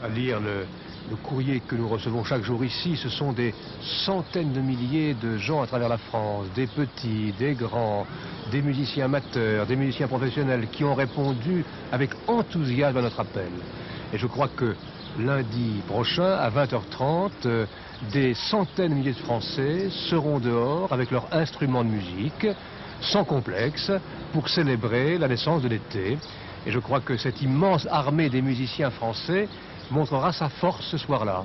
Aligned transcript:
À 0.00 0.08
lire 0.08 0.38
le, 0.38 0.64
courrier 1.24 1.60
que 1.66 1.74
nous 1.74 1.88
recevons 1.88 2.22
chaque 2.22 2.44
jour 2.44 2.64
ici, 2.64 2.96
ce 2.96 3.08
sont 3.08 3.32
des 3.32 3.52
centaines 4.04 4.52
de 4.52 4.60
milliers 4.60 5.14
de 5.14 5.36
gens 5.38 5.60
à 5.60 5.66
travers 5.66 5.88
la 5.88 5.98
France, 5.98 6.46
des 6.54 6.68
petits, 6.68 7.32
des 7.36 7.54
grands, 7.54 8.06
des 8.52 8.62
musiciens 8.62 9.06
amateurs, 9.06 9.66
des 9.66 9.74
musiciens 9.74 10.06
professionnels 10.06 10.68
qui 10.70 10.84
ont 10.84 10.94
répondu 10.94 11.64
avec 11.90 12.10
enthousiasme 12.28 12.98
à 12.98 13.02
notre 13.02 13.18
appel. 13.18 13.50
Et 14.12 14.18
je 14.18 14.26
crois 14.28 14.46
que 14.46 14.76
lundi 15.18 15.82
prochain, 15.88 16.32
à 16.32 16.48
20h30, 16.50 17.30
euh, 17.46 17.66
des 18.12 18.34
centaines 18.34 18.90
de 18.90 18.94
milliers 18.94 19.12
de 19.12 19.18
Français 19.18 19.88
seront 19.90 20.38
dehors 20.38 20.92
avec 20.92 21.10
leurs 21.10 21.26
instruments 21.32 21.82
de 21.82 21.90
musique, 21.90 22.46
sans 23.00 23.24
complexe, 23.24 23.90
pour 24.32 24.48
célébrer 24.48 25.18
la 25.18 25.26
naissance 25.26 25.62
de 25.62 25.68
l'été. 25.68 26.18
Et 26.66 26.70
je 26.70 26.78
crois 26.78 27.00
que 27.00 27.16
cette 27.16 27.40
immense 27.42 27.88
armée 27.90 28.28
des 28.28 28.42
musiciens 28.42 28.90
français 28.90 29.48
montrera 29.90 30.32
sa 30.32 30.48
force 30.48 30.84
ce 30.90 30.98
soir-là. 30.98 31.44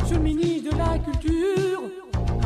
Monsieur 0.00 0.16
le 0.16 0.22
ministre 0.22 0.72
de 0.72 0.78
la 0.78 0.98
Culture 0.98 1.82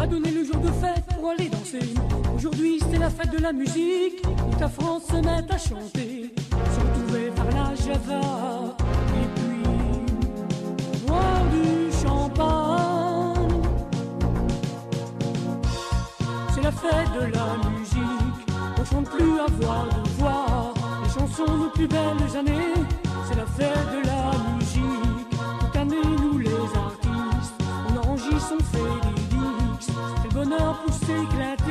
a 0.01 0.07
donné 0.07 0.31
le 0.31 0.45
jour 0.45 0.57
de 0.57 0.71
fête 0.73 1.05
pour 1.17 1.31
aller 1.31 1.49
danser. 1.49 1.95
Aujourd'hui 2.35 2.81
c'est 2.91 2.99
la 2.99 3.11
fête 3.11 3.31
de 3.31 3.39
la 3.39 3.53
musique, 3.53 4.23
toute 4.23 4.61
la 4.61 4.69
France 4.69 5.05
se 5.07 5.17
met 5.17 5.53
à 5.53 5.59
chanter. 5.59 6.35
S'entourer 6.51 7.31
par 7.37 7.47
la 7.47 7.75
Java 7.75 8.72
Fête 16.83 17.13
de 17.15 17.33
la 17.33 17.71
musique, 17.71 18.51
on 18.77 18.85
chante 18.85 19.09
plus 19.11 19.39
à 19.39 19.47
voix 19.61 19.87
de 19.89 20.09
voix. 20.19 20.75
Les 21.05 21.11
chansons 21.11 21.57
nos 21.57 21.71
plus 21.71 21.87
belles 21.87 22.37
années, 22.37 22.75
c'est 23.29 23.37
la 23.37 23.47
fête 23.47 23.87
de 23.93 24.05
la 24.05 24.33
musique. 24.57 25.31
Toute 25.61 25.77
année 25.77 26.03
nous 26.21 26.39
les 26.39 26.51
artistes, 26.51 27.63
on 27.89 27.97
enregistre, 27.99 28.55
on 28.59 28.65
fait 28.65 29.01
des 29.07 30.25
le 30.25 30.35
bonheur 30.35 30.83
pour 30.85 30.93
s'éclater, 30.93 31.62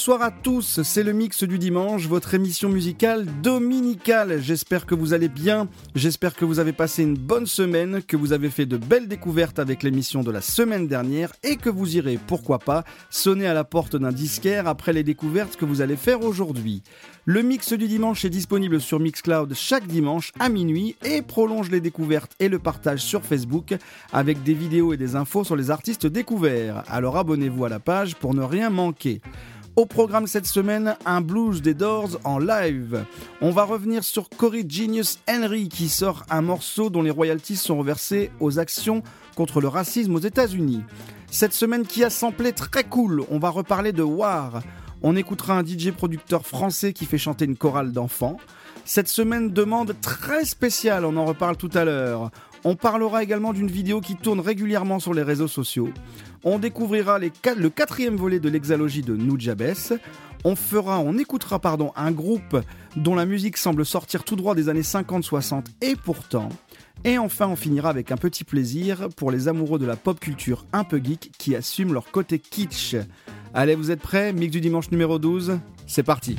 bonsoir 0.00 0.22
à 0.22 0.30
tous, 0.30 0.80
c'est 0.82 1.02
le 1.02 1.12
mix 1.12 1.44
du 1.44 1.58
dimanche, 1.58 2.06
votre 2.06 2.32
émission 2.32 2.70
musicale 2.70 3.26
dominicale. 3.42 4.40
J'espère 4.40 4.86
que 4.86 4.94
vous 4.94 5.12
allez 5.12 5.28
bien, 5.28 5.68
j'espère 5.94 6.34
que 6.34 6.46
vous 6.46 6.58
avez 6.58 6.72
passé 6.72 7.02
une 7.02 7.18
bonne 7.18 7.44
semaine, 7.44 8.02
que 8.02 8.16
vous 8.16 8.32
avez 8.32 8.48
fait 8.48 8.64
de 8.64 8.78
belles 8.78 9.08
découvertes 9.08 9.58
avec 9.58 9.82
l'émission 9.82 10.22
de 10.22 10.30
la 10.30 10.40
semaine 10.40 10.88
dernière 10.88 11.34
et 11.42 11.56
que 11.56 11.68
vous 11.68 11.98
irez, 11.98 12.18
pourquoi 12.26 12.60
pas, 12.60 12.84
sonner 13.10 13.46
à 13.46 13.52
la 13.52 13.62
porte 13.62 13.94
d'un 13.94 14.10
disquaire 14.10 14.68
après 14.68 14.94
les 14.94 15.02
découvertes 15.02 15.56
que 15.56 15.66
vous 15.66 15.82
allez 15.82 15.96
faire 15.96 16.22
aujourd'hui. 16.22 16.82
Le 17.26 17.42
mix 17.42 17.74
du 17.74 17.86
dimanche 17.86 18.24
est 18.24 18.30
disponible 18.30 18.80
sur 18.80 19.00
Mixcloud 19.00 19.52
chaque 19.52 19.86
dimanche 19.86 20.32
à 20.40 20.48
minuit 20.48 20.96
et 21.04 21.20
prolonge 21.20 21.70
les 21.70 21.82
découvertes 21.82 22.32
et 22.40 22.48
le 22.48 22.58
partage 22.58 23.00
sur 23.00 23.22
Facebook 23.22 23.74
avec 24.14 24.42
des 24.44 24.54
vidéos 24.54 24.94
et 24.94 24.96
des 24.96 25.14
infos 25.14 25.44
sur 25.44 25.56
les 25.56 25.70
artistes 25.70 26.06
découverts. 26.06 26.84
Alors 26.88 27.18
abonnez-vous 27.18 27.66
à 27.66 27.68
la 27.68 27.80
page 27.80 28.16
pour 28.16 28.32
ne 28.32 28.42
rien 28.42 28.70
manquer. 28.70 29.20
Au 29.76 29.86
programme 29.86 30.26
cette 30.26 30.46
semaine, 30.46 30.96
un 31.06 31.20
blues 31.20 31.62
des 31.62 31.74
Doors 31.74 32.18
en 32.24 32.38
live. 32.38 33.04
On 33.40 33.50
va 33.50 33.64
revenir 33.64 34.02
sur 34.02 34.28
Cory 34.28 34.66
Genius 34.68 35.20
Henry 35.28 35.68
qui 35.68 35.88
sort 35.88 36.24
un 36.28 36.42
morceau 36.42 36.90
dont 36.90 37.02
les 37.02 37.10
royalties 37.10 37.56
sont 37.56 37.78
reversées 37.78 38.30
aux 38.40 38.58
actions 38.58 39.02
contre 39.36 39.60
le 39.60 39.68
racisme 39.68 40.14
aux 40.14 40.20
États-Unis. 40.20 40.82
Cette 41.30 41.52
semaine 41.52 41.86
qui 41.86 42.02
a 42.02 42.10
samplé 42.10 42.52
très 42.52 42.84
cool, 42.84 43.22
on 43.30 43.38
va 43.38 43.50
reparler 43.50 43.92
de 43.92 44.02
War. 44.02 44.60
On 45.02 45.16
écoutera 45.16 45.56
un 45.56 45.64
DJ 45.64 45.92
producteur 45.92 46.44
français 46.44 46.92
qui 46.92 47.06
fait 47.06 47.16
chanter 47.16 47.44
une 47.44 47.56
chorale 47.56 47.92
d'enfants. 47.92 48.38
Cette 48.84 49.08
semaine 49.08 49.50
demande 49.50 49.94
très 50.02 50.44
spéciale, 50.44 51.04
on 51.04 51.16
en 51.16 51.24
reparle 51.24 51.56
tout 51.56 51.70
à 51.74 51.84
l'heure. 51.84 52.30
On 52.64 52.76
parlera 52.76 53.22
également 53.22 53.52
d'une 53.52 53.70
vidéo 53.70 54.00
qui 54.00 54.16
tourne 54.16 54.40
régulièrement 54.40 54.98
sur 54.98 55.14
les 55.14 55.22
réseaux 55.22 55.48
sociaux. 55.48 55.90
On 56.44 56.58
découvrira 56.58 57.18
le 57.18 57.68
quatrième 57.68 58.16
volet 58.16 58.38
de 58.38 58.48
l'exalogie 58.48 59.02
de 59.02 59.16
Nujabes. 59.16 59.74
On 60.44 60.56
fera, 60.56 61.00
on 61.00 61.18
écoutera 61.18 61.58
pardon, 61.58 61.92
un 61.96 62.12
groupe 62.12 62.58
dont 62.96 63.14
la 63.14 63.26
musique 63.26 63.56
semble 63.56 63.84
sortir 63.84 64.24
tout 64.24 64.36
droit 64.36 64.54
des 64.54 64.68
années 64.68 64.80
50-60 64.80 65.64
et 65.82 65.96
pourtant. 65.96 66.48
Et 67.04 67.18
enfin, 67.18 67.48
on 67.48 67.56
finira 67.56 67.88
avec 67.88 68.12
un 68.12 68.16
petit 68.16 68.44
plaisir 68.44 69.08
pour 69.16 69.30
les 69.30 69.48
amoureux 69.48 69.78
de 69.78 69.86
la 69.86 69.96
pop 69.96 70.20
culture 70.20 70.66
un 70.72 70.84
peu 70.84 71.00
geek 71.02 71.32
qui 71.38 71.56
assument 71.56 71.94
leur 71.94 72.10
côté 72.10 72.38
kitsch. 72.38 72.96
Allez, 73.54 73.74
vous 73.74 73.90
êtes 73.90 74.00
prêts? 74.00 74.32
Mix 74.32 74.52
du 74.52 74.60
dimanche 74.60 74.90
numéro 74.90 75.18
12, 75.18 75.58
c'est 75.86 76.02
parti. 76.02 76.36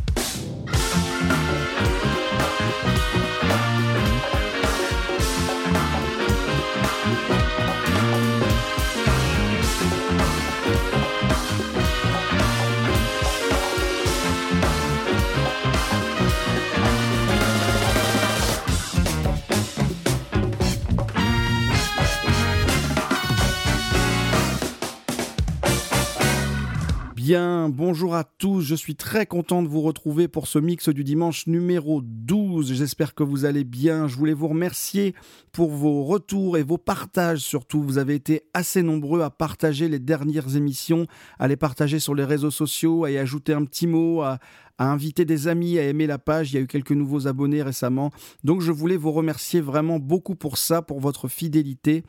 Bien, 27.24 27.70
bonjour 27.70 28.16
à 28.16 28.24
tous, 28.24 28.62
je 28.62 28.74
suis 28.74 28.96
très 28.96 29.28
content 29.28 29.62
de 29.62 29.68
vous 29.68 29.82
retrouver 29.82 30.28
pour 30.28 30.48
ce 30.48 30.58
mix 30.58 30.90
du 30.90 31.04
dimanche 31.04 31.46
numéro 31.46 32.02
12. 32.04 32.74
J'espère 32.74 33.14
que 33.14 33.22
vous 33.22 33.46
allez 33.46 33.64
bien. 33.64 34.08
Je 34.08 34.16
voulais 34.16 34.34
vous 34.34 34.48
remercier 34.48 35.14
pour 35.52 35.70
vos 35.70 36.04
retours 36.04 36.58
et 36.58 36.64
vos 36.64 36.80
partages 36.80 37.42
surtout. 37.42 37.84
Vous 37.84 38.00
avez 38.00 38.16
été 38.16 38.42
assez 38.56 38.82
nombreux 38.82 39.22
à 39.22 39.30
partager 39.30 39.88
les 39.88 40.00
dernières 40.00 40.56
émissions, 40.56 41.06
à 41.38 41.48
les 41.48 41.58
partager 41.58 42.00
sur 42.00 42.16
les 42.16 42.26
réseaux 42.26 42.50
sociaux, 42.50 43.04
à 43.04 43.12
y 43.12 43.20
ajouter 43.20 43.54
un 43.54 43.66
petit 43.66 43.86
mot, 43.86 44.24
à, 44.24 44.40
à 44.80 44.86
inviter 44.92 45.24
des 45.24 45.48
amis 45.48 45.78
à 45.78 45.84
aimer 45.84 46.08
la 46.08 46.18
page. 46.18 46.52
Il 46.52 46.56
y 46.56 46.58
a 46.58 46.62
eu 46.62 46.68
quelques 46.68 46.92
nouveaux 46.92 47.28
abonnés 47.28 47.62
récemment. 47.62 48.10
Donc 48.44 48.62
je 48.62 48.72
voulais 48.72 48.98
vous 48.98 49.12
remercier 49.12 49.62
vraiment 49.62 50.00
beaucoup 50.00 50.34
pour 50.34 50.58
ça, 50.58 50.82
pour 50.82 51.00
votre 51.00 51.28
fidélité. 51.28 52.04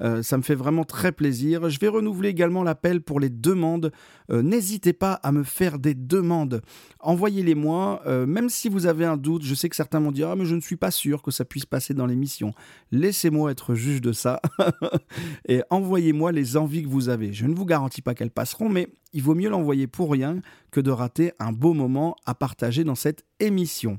Euh, 0.00 0.22
ça 0.22 0.36
me 0.36 0.42
fait 0.42 0.54
vraiment 0.54 0.84
très 0.84 1.12
plaisir. 1.12 1.68
Je 1.70 1.78
vais 1.78 1.88
renouveler 1.88 2.28
également 2.28 2.62
l'appel 2.62 3.00
pour 3.00 3.20
les 3.20 3.30
demandes. 3.30 3.92
Euh, 4.30 4.42
n'hésitez 4.42 4.92
pas 4.92 5.14
à 5.14 5.32
me 5.32 5.42
faire 5.42 5.78
des 5.78 5.94
demandes. 5.94 6.62
Envoyez-les-moi, 7.00 8.02
euh, 8.06 8.26
même 8.26 8.48
si 8.48 8.68
vous 8.68 8.86
avez 8.86 9.04
un 9.04 9.16
doute. 9.16 9.42
Je 9.42 9.54
sais 9.54 9.68
que 9.68 9.76
certains 9.76 10.00
m'ont 10.00 10.12
dit 10.12 10.24
Ah, 10.24 10.36
mais 10.36 10.44
je 10.44 10.54
ne 10.54 10.60
suis 10.60 10.76
pas 10.76 10.90
sûr 10.90 11.22
que 11.22 11.30
ça 11.30 11.44
puisse 11.44 11.66
passer 11.66 11.94
dans 11.94 12.06
l'émission. 12.06 12.52
Laissez-moi 12.92 13.50
être 13.50 13.74
juge 13.74 14.00
de 14.00 14.12
ça. 14.12 14.40
Et 15.48 15.62
envoyez-moi 15.70 16.32
les 16.32 16.56
envies 16.56 16.82
que 16.82 16.88
vous 16.88 17.08
avez. 17.08 17.32
Je 17.32 17.46
ne 17.46 17.54
vous 17.54 17.66
garantis 17.66 18.02
pas 18.02 18.14
qu'elles 18.14 18.30
passeront, 18.30 18.68
mais 18.68 18.88
il 19.12 19.22
vaut 19.22 19.34
mieux 19.34 19.48
l'envoyer 19.50 19.86
pour 19.86 20.10
rien 20.10 20.40
que 20.70 20.80
de 20.80 20.90
rater 20.90 21.32
un 21.38 21.52
beau 21.52 21.72
moment 21.72 22.16
à 22.26 22.34
partager 22.34 22.84
dans 22.84 22.94
cette 22.94 23.24
émission. 23.40 23.98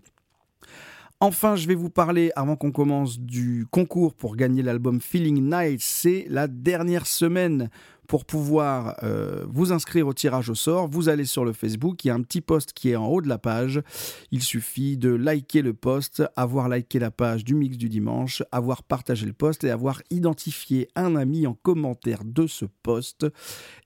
Enfin, 1.21 1.57
je 1.57 1.68
vais 1.68 1.75
vous 1.75 1.89
parler, 1.89 2.31
avant 2.38 2.56
qu'on 2.56 2.71
commence, 2.71 3.19
du 3.19 3.68
concours 3.71 4.13
pour 4.13 4.38
gagner 4.38 4.63
l'album 4.63 5.01
Feeling 5.01 5.50
Night. 5.50 5.81
C'est 5.81 6.25
la 6.30 6.48
dernière 6.48 7.06
semaine 7.06 7.69
pour 8.10 8.26
pouvoir 8.26 8.98
euh, 9.04 9.46
vous 9.48 9.72
inscrire 9.72 10.08
au 10.08 10.16
tirage 10.16 10.50
au 10.50 10.56
sort, 10.56 10.88
vous 10.88 11.10
allez 11.10 11.26
sur 11.26 11.46
le 11.46 11.54
Facebook, 11.54 12.04
il 12.04 12.08
y 12.08 12.12
a 12.12 12.16
un 12.16 12.24
petit 12.24 12.42
post 12.42 12.74
qui 12.74 12.90
est 12.90 12.96
en 12.96 13.06
haut 13.06 13.22
de 13.22 13.30
la 13.30 13.38
page. 13.38 13.84
Il 14.32 14.42
suffit 14.42 14.98
de 14.98 15.12
liker 15.12 15.62
le 15.62 15.76
post, 15.76 16.24
avoir 16.36 16.70
liké 16.70 16.98
la 16.98 17.12
page 17.12 17.44
du 17.44 17.54
mix 17.54 17.78
du 17.78 17.88
dimanche, 17.88 18.42
avoir 18.52 18.82
partagé 18.82 19.28
le 19.28 19.34
post 19.34 19.64
et 19.64 19.70
avoir 19.70 20.02
identifié 20.10 20.88
un 20.96 21.16
ami 21.16 21.46
en 21.46 21.54
commentaire 21.54 22.24
de 22.26 22.48
ce 22.48 22.66
post. 22.82 23.28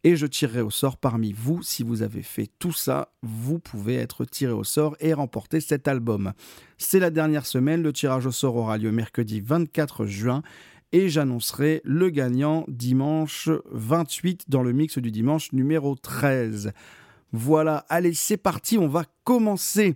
Et 0.06 0.16
je 0.16 0.26
tirerai 0.26 0.62
au 0.62 0.70
sort 0.70 0.96
parmi 0.96 1.34
vous. 1.34 1.62
Si 1.62 1.84
vous 1.84 2.02
avez 2.02 2.22
fait 2.22 2.50
tout 2.60 2.72
ça, 2.72 3.10
vous 3.24 3.60
pouvez 3.60 3.96
être 3.96 4.24
tiré 4.24 4.54
au 4.54 4.64
sort 4.64 4.96
et 5.02 5.14
remporter 5.14 5.60
cet 5.60 5.90
album. 5.90 6.32
C'est 6.78 7.00
la 7.00 7.10
dernière 7.10 7.46
semaine, 7.46 7.84
le 7.84 7.92
tirage 7.92 8.26
au 8.26 8.32
sort 8.32 8.56
aura 8.56 8.78
lieu 8.78 8.92
mercredi 8.94 9.42
24 9.42 10.06
juin 10.06 10.44
et 10.94 11.10
j'annoncerai 11.10 11.82
le 11.84 12.10
gagnant 12.12 12.64
dimanche 12.68 13.50
28 13.72 14.46
dans 14.48 14.62
le 14.62 14.72
mix 14.72 15.00
du 15.00 15.12
dimanche 15.12 15.52
numéro 15.52 15.96
13. 15.96 16.72
Voilà, 17.32 17.84
allez, 17.90 18.14
c'est 18.14 18.38
parti, 18.38 18.78
on 18.78 18.88
va 18.88 19.06
commencer. 19.24 19.96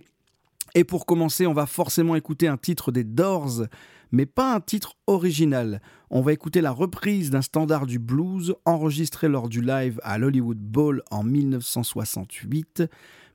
Et 0.74 0.82
pour 0.82 1.06
commencer, 1.06 1.46
on 1.46 1.54
va 1.54 1.66
forcément 1.66 2.16
écouter 2.16 2.48
un 2.48 2.56
titre 2.56 2.90
des 2.90 3.04
Doors, 3.04 3.62
mais 4.10 4.26
pas 4.26 4.52
un 4.52 4.60
titre 4.60 4.96
original. 5.06 5.80
On 6.10 6.20
va 6.20 6.32
écouter 6.32 6.60
la 6.60 6.72
reprise 6.72 7.30
d'un 7.30 7.42
standard 7.42 7.86
du 7.86 8.00
blues 8.00 8.56
enregistré 8.64 9.28
lors 9.28 9.48
du 9.48 9.60
live 9.60 10.00
à 10.02 10.18
l'Hollywood 10.18 10.58
Bowl 10.58 11.02
en 11.12 11.22
1968, 11.22 12.82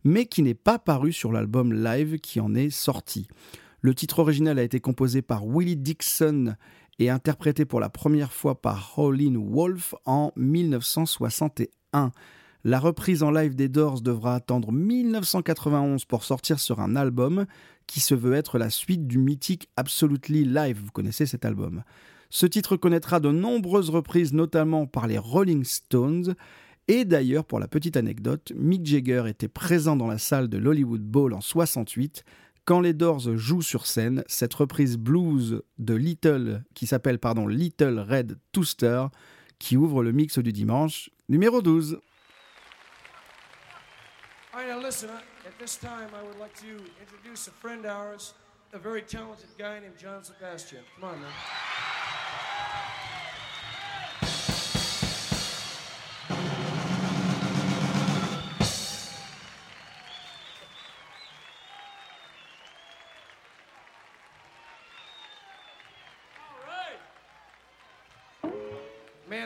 mais 0.04 0.26
qui 0.26 0.44
n'est 0.44 0.54
pas 0.54 0.80
paru 0.80 1.14
sur 1.14 1.32
l'album 1.32 1.74
live 1.74 2.20
qui 2.20 2.42
en 2.42 2.56
est 2.56 2.72
sorti. 2.72 3.30
Le 3.80 3.96
titre 3.96 4.20
original 4.20 4.60
a 4.60 4.64
été 4.64 4.80
composé 4.80 5.22
par 5.22 5.46
Willie 5.46 5.78
Dixon 5.78 6.56
et 7.00 7.10
interprété 7.10 7.66
pour 7.66 7.80
la 7.80 7.90
première 7.90 8.32
fois 8.32 8.62
par 8.62 8.94
Howlin' 8.98 9.38
Wolf 9.38 9.96
en 10.06 10.32
1961. 10.36 12.12
La 12.66 12.80
reprise 12.80 13.24
en 13.24 13.32
live 13.32 13.56
des 13.56 13.68
Doors 13.68 14.02
devra 14.02 14.36
attendre 14.36 14.72
1991 14.72 16.06
pour 16.06 16.24
sortir 16.24 16.60
sur 16.60 16.80
un 16.80 16.96
album 16.96 17.46
qui 17.88 18.00
se 18.00 18.16
veut 18.16 18.34
être 18.34 18.58
la 18.58 18.70
suite 18.70 19.06
du 19.06 19.18
mythique 19.18 19.70
Absolutely 19.76 20.46
Live. 20.46 20.80
Vous 20.82 20.92
connaissez 20.92 21.26
cet 21.26 21.44
album. 21.44 21.84
Ce 22.30 22.46
titre 22.46 22.78
connaîtra 22.78 23.20
de 23.20 23.32
nombreuses 23.32 23.90
reprises, 23.90 24.34
notamment 24.34 24.88
par 24.88 25.08
les 25.08 25.18
Rolling 25.18 25.66
Stones. 25.66 26.36
Et 26.88 27.06
d'ailleurs, 27.06 27.46
pour 27.46 27.60
la 27.60 27.68
petite 27.68 27.98
anecdote, 27.98 28.54
Mick 28.56 28.86
Jagger 28.86 29.26
était 29.28 29.48
présent 29.48 29.96
dans 29.96 30.08
la 30.08 30.18
salle 30.18 30.48
de 30.48 30.58
l'Hollywood 30.58 31.04
Bowl 31.04 31.34
en 31.34 31.42
68 31.42 32.24
quand 32.66 32.80
les 32.80 32.94
Doors 32.94 33.36
jouent 33.36 33.62
sur 33.62 33.86
scène, 33.86 34.24
cette 34.28 34.54
reprise 34.54 34.98
blues 34.98 35.62
de 35.80 35.94
Little, 35.94 36.64
qui 36.74 36.88
s'appelle 36.88 37.20
pardon 37.20 37.48
Little 37.48 38.00
Red 38.00 38.40
Tooster, 38.52 39.08
qui 39.60 39.78
ouvre 39.78 40.04
le 40.04 40.12
mix 40.12 40.40
du 40.40 40.54
dimanche, 40.54 41.10
numéro 41.30 41.62
12. 41.62 42.00
All 44.54 44.60
right, 44.60 44.70
now 44.70 44.80
listen, 44.80 45.10
at 45.10 45.58
this 45.60 45.78
time 45.78 46.10
I 46.14 46.24
would 46.26 46.40
like 46.40 46.54
to 46.62 46.84
introduce 47.02 47.48
a 47.48 47.52
friend 47.52 47.86
of 47.86 47.92
ours, 47.92 48.36
a 48.74 48.78
very 48.78 49.02
talented 49.02 49.50
guy 49.58 49.80
named 49.80 49.98
John 49.98 50.24
Sebastian. 50.24 50.84
Come 51.00 51.10
on. 51.10 51.20
Man, 51.20 51.30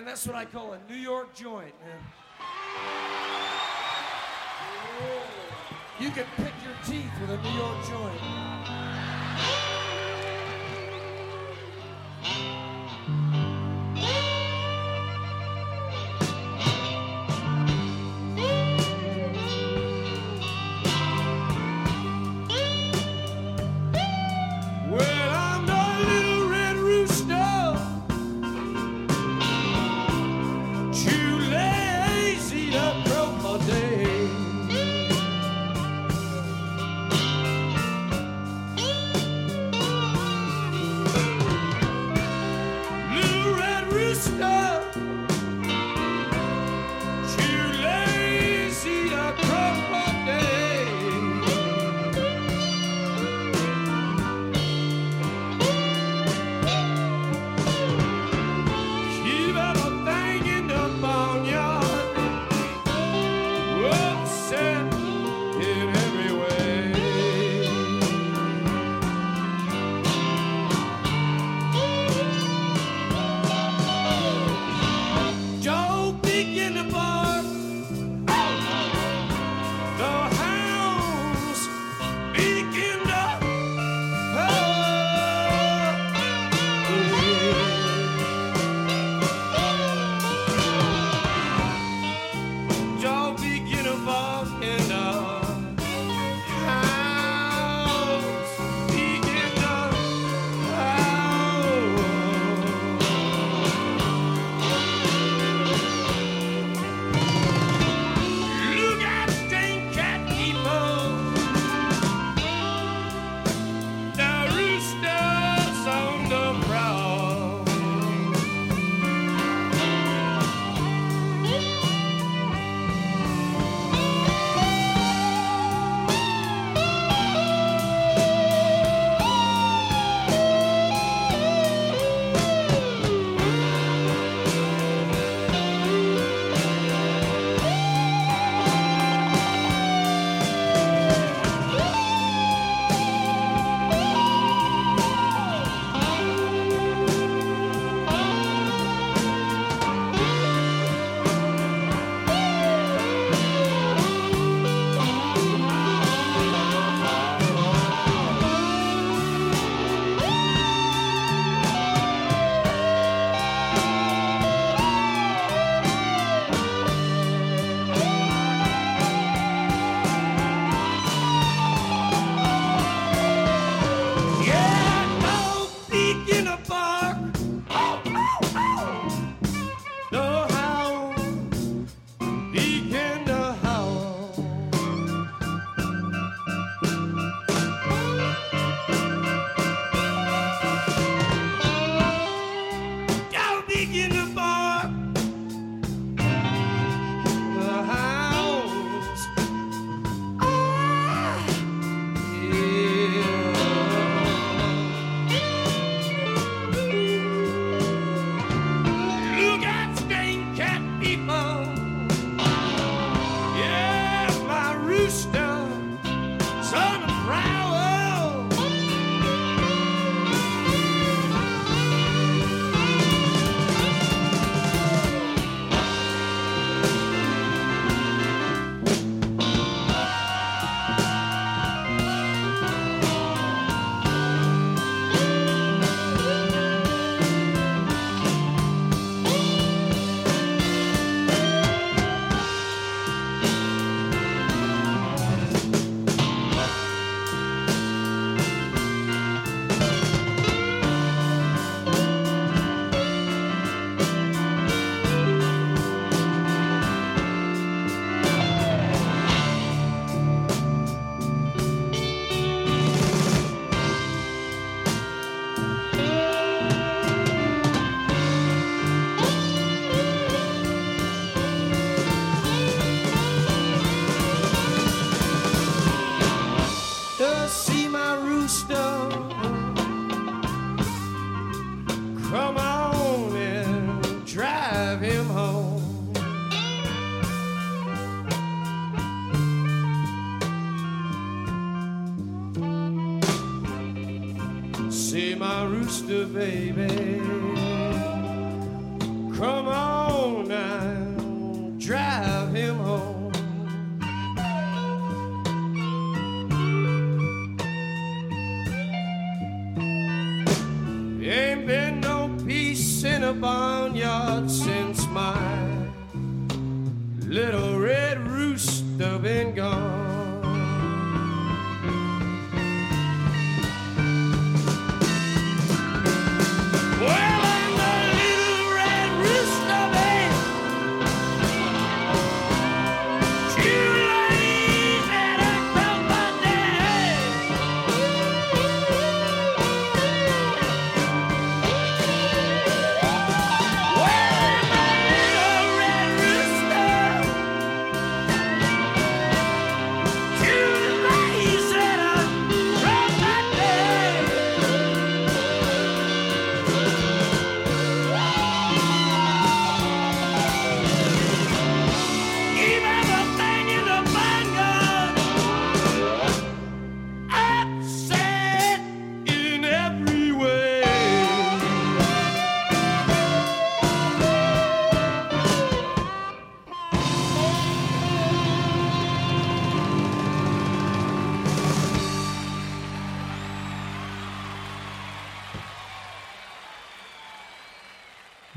that's 0.07 0.25
what 0.25 0.37
I 0.37 0.45
call 0.45 0.71
a 0.71 0.79
New 0.89 0.95
York 0.95 1.35
joint, 1.35 1.73
man. 1.85 1.99
You 5.99 6.09
can 6.11 6.25
pick 6.37 6.53
your 6.63 6.73
teeth 6.85 7.11
with 7.19 7.29
a 7.31 7.37
New 7.43 7.57
York 7.57 7.85
joint. 7.89 8.66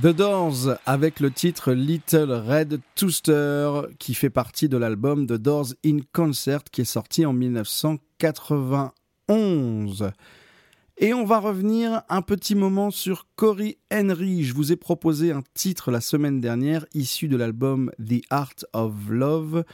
The 0.01 0.07
Doors 0.07 0.79
avec 0.87 1.21
le 1.21 1.31
titre 1.31 1.73
Little 1.73 2.33
Red 2.33 2.81
Tooster 2.95 3.83
qui 3.99 4.15
fait 4.15 4.31
partie 4.31 4.71
de 4.71 4.79
l'album 4.79 5.27
The 5.27 5.35
Doors 5.35 5.75
in 5.85 5.99
Concert 6.15 6.65
qui 6.73 6.81
est 6.81 6.85
sorti 6.85 7.27
en 7.27 7.35
1991. 7.35 10.13
Et 10.97 11.13
on 11.13 11.27
va 11.27 11.39
revenir 11.39 12.01
un 12.09 12.23
petit 12.23 12.55
moment 12.55 12.91
sur 12.91 13.27
Cory 13.37 13.77
Henry. 13.93 14.43
Je 14.43 14.55
vous 14.55 14.73
ai 14.73 14.77
proposé 14.77 15.33
un 15.33 15.43
titre 15.53 15.91
la 15.91 16.01
semaine 16.01 16.41
dernière 16.41 16.87
issu 16.95 17.29
de 17.29 17.37
l'album 17.37 17.91
The 17.99 18.23
Art 18.31 18.65
of 18.73 18.95
Love. 19.11 19.65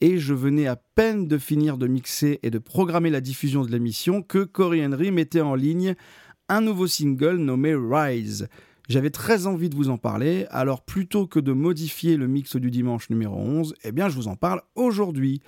Et 0.00 0.18
je 0.18 0.34
venais 0.34 0.68
à 0.68 0.76
peine 0.76 1.26
de 1.26 1.38
finir 1.38 1.78
de 1.78 1.88
mixer 1.88 2.38
et 2.44 2.50
de 2.50 2.58
programmer 2.58 3.10
la 3.10 3.20
diffusion 3.20 3.64
de 3.64 3.72
l'émission 3.72 4.22
que 4.22 4.44
Cory 4.44 4.86
Henry 4.86 5.10
mettait 5.10 5.40
en 5.40 5.56
ligne 5.56 5.96
un 6.48 6.60
nouveau 6.60 6.86
single 6.86 7.38
nommé 7.38 7.74
Rise. 7.74 8.46
J'avais 8.88 9.10
très 9.10 9.46
envie 9.46 9.70
de 9.70 9.76
vous 9.76 9.88
en 9.88 9.96
parler, 9.96 10.46
alors 10.50 10.82
plutôt 10.82 11.26
que 11.26 11.40
de 11.40 11.52
modifier 11.52 12.16
le 12.16 12.26
mix 12.26 12.56
du 12.56 12.70
dimanche 12.70 13.08
numéro 13.08 13.36
11, 13.36 13.74
eh 13.82 13.92
bien 13.92 14.10
je 14.10 14.14
vous 14.14 14.28
en 14.28 14.36
parle 14.36 14.60
aujourd'hui. 14.74 15.40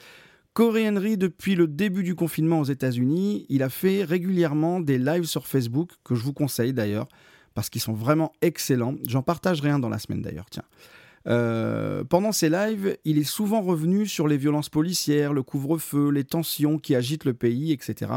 Corey 0.54 0.88
Henry, 0.88 1.18
depuis 1.18 1.54
le 1.54 1.66
début 1.66 2.02
du 2.02 2.14
confinement 2.14 2.60
aux 2.60 2.64
États-Unis, 2.64 3.44
il 3.50 3.62
a 3.62 3.68
fait 3.68 4.04
régulièrement 4.04 4.80
des 4.80 4.96
lives 4.96 5.24
sur 5.26 5.46
Facebook, 5.46 5.90
que 6.02 6.14
je 6.14 6.24
vous 6.24 6.32
conseille 6.32 6.72
d'ailleurs, 6.72 7.08
parce 7.52 7.68
qu'ils 7.68 7.82
sont 7.82 7.92
vraiment 7.92 8.32
excellents. 8.40 8.94
J'en 9.06 9.22
partagerai 9.22 9.68
un 9.68 9.78
dans 9.78 9.90
la 9.90 9.98
semaine 9.98 10.22
d'ailleurs, 10.22 10.48
tiens. 10.50 10.64
Euh, 11.28 12.04
pendant 12.04 12.32
ces 12.32 12.48
lives, 12.48 12.96
il 13.04 13.18
est 13.18 13.24
souvent 13.24 13.60
revenu 13.60 14.06
sur 14.06 14.28
les 14.28 14.38
violences 14.38 14.70
policières, 14.70 15.34
le 15.34 15.42
couvre-feu, 15.42 16.10
les 16.10 16.24
tensions 16.24 16.78
qui 16.78 16.94
agitent 16.94 17.26
le 17.26 17.34
pays, 17.34 17.72
etc. 17.72 18.12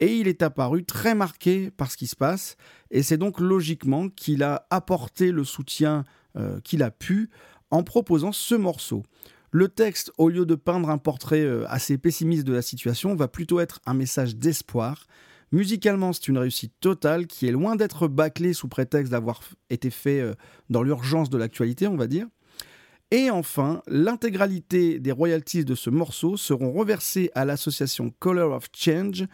Et 0.00 0.16
il 0.16 0.28
est 0.28 0.42
apparu 0.42 0.84
très 0.84 1.14
marqué 1.14 1.70
par 1.70 1.90
ce 1.90 1.96
qui 1.96 2.06
se 2.06 2.16
passe, 2.16 2.56
et 2.90 3.02
c'est 3.02 3.16
donc 3.16 3.40
logiquement 3.40 4.08
qu'il 4.08 4.42
a 4.42 4.66
apporté 4.70 5.32
le 5.32 5.44
soutien 5.44 6.04
euh, 6.36 6.60
qu'il 6.60 6.82
a 6.82 6.90
pu 6.90 7.30
en 7.70 7.82
proposant 7.82 8.32
ce 8.32 8.54
morceau. 8.54 9.02
Le 9.50 9.68
texte, 9.68 10.12
au 10.18 10.28
lieu 10.28 10.44
de 10.44 10.54
peindre 10.54 10.90
un 10.90 10.98
portrait 10.98 11.42
euh, 11.42 11.64
assez 11.68 11.96
pessimiste 11.98 12.44
de 12.44 12.52
la 12.52 12.62
situation, 12.62 13.14
va 13.14 13.28
plutôt 13.28 13.60
être 13.60 13.80
un 13.86 13.94
message 13.94 14.36
d'espoir. 14.36 15.06
Musicalement, 15.52 16.12
c'est 16.12 16.28
une 16.28 16.38
réussite 16.38 16.74
totale 16.80 17.26
qui 17.26 17.46
est 17.46 17.52
loin 17.52 17.74
d'être 17.74 18.08
bâclée 18.08 18.52
sous 18.52 18.68
prétexte 18.68 19.10
d'avoir 19.10 19.40
été 19.70 19.90
fait 19.90 20.20
euh, 20.20 20.34
dans 20.68 20.82
l'urgence 20.82 21.30
de 21.30 21.38
l'actualité, 21.38 21.86
on 21.86 21.96
va 21.96 22.06
dire. 22.06 22.26
Et 23.10 23.30
enfin, 23.30 23.82
l'intégralité 23.86 25.00
des 25.00 25.12
royalties 25.12 25.64
de 25.64 25.74
ce 25.74 25.88
morceau 25.88 26.36
seront 26.36 26.70
reversées 26.70 27.30
à 27.34 27.46
l'association 27.46 28.12
Color 28.18 28.52
of 28.52 28.68
Change, 28.76 29.24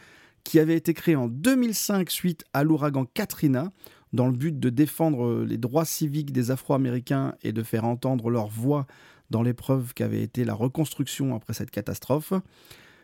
qui 0.45 0.59
avait 0.59 0.77
été 0.77 0.95
créée 0.95 1.17
en 1.17 1.29
2005 1.29 2.11
suite 2.11 2.45
à 2.53 2.65
l'ouragan 2.65 3.07
Katrina, 3.07 3.73
dans 4.13 4.29
le 4.29 4.37
but 4.37 4.59
de 4.59 4.71
défendre 4.71 5.43
les 5.43 5.59
droits 5.59 5.85
civiques 5.85 6.33
des 6.33 6.51
Afro-Américains 6.51 7.35
et 7.43 7.53
de 7.53 7.63
faire 7.63 7.85
entendre 7.85 8.31
leur 8.31 8.47
voix 8.47 8.87
dans 9.31 9.43
l'épreuve 9.43 9.95
qu'avait 9.95 10.23
été 10.23 10.45
la 10.45 10.55
reconstruction 10.55 11.35
après 11.35 11.55
cette 11.55 11.71
catastrophe. 11.71 12.33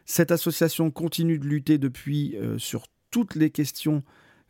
Cette 0.07 0.31
association 0.31 0.91
continue 0.91 1.39
de 1.39 1.47
lutter 1.47 1.79
depuis 1.79 2.37
euh, 2.37 2.59
sur 2.59 2.87
toutes 3.11 3.35
les 3.35 3.51
questions 3.51 4.03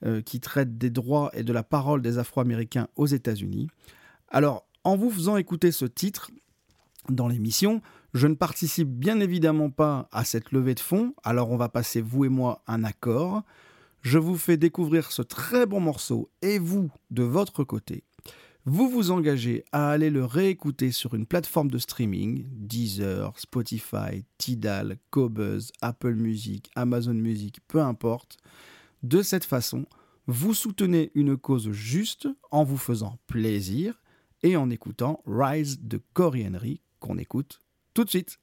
euh, 0.05 0.21
qui 0.21 0.41
traite 0.41 0.79
des 0.79 0.91
droits 0.91 1.31
et 1.35 1.43
de 1.43 1.53
la 1.53 1.63
parole 1.63 2.03
des 2.03 2.19
Afro-Américains 2.19 2.89
aux 2.97 3.07
États-Unis. 3.07 3.69
Alors, 4.29 4.67
en 4.85 4.97
vous 4.97 5.11
faisant 5.11 5.37
écouter 5.37 5.73
ce 5.73 5.85
titre 5.85 6.31
dans 7.09 7.29
l'émission, 7.29 7.81
je 8.12 8.26
ne 8.26 8.35
participe 8.35 8.88
bien 8.88 9.21
évidemment 9.21 9.71
pas 9.71 10.09
à 10.11 10.25
cette 10.25 10.52
levée 10.52 10.75
de 10.75 10.81
fonds, 10.81 11.14
alors 11.23 11.50
on 11.50 11.57
va 11.57 11.69
passer, 11.69 12.00
vous 12.00 12.25
et 12.25 12.29
moi, 12.29 12.62
un 12.67 12.85
accord. 12.85 13.43
Je 14.02 14.19
vous 14.19 14.37
fais 14.37 14.57
découvrir 14.57 15.12
ce 15.12 15.23
très 15.23 15.67
bon 15.67 15.81
morceau 15.81 16.31
et 16.43 16.59
vous, 16.59 16.90
de 17.11 17.23
votre 17.23 17.64
côté, 17.64 18.05
vous 18.67 18.90
vous 18.90 19.11
engagez 19.11 19.64
à 19.73 19.90
aller 19.90 20.11
le 20.11 20.25
réécouter 20.25 20.93
sur 20.93 21.14
une 21.14 21.26
plateforme 21.26 21.71
de 21.71 21.79
streaming, 21.79 22.45
Deezer, 22.50 23.33
Spotify, 23.38 24.25
Tidal, 24.38 24.99
Cobuzz, 25.11 25.71
Apple 25.81 26.14
Music, 26.14 26.71
Amazon 26.75 27.14
Music, 27.14 27.61
peu 27.69 27.81
importe. 27.81 28.37
De 29.02 29.23
cette 29.23 29.45
façon, 29.45 29.87
vous 30.26 30.52
soutenez 30.52 31.11
une 31.14 31.37
cause 31.37 31.71
juste 31.71 32.29
en 32.50 32.64
vous 32.64 32.76
faisant 32.76 33.19
plaisir 33.26 34.02
et 34.43 34.57
en 34.57 34.69
écoutant 34.69 35.23
Rise 35.26 35.81
de 35.83 36.00
Cory 36.12 36.47
Henry 36.47 36.81
qu'on 36.99 37.17
écoute 37.17 37.61
tout 37.95 38.05
de 38.05 38.11
suite. 38.11 38.39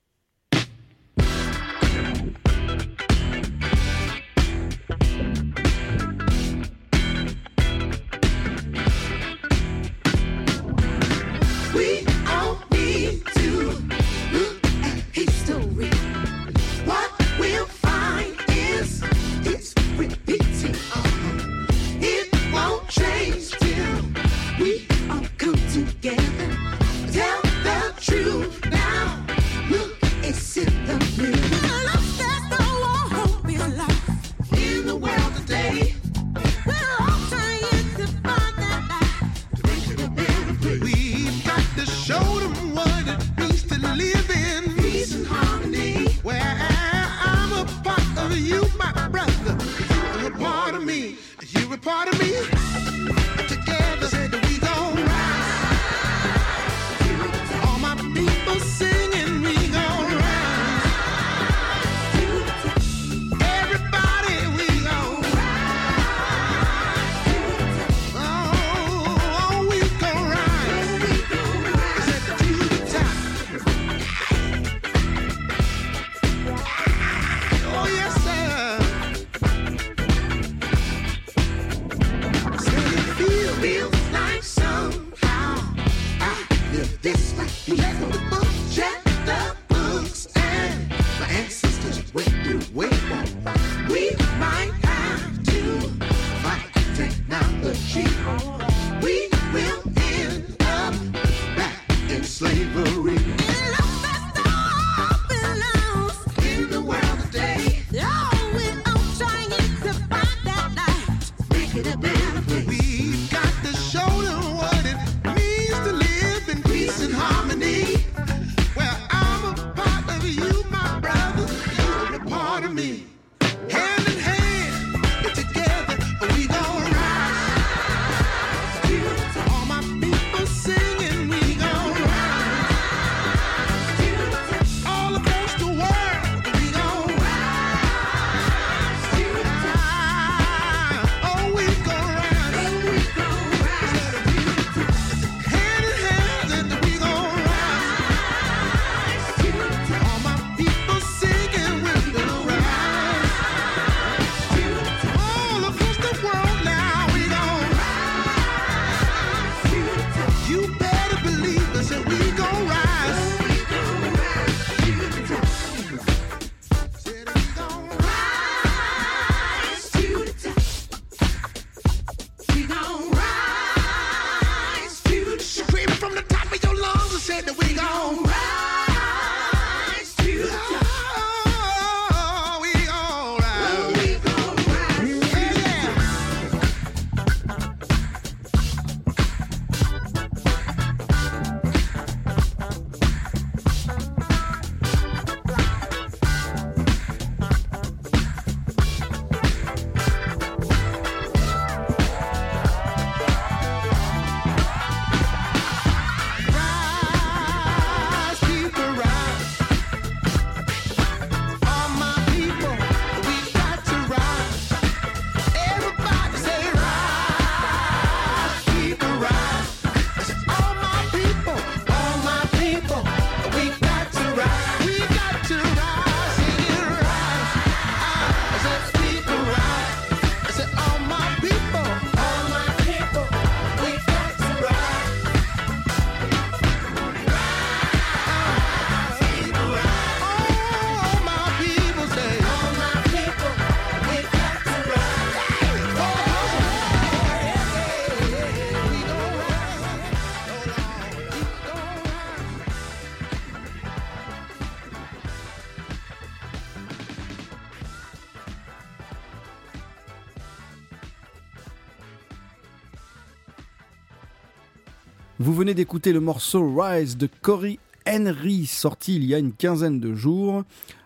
Venez 265.57 265.73
d'écouter 265.73 266.13
le 266.13 266.19
morceau 266.19 266.71
Rise 266.71 267.17
de 267.17 267.27
Cory 267.41 267.79
Henry, 268.07 268.67
sorti 268.67 269.15
il 269.15 269.25
y 269.25 269.33
a 269.33 269.39
une 269.39 269.53
quinzaine 269.53 269.99
de 269.99 270.13
jours, 270.13 270.63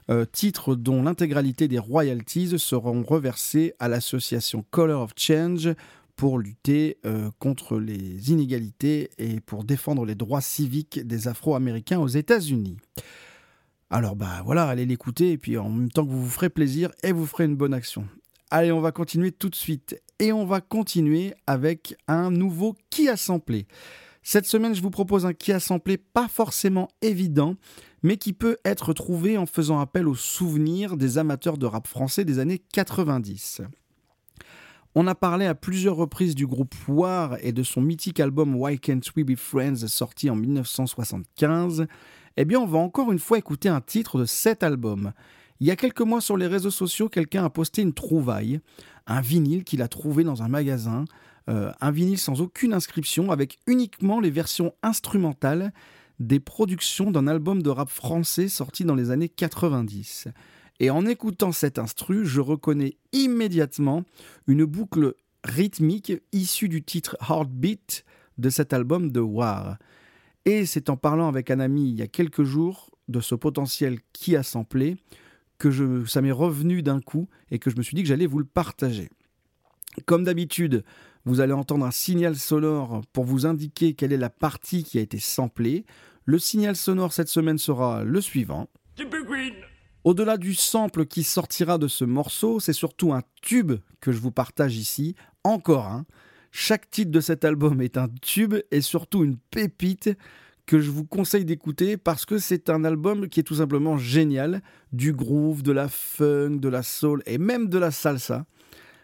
euh, 0.09 0.25
titre 0.29 0.75
dont 0.75 1.03
l'intégralité 1.03 1.69
des 1.69 1.79
royalties 1.79 2.59
seront 2.59 3.01
reversées 3.01 3.73
à 3.79 3.87
l'association 3.87 4.65
Color 4.69 5.03
of 5.03 5.11
Change 5.15 5.73
pour 6.17 6.37
lutter 6.37 6.97
euh, 7.05 7.29
contre 7.39 7.79
les 7.79 8.29
inégalités 8.29 9.09
et 9.17 9.39
pour 9.39 9.63
défendre 9.63 10.03
les 10.03 10.15
droits 10.15 10.41
civiques 10.41 10.99
des 10.99 11.29
Afro-Américains 11.29 12.01
aux 12.01 12.09
États-Unis. 12.09 12.75
Alors 13.89 14.17
bah 14.17 14.41
voilà, 14.43 14.65
allez 14.65 14.85
l'écouter 14.85 15.31
et 15.31 15.37
puis 15.37 15.57
en 15.57 15.69
même 15.69 15.91
temps 15.91 16.05
que 16.05 16.11
vous 16.11 16.25
vous 16.25 16.29
ferez 16.29 16.49
plaisir 16.49 16.91
et 17.03 17.13
vous 17.13 17.25
ferez 17.25 17.45
une 17.45 17.55
bonne 17.55 17.73
action. 17.73 18.05
Allez, 18.49 18.73
on 18.73 18.81
va 18.81 18.91
continuer 18.91 19.31
tout 19.31 19.49
de 19.49 19.55
suite 19.55 20.01
et 20.19 20.33
on 20.33 20.43
va 20.43 20.59
continuer 20.59 21.35
avec 21.47 21.95
un 22.09 22.31
nouveau 22.31 22.75
qui 22.89 23.07
a 23.07 23.15
samplé? 23.15 23.65
Cette 24.23 24.45
semaine, 24.45 24.75
je 24.75 24.81
vous 24.81 24.91
propose 24.91 25.25
un 25.25 25.34
qui 25.34 25.51
a 25.51 25.60
samplé 25.60 25.97
pas 25.97 26.27
forcément 26.27 26.89
évident, 27.01 27.55
mais 28.03 28.17
qui 28.17 28.34
peut 28.34 28.57
être 28.63 28.93
trouvé 28.93 29.38
en 29.38 29.45
faisant 29.45 29.79
appel 29.79 30.07
aux 30.07 30.15
souvenirs 30.15 30.95
des 30.95 31.17
amateurs 31.17 31.57
de 31.57 31.65
rap 31.65 31.88
français 31.88 32.23
des 32.23 32.38
années 32.38 32.62
90. 32.73 33.62
On 34.93 35.07
a 35.07 35.15
parlé 35.15 35.45
à 35.45 35.55
plusieurs 35.55 35.95
reprises 35.95 36.36
du 36.36 36.45
groupe 36.45 36.75
War 36.88 37.38
et 37.41 37.51
de 37.51 37.63
son 37.63 37.81
mythique 37.81 38.19
album 38.19 38.55
Why 38.55 38.77
Can't 38.77 39.01
We 39.15 39.25
Be 39.25 39.36
Friends 39.36 39.88
sorti 39.88 40.29
en 40.29 40.36
1975. 40.36 41.88
Eh 42.38 42.45
bien, 42.45 42.60
on 42.60 42.67
va 42.67 42.77
encore 42.77 43.12
une 43.12 43.19
fois 43.19 43.38
écouter 43.38 43.69
un 43.69 43.81
titre 43.81 44.19
de 44.19 44.25
cet 44.25 44.63
album. 44.63 45.13
Il 45.62 45.67
y 45.67 45.71
a 45.71 45.75
quelques 45.75 46.01
mois 46.01 46.21
sur 46.21 46.38
les 46.38 46.47
réseaux 46.47 46.71
sociaux, 46.71 47.07
quelqu'un 47.07 47.45
a 47.45 47.49
posté 47.49 47.81
une 47.81 47.93
trouvaille, 47.93 48.60
un 49.07 49.21
vinyle 49.21 49.63
qu'il 49.63 49.81
a 49.81 49.88
trouvé 49.88 50.23
dans 50.23 50.43
un 50.43 50.47
magasin 50.47 51.05
euh, 51.49 51.71
un 51.82 51.91
vinyle 51.91 52.19
sans 52.19 52.41
aucune 52.41 52.73
inscription, 52.73 53.32
avec 53.32 53.60
uniquement 53.67 54.19
les 54.19 54.30
versions 54.30 54.73
instrumentales 54.84 55.73
des 56.19 56.39
productions 56.39 57.12
d'un 57.12 57.27
album 57.27 57.63
de 57.63 57.69
rap 57.69 57.89
français 57.89 58.47
sorti 58.47 58.86
dans 58.86 58.95
les 58.95 59.10
années 59.10 59.30
90. 59.30 60.27
Et 60.80 60.89
en 60.89 61.06
écoutant 61.06 61.51
cet 61.51 61.80
instru, 61.80 62.25
je 62.25 62.41
reconnais 62.41 62.97
immédiatement 63.12 64.04
une 64.47 64.65
boucle 64.65 65.15
rythmique 65.43 66.13
issue 66.32 66.69
du 66.69 66.84
titre 66.84 67.17
Heartbeat 67.27 68.06
de 68.38 68.49
cet 68.49 68.73
album 68.73 69.12
de 69.12 69.19
War. 69.19 69.77
Et 70.45 70.65
c'est 70.65 70.89
en 70.89 70.97
parlant 70.97 71.27
avec 71.27 71.51
un 71.51 71.60
ami 71.60 71.89
il 71.89 71.99
y 71.99 72.01
a 72.01 72.08
quelques 72.08 72.43
jours 72.43 72.91
de 73.08 73.19
ce 73.19 73.36
potentiel 73.36 73.99
qui 74.13 74.36
a 74.36 74.43
samplé 74.43 74.97
que 75.58 75.69
je, 75.69 76.06
ça 76.06 76.21
m'est 76.21 76.32
revenu 76.32 76.82
d'un 76.82 76.99
coup 76.99 77.30
et 77.51 77.60
que 77.60 77.69
je 77.69 77.75
me 77.75 77.84
suis 77.84 77.95
dit 77.95 78.01
que 78.01 78.08
j'allais 78.08 78.25
vous 78.25 78.39
le 78.39 78.45
partager. 78.45 79.10
Comme 80.06 80.23
d'habitude, 80.23 80.84
vous 81.25 81.39
allez 81.39 81.53
entendre 81.53 81.86
un 81.86 81.91
signal 81.91 82.36
sonore 82.36 83.01
pour 83.13 83.25
vous 83.25 83.45
indiquer 83.45 83.93
quelle 83.93 84.13
est 84.13 84.17
la 84.17 84.29
partie 84.29 84.84
qui 84.84 84.97
a 84.97 85.01
été 85.01 85.19
samplée. 85.19 85.86
Le 86.25 86.39
signal 86.39 86.75
sonore 86.75 87.13
cette 87.13 87.27
semaine 87.27 87.57
sera 87.57 88.03
le 88.03 88.21
suivant. 88.21 88.67
Au-delà 90.03 90.38
du 90.38 90.55
sample 90.55 91.05
qui 91.05 91.23
sortira 91.23 91.77
de 91.77 91.88
ce 91.88 92.05
morceau, 92.05 92.60
c'est 92.60 92.73
surtout 92.73 93.13
un 93.13 93.21
tube 93.41 93.73
que 93.99 94.12
je 94.12 94.17
vous 94.17 94.31
partage 94.31 94.75
ici, 94.77 95.15
encore 95.43 95.86
un. 95.86 96.05
Chaque 96.51 96.89
titre 96.89 97.12
de 97.12 97.19
cet 97.21 97.45
album 97.45 97.81
est 97.81 97.97
un 97.97 98.07
tube 98.21 98.55
et 98.71 98.81
surtout 98.81 99.23
une 99.23 99.38
pépite 99.38 100.10
que 100.65 100.79
je 100.79 100.89
vous 100.89 101.05
conseille 101.05 101.45
d'écouter 101.45 101.97
parce 101.97 102.25
que 102.25 102.39
c'est 102.39 102.69
un 102.69 102.84
album 102.84 103.29
qui 103.29 103.39
est 103.39 103.43
tout 103.43 103.55
simplement 103.55 103.97
génial, 103.97 104.62
du 104.91 105.13
groove, 105.13 105.63
de 105.63 105.71
la 105.71 105.88
funk, 105.88 106.57
de 106.57 106.69
la 106.69 106.81
soul 106.81 107.21
et 107.25 107.38
même 107.38 107.69
de 107.69 107.77
la 107.77 107.91
salsa. 107.91 108.45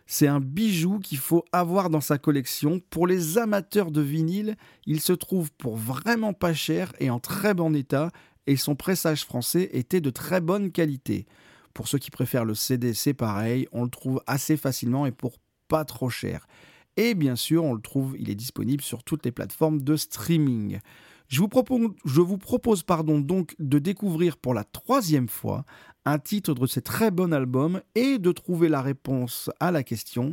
C'est 0.09 0.27
un 0.27 0.39
bijou 0.39 0.99
qu'il 0.99 1.17
faut 1.17 1.43
avoir 1.51 1.89
dans 1.89 2.01
sa 2.01 2.17
collection. 2.17 2.79
Pour 2.89 3.07
les 3.07 3.37
amateurs 3.37 3.91
de 3.91 3.99
vinyle, 3.99 4.55
il 4.85 5.01
se 5.01 5.11
trouve 5.11 5.51
pour 5.51 5.75
vraiment 5.75 6.33
pas 6.33 6.53
cher 6.53 6.93
et 6.99 7.09
en 7.09 7.19
très 7.19 7.53
bon 7.53 7.75
état, 7.75 8.11
et 8.47 8.55
son 8.55 8.75
pressage 8.75 9.25
français 9.25 9.69
était 9.73 9.99
de 9.99 10.09
très 10.09 10.39
bonne 10.39 10.71
qualité. 10.71 11.25
Pour 11.73 11.89
ceux 11.89 11.97
qui 11.97 12.09
préfèrent 12.09 12.45
le 12.45 12.55
CD, 12.55 12.93
c'est 12.93 13.13
pareil, 13.13 13.67
on 13.73 13.83
le 13.83 13.89
trouve 13.89 14.21
assez 14.25 14.55
facilement 14.55 15.05
et 15.05 15.11
pour 15.11 15.39
pas 15.67 15.83
trop 15.83 16.09
cher. 16.09 16.47
Et 16.95 17.13
bien 17.13 17.35
sûr, 17.35 17.65
on 17.65 17.73
le 17.73 17.81
trouve, 17.81 18.15
il 18.17 18.29
est 18.29 18.35
disponible 18.35 18.81
sur 18.81 19.03
toutes 19.03 19.25
les 19.25 19.33
plateformes 19.33 19.81
de 19.81 19.97
streaming. 19.97 20.79
Je 21.27 21.41
vous 21.41 22.37
propose, 22.37 22.83
pardon, 22.83 23.19
donc 23.19 23.53
de 23.59 23.77
découvrir 23.77 24.37
pour 24.37 24.53
la 24.53 24.63
troisième 24.63 25.27
fois 25.27 25.65
un 26.07 26.19
titre 26.19 26.53
de 26.53 26.65
ce 26.65 26.79
très 26.79 27.11
bon 27.11 27.33
album 27.33 27.81
et 27.93 28.17
de 28.17 28.31
trouver 28.31 28.69
la 28.69 28.81
réponse 28.81 29.51
à 29.59 29.71
la 29.71 29.83
question 29.83 30.31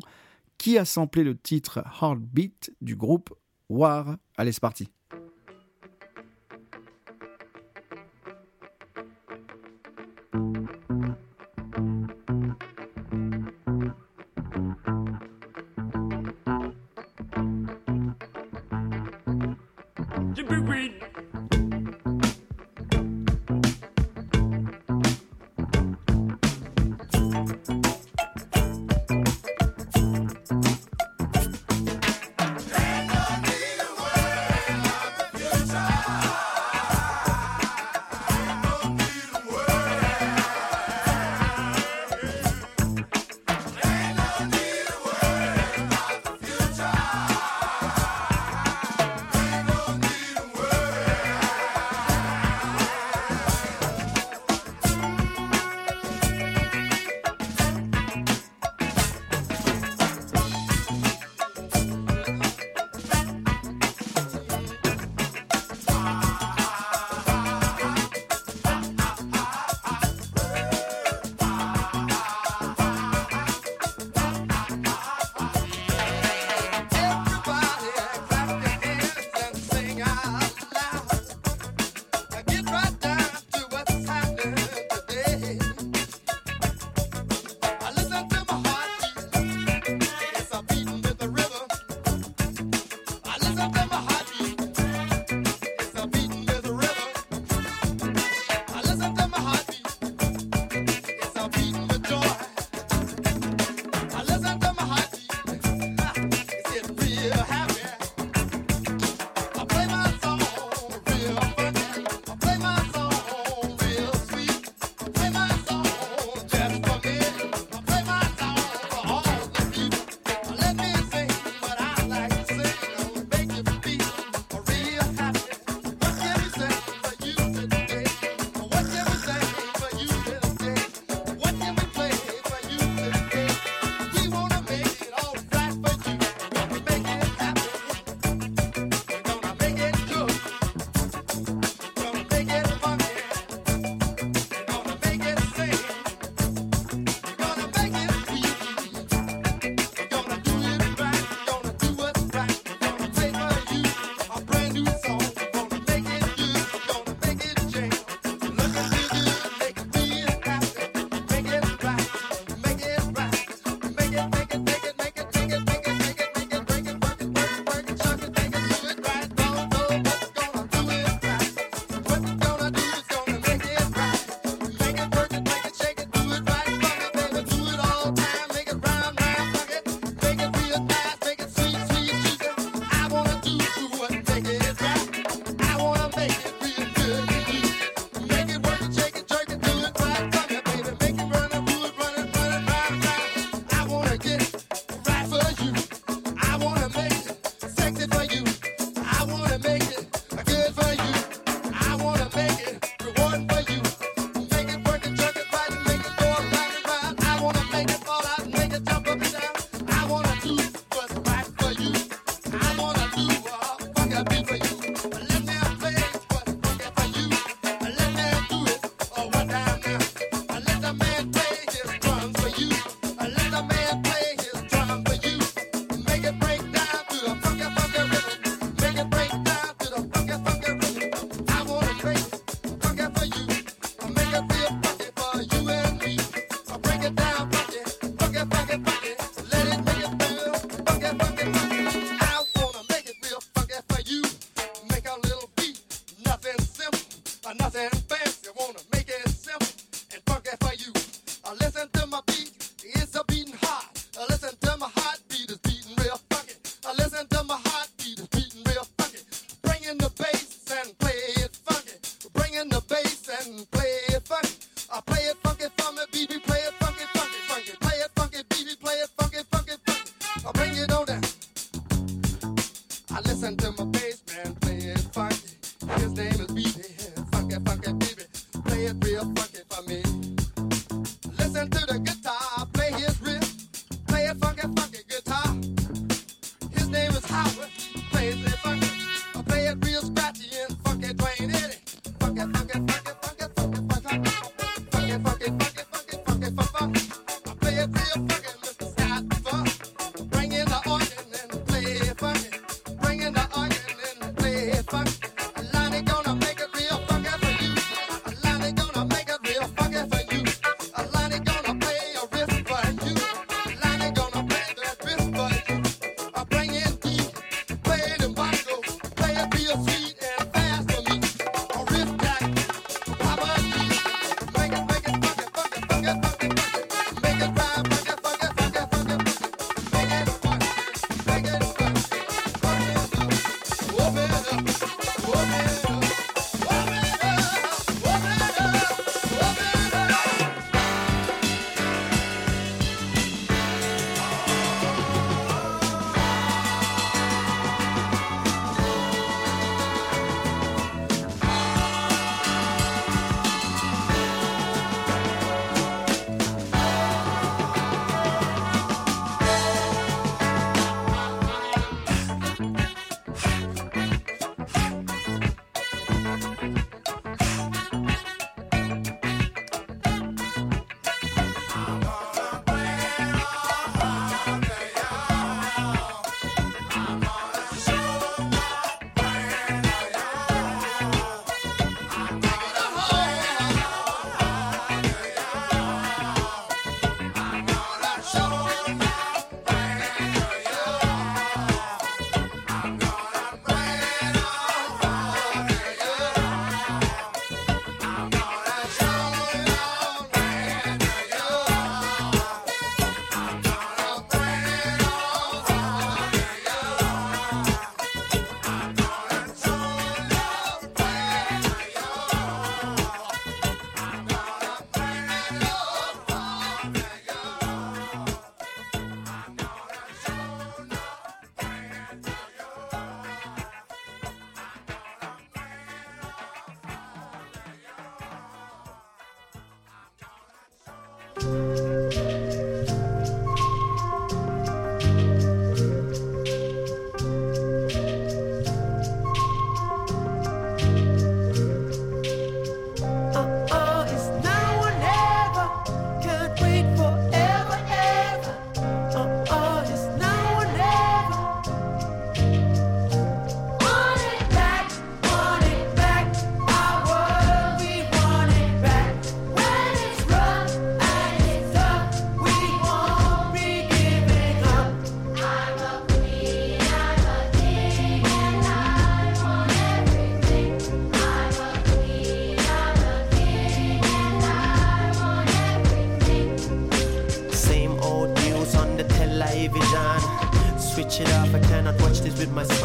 qui 0.57 0.79
a 0.79 0.85
samplé 0.85 1.25
le 1.25 1.37
titre 1.37 1.83
Heartbeat 2.01 2.73
du 2.81 2.95
groupe 2.95 3.35
War? 3.69 4.17
Allez, 4.37 4.53
c'est 4.53 4.61
parti. 4.61 4.89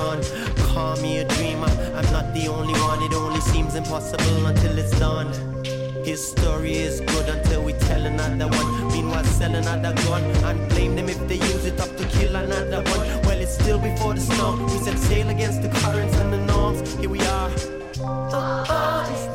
on. 0.09 0.23
Call 0.73 0.95
me 1.01 1.19
a 1.19 1.25
dreamer, 1.35 1.71
I'm 1.97 2.09
not 2.11 2.33
the 2.33 2.47
only 2.47 2.73
one. 2.73 3.01
It 3.03 3.13
only 3.13 3.41
seems 3.41 3.75
impossible 3.75 4.45
until 4.45 4.77
it's 4.77 4.97
done. 4.99 5.27
His 6.03 6.19
story 6.31 6.73
is 6.73 7.01
good 7.01 7.27
until 7.29 7.61
we 7.63 7.73
tell 7.73 8.03
another 8.05 8.47
one. 8.47 8.87
Meanwhile, 8.93 9.25
sell 9.25 9.53
another 9.53 9.93
gun 10.05 10.23
and 10.47 10.69
blame 10.69 10.95
them 10.95 11.09
if 11.09 11.19
they 11.27 11.35
use 11.35 11.65
it 11.65 11.79
up 11.79 11.95
to 11.97 12.05
kill 12.07 12.35
another 12.35 12.81
one. 12.93 13.01
Well, 13.25 13.39
it's 13.39 13.53
still 13.53 13.79
before 13.79 14.15
the 14.15 14.21
storm. 14.21 14.63
We 14.63 14.77
set 14.79 14.97
sail 14.97 15.29
against 15.29 15.61
the 15.61 15.69
currents 15.81 16.15
and 16.17 16.33
the 16.33 16.41
norms. 16.53 16.79
Here 16.95 17.09
we 17.09 17.21
are. 17.21 17.51
Oh, 18.01 18.65
oh, 18.69 19.28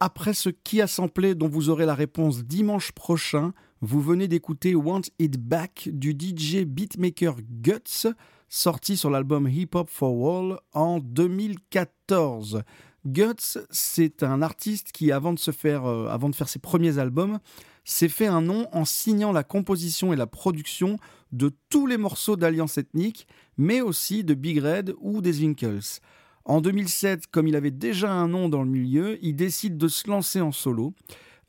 Après 0.00 0.32
ce 0.32 0.48
qui 0.48 0.80
a 0.80 0.86
samplé 0.86 1.34
dont 1.34 1.48
vous 1.48 1.70
aurez 1.70 1.84
la 1.84 1.96
réponse 1.96 2.44
dimanche 2.44 2.92
prochain, 2.92 3.52
vous 3.80 4.00
venez 4.00 4.28
d'écouter 4.28 4.76
Want 4.76 5.02
It 5.18 5.38
Back 5.38 5.88
du 5.92 6.12
DJ 6.12 6.58
beatmaker 6.64 7.34
Guts, 7.42 8.06
sorti 8.48 8.96
sur 8.96 9.10
l'album 9.10 9.48
Hip 9.48 9.70
Hop 9.74 9.90
for 9.90 10.38
All 10.38 10.60
en 10.72 11.00
2014. 11.00 12.62
Guts, 13.06 13.58
c'est 13.70 14.22
un 14.22 14.40
artiste 14.40 14.92
qui, 14.92 15.10
avant 15.10 15.32
de, 15.32 15.38
se 15.40 15.50
faire, 15.50 15.86
euh, 15.86 16.06
avant 16.06 16.28
de 16.28 16.36
faire 16.36 16.48
ses 16.48 16.60
premiers 16.60 16.98
albums, 16.98 17.40
s'est 17.84 18.08
fait 18.08 18.28
un 18.28 18.42
nom 18.42 18.68
en 18.70 18.84
signant 18.84 19.32
la 19.32 19.42
composition 19.42 20.12
et 20.12 20.16
la 20.16 20.28
production 20.28 20.98
de 21.32 21.52
tous 21.70 21.88
les 21.88 21.96
morceaux 21.96 22.36
d'Alliance 22.36 22.78
Ethnique, 22.78 23.26
mais 23.56 23.80
aussi 23.80 24.22
de 24.22 24.34
Big 24.34 24.60
Red 24.60 24.94
ou 25.00 25.22
des 25.22 25.40
Winkles. 25.40 26.00
En 26.48 26.62
2007, 26.62 27.26
comme 27.26 27.46
il 27.46 27.56
avait 27.56 27.70
déjà 27.70 28.10
un 28.10 28.26
nom 28.26 28.48
dans 28.48 28.62
le 28.62 28.70
milieu, 28.70 29.18
il 29.20 29.36
décide 29.36 29.76
de 29.76 29.86
se 29.86 30.08
lancer 30.08 30.40
en 30.40 30.50
solo. 30.50 30.94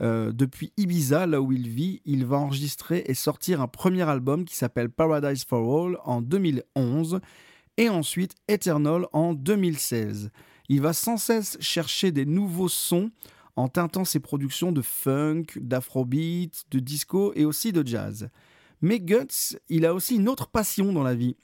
Euh, 0.02 0.34
depuis 0.34 0.74
Ibiza, 0.76 1.26
là 1.26 1.42
où 1.42 1.54
il 1.54 1.70
vit, 1.70 2.02
il 2.04 2.26
va 2.26 2.36
enregistrer 2.36 3.04
et 3.06 3.14
sortir 3.14 3.62
un 3.62 3.70
premier 3.70 4.02
album 4.02 4.44
qui 4.44 4.58
s'appelle 4.58 4.90
Paradise 4.90 5.46
for 5.46 5.86
All 5.86 5.98
en 6.04 6.22
2011 6.22 7.22
et 7.78 7.88
ensuite 7.88 8.36
Eternal 8.50 9.08
en 9.14 9.34
2016. 9.34 10.32
Il 10.68 10.82
va 10.82 10.92
sans 10.92 11.16
cesse 11.16 11.58
chercher 11.62 12.12
des 12.12 12.26
nouveaux 12.26 12.68
sons 12.68 13.10
en 13.56 13.70
teintant 13.70 14.04
ses 14.04 14.20
productions 14.20 14.74
de 14.74 14.82
funk, 14.82 15.46
d'afrobeat, 15.56 16.66
de 16.72 16.80
disco 16.80 17.32
et 17.36 17.46
aussi 17.46 17.72
de 17.72 17.88
jazz. 17.88 18.30
Mais 18.82 19.00
Guts, 19.00 19.58
il 19.70 19.86
a 19.86 19.94
aussi 19.94 20.18
une 20.18 20.28
autre 20.28 20.48
passion 20.50 20.92
dans 20.92 21.04
la 21.04 21.16
vie. 21.16 21.38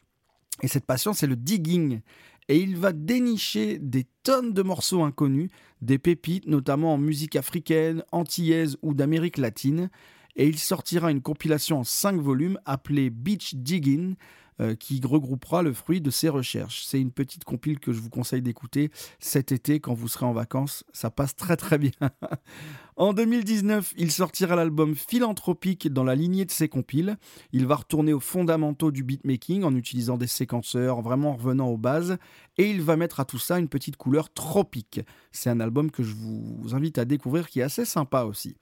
Et 0.61 0.67
cette 0.67 0.85
passion, 0.85 1.13
c'est 1.13 1.27
le 1.27 1.35
digging 1.35 2.01
et 2.47 2.59
il 2.59 2.77
va 2.77 2.93
dénicher 2.93 3.79
des 3.79 4.05
tonnes 4.23 4.53
de 4.53 4.61
morceaux 4.61 5.03
inconnus, 5.03 5.49
des 5.81 5.97
pépites 5.97 6.47
notamment 6.47 6.93
en 6.93 6.97
musique 6.97 7.35
africaine, 7.35 8.03
antillaise 8.11 8.77
ou 8.81 8.93
d'Amérique 8.93 9.37
latine, 9.37 9.89
et 10.35 10.47
il 10.47 10.59
sortira 10.59 11.11
une 11.11 11.21
compilation 11.21 11.79
en 11.79 11.83
5 11.83 12.19
volumes 12.19 12.59
appelée 12.65 13.09
Beach 13.09 13.55
Digging, 13.55 14.15
euh, 14.61 14.73
qui 14.75 15.01
regroupera 15.03 15.63
le 15.63 15.73
fruit 15.73 15.99
de 15.99 16.09
ses 16.09 16.29
recherches. 16.29 16.85
C'est 16.85 17.01
une 17.01 17.11
petite 17.11 17.43
compile 17.43 17.77
que 17.77 17.91
je 17.91 17.99
vous 17.99 18.09
conseille 18.09 18.41
d'écouter 18.41 18.89
cet 19.19 19.51
été 19.51 19.81
quand 19.81 19.93
vous 19.93 20.07
serez 20.07 20.25
en 20.25 20.31
vacances. 20.31 20.85
Ça 20.93 21.11
passe 21.11 21.35
très 21.35 21.57
très 21.57 21.77
bien. 21.77 21.91
en 22.95 23.11
2019, 23.11 23.93
il 23.97 24.11
sortira 24.11 24.55
l'album 24.55 24.95
Philanthropique 24.95 25.91
dans 25.91 26.05
la 26.05 26.15
lignée 26.15 26.45
de 26.45 26.51
ses 26.51 26.69
compiles. 26.69 27.17
Il 27.51 27.65
va 27.65 27.75
retourner 27.75 28.13
aux 28.13 28.21
fondamentaux 28.21 28.91
du 28.91 29.03
beatmaking 29.03 29.63
en 29.63 29.75
utilisant 29.75 30.17
des 30.17 30.27
séquenceurs, 30.27 31.01
vraiment 31.01 31.31
en 31.31 31.35
revenant 31.35 31.67
aux 31.67 31.77
bases. 31.77 32.17
Et 32.57 32.69
il 32.69 32.81
va 32.81 32.95
mettre 32.95 33.19
à 33.19 33.25
tout 33.25 33.39
ça 33.39 33.59
une 33.59 33.67
petite 33.67 33.97
couleur 33.97 34.31
tropique. 34.31 35.01
C'est 35.33 35.49
un 35.49 35.59
album 35.59 35.91
que 35.91 36.01
je 36.01 36.13
vous 36.13 36.73
invite 36.73 36.97
à 36.97 37.03
découvrir 37.03 37.49
qui 37.49 37.59
est 37.59 37.63
assez 37.63 37.83
sympa 37.83 38.23
aussi. 38.23 38.55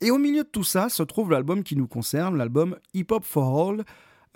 Et 0.00 0.10
au 0.10 0.18
milieu 0.18 0.44
de 0.44 0.48
tout 0.48 0.64
ça 0.64 0.88
se 0.88 1.02
trouve 1.02 1.30
l'album 1.30 1.62
qui 1.62 1.76
nous 1.76 1.86
concerne, 1.86 2.36
l'album 2.36 2.76
Hip 2.94 3.06
Hop 3.10 3.22
for 3.22 3.70
All, 3.70 3.84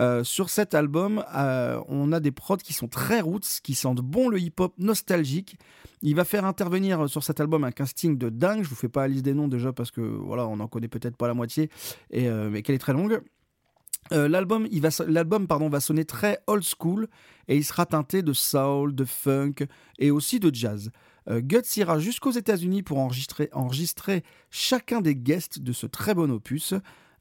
euh, 0.01 0.25
sur 0.25 0.51
cet 0.51 0.75
album, 0.75 1.25
euh, 1.35 1.81
on 1.89 2.11
a 2.13 2.19
des 2.19 2.33
prods 2.33 2.57
qui 2.57 2.73
sont 2.73 2.89
très 2.89 3.21
roots, 3.21 3.61
qui 3.63 3.75
sentent 3.75 4.01
bon 4.01 4.29
le 4.29 4.41
hip-hop 4.41 4.75
nostalgique. 4.79 5.57
Il 6.03 6.17
va 6.17 6.25
faire 6.25 6.45
intervenir 6.45 7.09
sur 7.09 7.23
cet 7.23 7.41
album 7.41 7.65
un 7.65 7.71
casting 7.71 8.19
de 8.19 8.29
dingue. 8.29 8.65
Je 8.65 8.69
vous 8.69 8.75
fais 8.75 8.89
pas 8.89 9.03
la 9.03 9.09
liste 9.09 9.25
des 9.25 9.35
noms 9.35 9.49
déjà 9.49 9.73
parce 9.73 9.91
que 9.91 10.01
voilà, 10.01 10.47
on 10.47 10.59
en 10.61 10.67
connaît 10.67 10.89
peut-être 10.89 11.17
pas 11.17 11.29
la 11.29 11.35
moitié, 11.35 11.71
et, 12.11 12.29
euh, 12.29 12.51
mais 12.51 12.63
qu'elle 12.63 12.75
est 12.75 12.81
très 12.81 12.93
longue. 12.93 13.21
l'album, 14.11 14.67
va, 14.69 15.39
pardon, 15.49 15.69
va 15.69 15.81
sonner 15.81 16.05
très 16.05 16.41
old 16.47 16.65
school 16.65 17.07
et 17.47 17.57
il 17.57 17.65
sera 17.65 17.87
teinté 17.87 18.23
de 18.23 18.33
soul, 18.33 18.95
de 18.95 19.05
funk 19.05 19.67
et 19.99 20.11
aussi 20.11 20.41
de 20.41 20.53
jazz. 20.53 20.91
Guts 21.27 21.77
ira 21.77 21.99
jusqu'aux 21.99 22.33
États-Unis 22.33 22.83
pour 22.83 22.99
enregistrer, 22.99 23.49
enregistrer 23.53 24.25
chacun 24.51 25.01
des 25.01 25.17
guests 25.17 25.59
de 25.59 25.73
ce 25.73 25.87
très 25.87 26.13
bon 26.13 26.31
opus. 26.31 26.75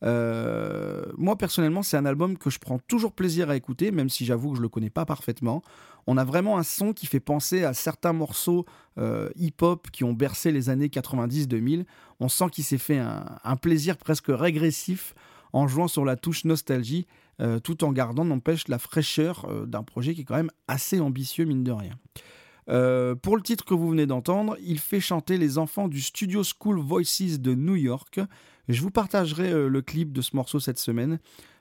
Euh, 0.04 1.04
moi 1.18 1.38
personnellement, 1.38 1.84
c'est 1.84 1.98
un 1.98 2.06
album 2.06 2.38
que 2.38 2.50
je 2.50 2.60
prends 2.60 2.80
toujours 2.80 3.14
plaisir 3.14 3.50
à 3.50 3.56
écouter, 3.56 3.92
même 3.92 4.10
si 4.10 4.26
j'avoue 4.26 4.52
que 4.52 4.58
je 4.58 4.62
le 4.62 4.70
connais 4.70 4.90
pas 4.90 5.06
parfaitement. 5.06 5.62
On 6.06 6.18
a 6.18 6.26
vraiment 6.26 6.58
un 6.58 6.64
son 6.64 6.92
qui 6.92 7.06
fait 7.06 7.22
penser 7.22 7.64
à 7.64 7.74
certains 7.74 8.14
morceaux 8.14 8.66
euh, 8.98 9.30
hip-hop 9.38 9.90
qui 9.92 10.04
ont 10.04 10.14
bercé 10.14 10.52
les 10.52 10.70
années 10.70 10.88
90-2000. 10.88 11.86
On 12.20 12.28
sent 12.28 12.46
qu'il 12.52 12.64
s'est 12.64 12.78
fait 12.78 13.00
un, 13.00 13.56
plaisir 13.56 13.98
presque 13.98 14.28
régressif 14.28 15.16
en 15.54 15.68
jouant 15.68 15.88
sur 15.88 16.04
la 16.04 16.18
touche 16.18 16.44
nostalgie, 16.44 17.08
euh, 17.40 17.60
tout 17.60 17.84
en 17.84 17.94
gardant, 17.94 18.26
n'empêche, 18.26 18.68
la 18.68 18.80
fraîcheur 18.80 19.48
d'un 19.66 19.84
projet 19.84 20.14
qui 20.14 20.22
est 20.22 20.26
quand 20.26 20.36
même 20.36 20.52
assez 20.68 21.00
ambitieux, 21.00 21.46
mine 21.46 21.64
de 21.64 21.72
rien. 21.72 21.94
Pour 22.66 23.36
le 23.38 23.42
titre 23.42 23.66
que 23.66 23.74
vous 23.74 23.90
venez 23.90 24.06
d'entendre, 24.06 24.58
il 24.62 24.80
fait 24.80 25.00
chanter 25.00 25.38
les 25.38 25.58
enfants 25.58 25.88
du 25.88 26.02
Studio 26.02 26.44
School 26.44 26.80
Voices 26.80 27.40
de 27.40 27.54
New 27.54 27.76
York. 27.76 28.20
Je 28.70 28.82
vous 28.82 28.92
partagerai 28.92 29.52
euh, 29.52 29.68
le 29.68 29.82
clip 29.82 30.14
de 30.14 30.22
ce 30.22 30.36
morceau 30.36 30.60
cette 30.60 30.80
semaine. 30.80 31.20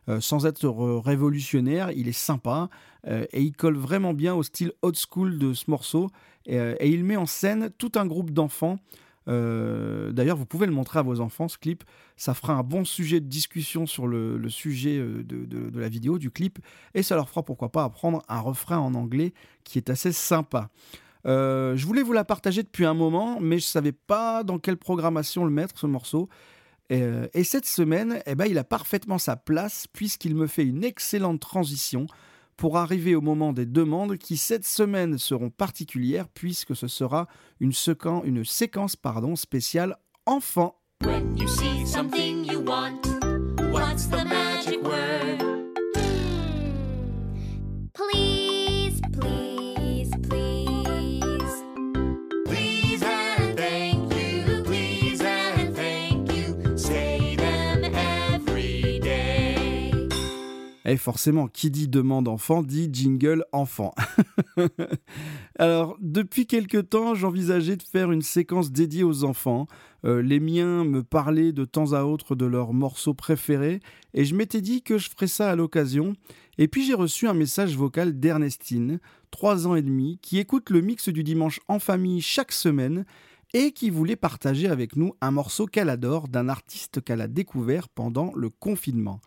Euh, 0.08 0.20
sans 0.20 0.46
être 0.46 0.68
révolutionnaire, 1.04 1.92
il 1.92 2.08
est 2.08 2.12
sympa 2.12 2.68
euh, 3.06 3.24
et 3.32 3.40
il 3.42 3.52
colle 3.52 3.76
vraiment 3.76 4.14
bien 4.14 4.34
au 4.34 4.42
style 4.42 4.72
old 4.82 4.96
school 4.96 5.38
de 5.38 5.52
ce 5.52 5.70
morceau. 5.70 6.10
Et, 6.46 6.90
il 6.90 7.04
met 7.04 7.16
en 7.16 7.26
scène 7.26 7.70
tout 7.78 7.92
un 7.94 8.04
groupe 8.04 8.32
d'enfants. 8.32 8.78
D'ailleurs, 9.26 10.36
vous 10.36 10.46
pouvez 10.46 10.66
le 10.66 10.72
montrer 10.72 10.98
à 10.98 11.02
vos 11.02 11.20
enfants, 11.20 11.48
ce 11.48 11.58
clip. 11.58 11.84
Ça 12.16 12.34
fera 12.34 12.54
un 12.54 12.62
bon 12.62 12.84
sujet 12.84 13.20
de 13.20 13.26
discussion 13.26 13.86
sur 13.86 14.06
le, 14.06 14.48
sujet 14.48 14.98
de, 14.98 15.78
la 15.78 15.88
vidéo, 15.88 16.18
du 16.18 16.30
clip. 16.30 16.58
Et 16.94 17.02
ça 17.02 17.14
leur 17.14 17.28
fera 17.28 17.42
pourquoi 17.42 17.70
pas 17.70 17.84
apprendre 17.84 18.22
un 18.28 18.40
refrain 18.40 18.78
en 18.78 18.94
anglais 18.94 19.32
qui 19.64 19.78
est 19.78 19.90
assez 19.90 20.12
sympa. 20.12 20.68
je 21.24 21.84
voulais 21.84 22.02
vous 22.02 22.12
la 22.12 22.24
partager 22.24 22.62
depuis 22.62 22.84
un 22.84 22.94
moment, 22.94 23.38
mais 23.40 23.58
je 23.58 23.66
ne 23.66 23.70
savais 23.70 23.92
pas 23.92 24.42
dans 24.44 24.58
quelle 24.58 24.76
programmation 24.76 25.44
le 25.44 25.50
mettre, 25.50 25.78
ce 25.78 25.86
morceau. 25.86 26.28
Euh, 26.92 27.26
et, 27.32 27.44
cette 27.44 27.66
semaine, 27.66 28.22
eh 28.26 28.34
ben, 28.34 28.46
il 28.46 28.58
a 28.58 28.64
parfaitement 28.64 29.18
sa 29.18 29.36
place 29.36 29.86
puisqu'il 29.92 30.34
me 30.34 30.46
fait 30.46 30.64
une 30.64 30.84
excellente 30.84 31.40
transition 31.40 32.06
pour 32.62 32.78
arriver 32.78 33.16
au 33.16 33.20
moment 33.20 33.52
des 33.52 33.66
demandes 33.66 34.16
qui 34.18 34.36
cette 34.36 34.64
semaine 34.64 35.18
seront 35.18 35.50
particulières 35.50 36.28
puisque 36.28 36.76
ce 36.76 36.86
sera 36.86 37.26
une, 37.58 37.72
une 38.22 38.44
séquence 38.44 38.94
spéciale 39.34 39.96
enfant. 40.26 40.76
Et 60.92 60.98
forcément, 60.98 61.48
qui 61.48 61.70
dit 61.70 61.88
demande 61.88 62.28
enfant 62.28 62.62
dit 62.62 62.90
jingle 62.92 63.46
enfant. 63.52 63.94
Alors, 65.58 65.96
depuis 66.02 66.46
quelque 66.46 66.76
temps, 66.76 67.14
j'envisageais 67.14 67.76
de 67.76 67.82
faire 67.82 68.12
une 68.12 68.20
séquence 68.20 68.70
dédiée 68.70 69.02
aux 69.02 69.24
enfants. 69.24 69.68
Euh, 70.04 70.20
les 70.20 70.38
miens 70.38 70.84
me 70.84 71.02
parlaient 71.02 71.52
de 71.52 71.64
temps 71.64 71.94
à 71.94 72.02
autre 72.02 72.34
de 72.34 72.44
leurs 72.44 72.74
morceaux 72.74 73.14
préférés, 73.14 73.80
et 74.12 74.26
je 74.26 74.34
m'étais 74.34 74.60
dit 74.60 74.82
que 74.82 74.98
je 74.98 75.08
ferais 75.08 75.28
ça 75.28 75.50
à 75.50 75.56
l'occasion. 75.56 76.12
Et 76.58 76.68
puis 76.68 76.84
j'ai 76.84 76.92
reçu 76.92 77.26
un 77.26 77.32
message 77.32 77.74
vocal 77.74 78.20
d'Ernestine, 78.20 79.00
3 79.30 79.66
ans 79.66 79.74
et 79.74 79.82
demi, 79.82 80.18
qui 80.20 80.40
écoute 80.40 80.68
le 80.68 80.82
mix 80.82 81.08
du 81.08 81.24
dimanche 81.24 81.60
en 81.68 81.78
famille 81.78 82.20
chaque 82.20 82.52
semaine 82.52 83.06
et 83.54 83.72
qui 83.72 83.88
voulait 83.88 84.16
partager 84.16 84.68
avec 84.68 84.96
nous 84.96 85.14
un 85.22 85.30
morceau 85.30 85.64
qu'elle 85.66 85.88
adore 85.88 86.28
d'un 86.28 86.50
artiste 86.50 87.02
qu'elle 87.02 87.22
a 87.22 87.28
découvert 87.28 87.88
pendant 87.88 88.32
le 88.34 88.50
confinement. 88.50 89.20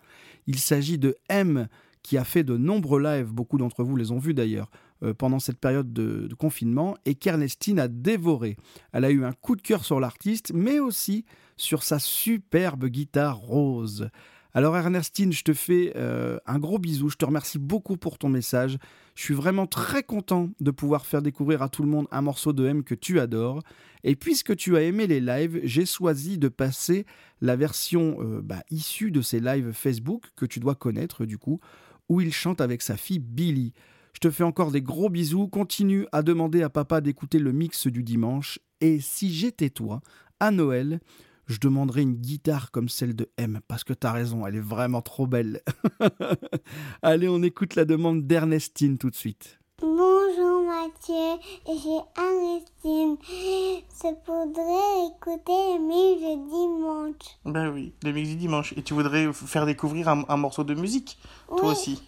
Il 0.47 0.59
s'agit 0.59 0.97
de 0.97 1.17
M 1.29 1.67
qui 2.05 2.19
a 2.19 2.23
fait 2.23 2.43
de 2.43 2.55
nombreux 2.55 3.01
lives, 3.01 3.31
beaucoup 3.31 3.57
d'entre 3.57 3.83
vous 3.83 3.95
les 3.95 4.11
ont 4.11 4.19
vus 4.19 4.35
d'ailleurs, 4.35 4.69
euh, 5.01 5.15
pendant 5.15 5.39
cette 5.39 5.57
période 5.57 5.91
de, 5.91 6.29
confinement, 6.37 6.95
et 7.05 7.15
qu'Ernestine 7.15 7.79
a 7.79 7.87
dévoré. 7.87 8.57
Elle 8.91 9.05
a 9.05 9.09
eu 9.09 9.25
un 9.25 9.33
coup 9.33 9.55
de 9.55 9.63
cœur 9.63 9.83
sur 9.83 9.99
l'artiste, 9.99 10.51
mais 10.53 10.79
aussi 10.79 11.25
sur 11.57 11.81
sa 11.81 11.97
superbe 11.97 12.85
guitare 12.85 13.37
rose. 13.37 14.09
Alors 14.55 14.77
Ernestine, 14.77 15.33
je 15.33 15.43
te 15.43 15.51
fais 15.51 15.91
euh, 15.97 16.37
un 16.45 16.59
gros 16.59 16.79
bisou, 16.79 17.09
je 17.09 17.17
te 17.17 17.25
remercie 17.25 17.59
beaucoup 17.59 17.97
pour 17.97 18.17
ton 18.17 18.29
message. 18.29 18.77
Je 19.13 19.21
suis 19.21 19.33
vraiment 19.33 19.67
très 19.67 20.01
content 20.01 20.49
de 20.61 20.71
pouvoir 20.71 21.05
faire 21.05 21.21
découvrir 21.21 21.61
à 21.61 21.67
tout 21.67 21.83
le 21.83 21.89
monde 21.89 22.07
un 22.09 22.21
morceau 22.21 22.53
de 22.53 22.65
M 22.65 22.85
que 22.85 22.95
tu 22.95 23.19
adores. 23.19 23.63
Et 24.05 24.15
puisque 24.15 24.55
tu 24.55 24.77
as 24.77 24.83
aimé 24.83 25.07
les 25.07 25.19
lives, 25.19 25.59
j'ai 25.65 25.85
choisi 25.85 26.37
de 26.37 26.47
passer 26.47 27.05
la 27.41 27.57
version 27.57 28.15
euh, 28.21 28.41
bah, 28.41 28.63
issue 28.71 29.11
de 29.11 29.21
ces 29.21 29.41
lives 29.41 29.73
Facebook 29.73 30.23
que 30.37 30.45
tu 30.45 30.61
dois 30.61 30.75
connaître 30.75 31.25
du 31.25 31.37
coup, 31.37 31.59
où 32.07 32.21
il 32.21 32.31
chante 32.31 32.61
avec 32.61 32.81
sa 32.81 32.95
fille 32.95 33.19
Billy. 33.19 33.73
Je 34.13 34.19
te 34.21 34.31
fais 34.31 34.45
encore 34.45 34.71
des 34.71 34.81
gros 34.81 35.09
bisous, 35.09 35.49
continue 35.49 36.07
à 36.13 36.23
demander 36.23 36.61
à 36.61 36.69
papa 36.69 37.01
d'écouter 37.01 37.39
le 37.39 37.51
mix 37.51 37.87
du 37.87 38.03
dimanche, 38.03 38.59
et 38.79 39.01
si 39.01 39.33
j'étais 39.33 39.69
toi, 39.69 39.99
à 40.39 40.51
Noël, 40.51 41.01
je 41.47 41.59
demanderais 41.59 42.01
une 42.01 42.15
guitare 42.15 42.71
comme 42.71 42.89
celle 42.89 43.15
de 43.15 43.29
M, 43.37 43.59
parce 43.67 43.83
que 43.83 43.93
t'as 43.93 44.11
raison, 44.11 44.45
elle 44.47 44.55
est 44.55 44.59
vraiment 44.59 45.01
trop 45.01 45.27
belle. 45.27 45.61
Allez, 47.01 47.27
on 47.29 47.41
écoute 47.43 47.75
la 47.75 47.85
demande 47.85 48.25
d'Ernestine 48.25 48.97
tout 48.97 49.09
de 49.09 49.15
suite. 49.15 49.59
Bonjour 49.81 50.63
Mathieu 50.63 51.39
et 51.67 51.77
j'ai 51.77 51.99
Ernestine. 52.17 53.17
Je 53.21 54.07
voudrais 54.25 55.07
écouter 55.07 55.73
les 55.73 55.79
mix 55.79 56.21
du 56.21 56.49
dimanche. 56.49 57.37
Ben 57.45 57.69
oui, 57.69 57.93
les 58.03 58.13
mix 58.13 58.29
du 58.29 58.35
dimanche. 58.37 58.73
Et 58.77 58.83
tu 58.83 58.93
voudrais 58.93 59.31
faire 59.33 59.65
découvrir 59.65 60.07
un, 60.09 60.23
un 60.29 60.37
morceau 60.37 60.63
de 60.63 60.73
musique, 60.73 61.17
toi 61.47 61.71
aussi? 61.71 62.01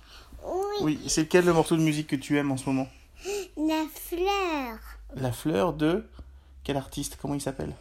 Oui, 0.46 0.78
Oui, 0.82 1.00
c'est 1.08 1.24
lequel 1.24 1.46
le 1.46 1.54
morceau 1.54 1.76
de 1.76 1.82
musique 1.82 2.08
que 2.08 2.16
tu 2.16 2.38
aimes 2.38 2.52
en 2.52 2.58
ce 2.58 2.68
moment? 2.70 2.88
La 3.58 3.84
fleur 3.94 4.80
La 5.16 5.32
fleur 5.32 5.74
de... 5.74 6.06
Quel 6.64 6.78
artiste? 6.78 7.18
Comment 7.22 7.34
il 7.34 7.42
s'appelle? 7.42 7.74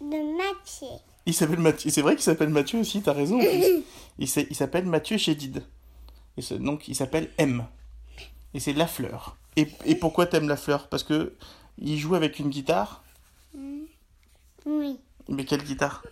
De 0.00 0.36
Mathieu. 0.36 0.98
Il 1.26 1.34
s'appelle 1.34 1.58
Mathieu. 1.60 1.90
C'est 1.90 2.02
vrai 2.02 2.14
qu'il 2.14 2.22
s'appelle 2.24 2.48
Mathieu 2.48 2.80
aussi, 2.80 3.02
t'as 3.02 3.12
raison. 3.12 3.38
Il 4.18 4.28
s'appelle 4.28 4.86
Mathieu 4.86 5.16
Chédid. 5.18 5.62
Et 6.36 6.42
ce- 6.42 6.54
donc 6.54 6.88
il 6.88 6.94
s'appelle 6.94 7.30
M. 7.38 7.64
Et 8.54 8.60
c'est 8.60 8.72
La 8.72 8.86
Fleur. 8.86 9.36
Et, 9.56 9.68
et 9.84 9.94
pourquoi 9.94 10.26
t'aimes 10.26 10.48
La 10.48 10.56
Fleur? 10.56 10.88
Parce 10.88 11.04
que 11.04 11.34
il 11.78 11.98
joue 11.98 12.14
avec 12.14 12.38
une 12.38 12.48
guitare? 12.50 13.02
Oui, 14.66 14.98
Mais 15.28 15.44
quelle 15.44 15.62
guitare? 15.62 16.02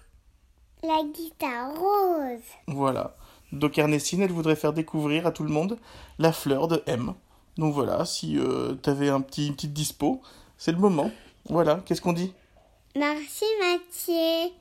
La 0.83 1.03
guitare 1.15 1.75
rose. 1.79 2.41
Voilà. 2.67 3.17
Donc 3.53 3.79
Ernestine, 3.79 4.23
elle 4.23 4.33
voudrait 4.33 4.57
faire 4.57 4.73
découvrir 4.73 5.27
à 5.27 5.33
tout 5.33 5.43
le 5.43 5.51
monde 5.51 5.79
La 6.19 6.33
Fleur 6.33 6.69
de 6.69 6.83
M. 6.87 7.15
Donc 7.57 7.75
voilà, 7.75 8.05
si 8.05 8.39
euh, 8.39 8.75
t'avais 8.75 9.09
un 9.09 9.21
petit, 9.21 9.49
une 9.49 9.55
petite 9.55 9.73
dispo, 9.73 10.21
c'est 10.57 10.73
le 10.73 10.79
moment. 10.79 11.11
Voilà, 11.49 11.83
qu'est-ce 11.85 12.01
qu'on 12.01 12.13
dit? 12.13 12.33
Merci 12.97 13.45
Mathieu. 13.61 14.53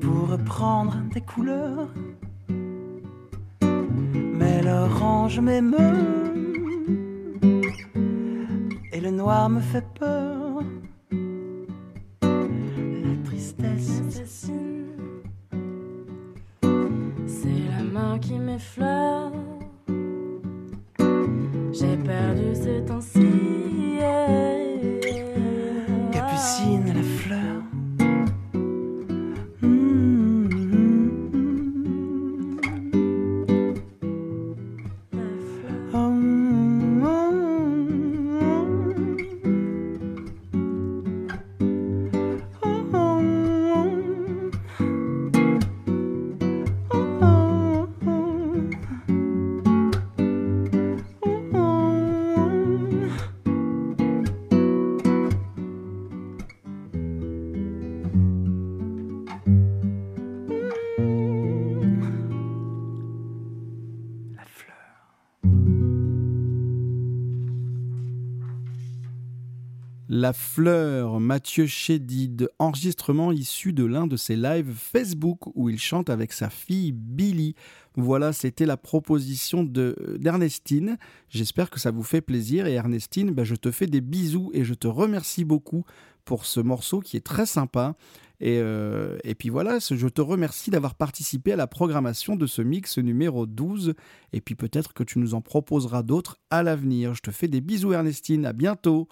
Pour 0.00 0.30
reprendre 0.30 0.96
des 1.14 1.20
couleurs. 1.20 1.88
Mais 3.60 4.62
l'orange 4.62 5.38
m'émeut 5.38 6.34
et 8.92 9.00
le 9.00 9.10
noir 9.10 9.48
me 9.48 9.60
fait 9.60 9.84
peur. 9.94 10.31
La 70.22 70.32
fleur, 70.32 71.18
Mathieu 71.18 71.66
Chédid, 71.66 72.48
enregistrement 72.60 73.32
issu 73.32 73.72
de 73.72 73.84
l'un 73.84 74.06
de 74.06 74.16
ses 74.16 74.36
lives 74.36 74.72
Facebook 74.72 75.48
où 75.56 75.68
il 75.68 75.80
chante 75.80 76.10
avec 76.10 76.32
sa 76.32 76.48
fille 76.48 76.92
Billy. 76.92 77.56
Voilà, 77.96 78.32
c'était 78.32 78.64
la 78.64 78.76
proposition 78.76 79.64
de- 79.64 80.16
d'Ernestine. 80.20 80.96
J'espère 81.28 81.70
que 81.70 81.80
ça 81.80 81.90
vous 81.90 82.04
fait 82.04 82.20
plaisir. 82.20 82.68
Et 82.68 82.74
Ernestine, 82.74 83.32
ben, 83.32 83.42
je 83.42 83.56
te 83.56 83.72
fais 83.72 83.88
des 83.88 84.00
bisous 84.00 84.52
et 84.54 84.62
je 84.62 84.74
te 84.74 84.86
remercie 84.86 85.44
beaucoup 85.44 85.84
pour 86.24 86.46
ce 86.46 86.60
morceau 86.60 87.00
qui 87.00 87.16
est 87.16 87.26
très 87.26 87.44
sympa. 87.44 87.96
Et, 88.44 88.58
euh, 88.60 89.18
et 89.22 89.36
puis 89.36 89.50
voilà, 89.50 89.78
je 89.78 90.08
te 90.08 90.20
remercie 90.20 90.70
d'avoir 90.70 90.96
participé 90.96 91.52
à 91.52 91.56
la 91.56 91.68
programmation 91.68 92.34
de 92.34 92.48
ce 92.48 92.60
mix 92.60 92.98
numéro 92.98 93.46
12. 93.46 93.94
Et 94.32 94.40
puis 94.40 94.56
peut-être 94.56 94.92
que 94.94 95.04
tu 95.04 95.20
nous 95.20 95.34
en 95.34 95.40
proposeras 95.40 96.02
d'autres 96.02 96.38
à 96.50 96.64
l'avenir. 96.64 97.14
Je 97.14 97.22
te 97.22 97.30
fais 97.30 97.46
des 97.46 97.60
bisous 97.60 97.92
Ernestine, 97.92 98.44
à 98.44 98.52
bientôt. 98.52 99.06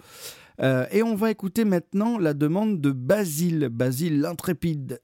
Euh, 0.63 0.87
et 0.91 1.03
on 1.03 1.15
va 1.15 1.31
écouter 1.31 1.65
maintenant 1.65 2.19
la 2.19 2.35
demande 2.35 2.81
de 2.81 2.91
Basile, 2.91 3.69
Basile 3.71 4.21
l'intrépide. 4.21 5.01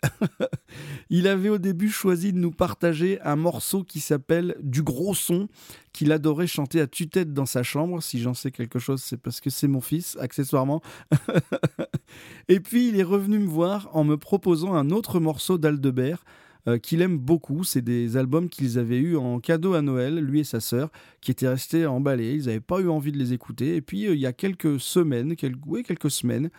Il 1.10 1.26
avait 1.28 1.48
au 1.48 1.58
début 1.58 1.88
choisi 1.88 2.32
de 2.32 2.38
nous 2.38 2.50
partager 2.50 3.20
un 3.22 3.36
morceau 3.36 3.82
qui 3.82 4.00
s'appelle 4.00 4.56
Du 4.60 4.82
gros 4.82 5.14
son, 5.14 5.48
qu'il 5.92 6.12
adorait 6.12 6.46
chanter 6.46 6.80
à 6.80 6.86
tue-tête 6.86 7.32
dans 7.32 7.46
sa 7.46 7.62
chambre. 7.62 8.02
Si 8.02 8.20
j'en 8.20 8.34
sais 8.34 8.50
quelque 8.50 8.78
chose, 8.78 9.02
c'est 9.02 9.16
parce 9.16 9.40
que 9.40 9.48
c'est 9.48 9.68
mon 9.68 9.80
fils, 9.80 10.18
accessoirement. 10.20 10.82
et 12.48 12.60
puis 12.60 12.88
il 12.88 13.00
est 13.00 13.04
revenu 13.04 13.38
me 13.38 13.48
voir 13.48 13.88
en 13.92 14.04
me 14.04 14.15
proposant 14.18 14.74
un 14.74 14.90
autre 14.90 15.20
morceau 15.20 15.58
d'Aldebert. 15.58 16.24
euh, 16.68 16.78
qu'il 16.78 17.00
aime 17.00 17.18
beaucoup, 17.18 17.64
c'est 17.64 17.82
des 17.82 18.16
albums 18.16 18.48
qu'ils 18.48 18.78
avaient 18.78 18.98
eu 18.98 19.16
en 19.16 19.38
cadeau 19.38 19.74
à 19.74 19.82
Noël, 19.82 20.18
lui 20.18 20.40
et 20.40 20.44
sa 20.44 20.60
sœur, 20.60 20.90
qui 21.20 21.30
étaient 21.30 21.48
restés 21.48 21.86
emballés, 21.86 22.34
ils 22.34 22.46
n'avaient 22.46 22.60
pas 22.60 22.80
eu 22.80 22.88
envie 22.88 23.12
de 23.12 23.18
les 23.18 23.32
écouter. 23.32 23.76
Et 23.76 23.80
puis 23.80 24.06
euh, 24.06 24.14
il 24.14 24.20
y 24.20 24.26
a 24.26 24.32
quelques 24.32 24.80
semaines, 24.80 25.36
quelques, 25.36 25.64
oui, 25.66 25.82
quelques 25.82 26.10
semaines, 26.10 26.50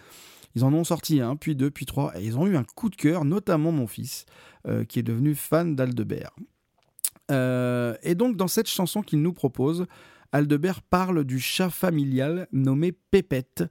ils 0.55 0.64
en 0.64 0.74
ont 0.74 0.84
sorti 0.84 1.20
un, 1.22 1.36
puis 1.36 1.55
deux, 1.55 1.72
puis 1.72 1.86
trois, 1.86 2.18
et 2.18 2.26
ils 2.26 2.38
ont 2.38 2.47
eu 2.47 2.55
un 2.55 2.64
coup 2.64 2.89
de 2.89 2.95
cœur, 2.95 3.26
notamment 3.26 3.72
mon 3.72 3.88
fils, 3.88 4.26
euh, 4.68 4.86
qui 4.86 4.99
est 4.99 5.03
devenu 5.03 5.36
fan 5.36 5.76
d'Aldebert. 5.76 6.32
Et 7.30 8.16
donc 8.16 8.38
dans 8.38 8.47
cette 8.47 8.70
chanson 8.70 9.01
qu'il 9.01 9.22
nous 9.22 9.34
propose, 9.34 9.86
Aldebert 10.32 10.82
parle 10.82 11.26
du 11.26 11.41
chat 11.41 11.70
familial 11.70 12.47
nommé 12.53 12.93
Pépette. 12.93 13.66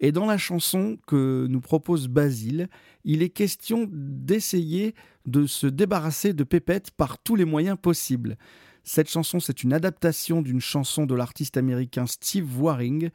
Et 0.00 0.12
dans 0.12 0.26
la 0.26 0.38
chanson 0.38 0.98
que 1.06 1.46
nous 1.48 1.60
propose 1.60 2.08
Basile, 2.08 2.68
il 3.04 3.22
est 3.22 3.28
question 3.28 3.86
d'essayer 3.90 4.94
de 5.26 5.46
se 5.46 5.66
débarrasser 5.66 6.32
de 6.32 6.42
Pépette 6.42 6.90
par 6.90 7.18
tous 7.18 7.36
les 7.36 7.44
moyens 7.44 7.76
possibles. 7.80 8.36
Cette 8.82 9.10
chanson, 9.10 9.40
c'est 9.40 9.62
une 9.62 9.74
adaptation 9.74 10.40
d'une 10.40 10.60
chanson 10.60 11.04
de 11.04 11.14
l'artiste 11.14 11.58
américain 11.58 12.06
Steve 12.06 12.60
Waring, 12.60 13.10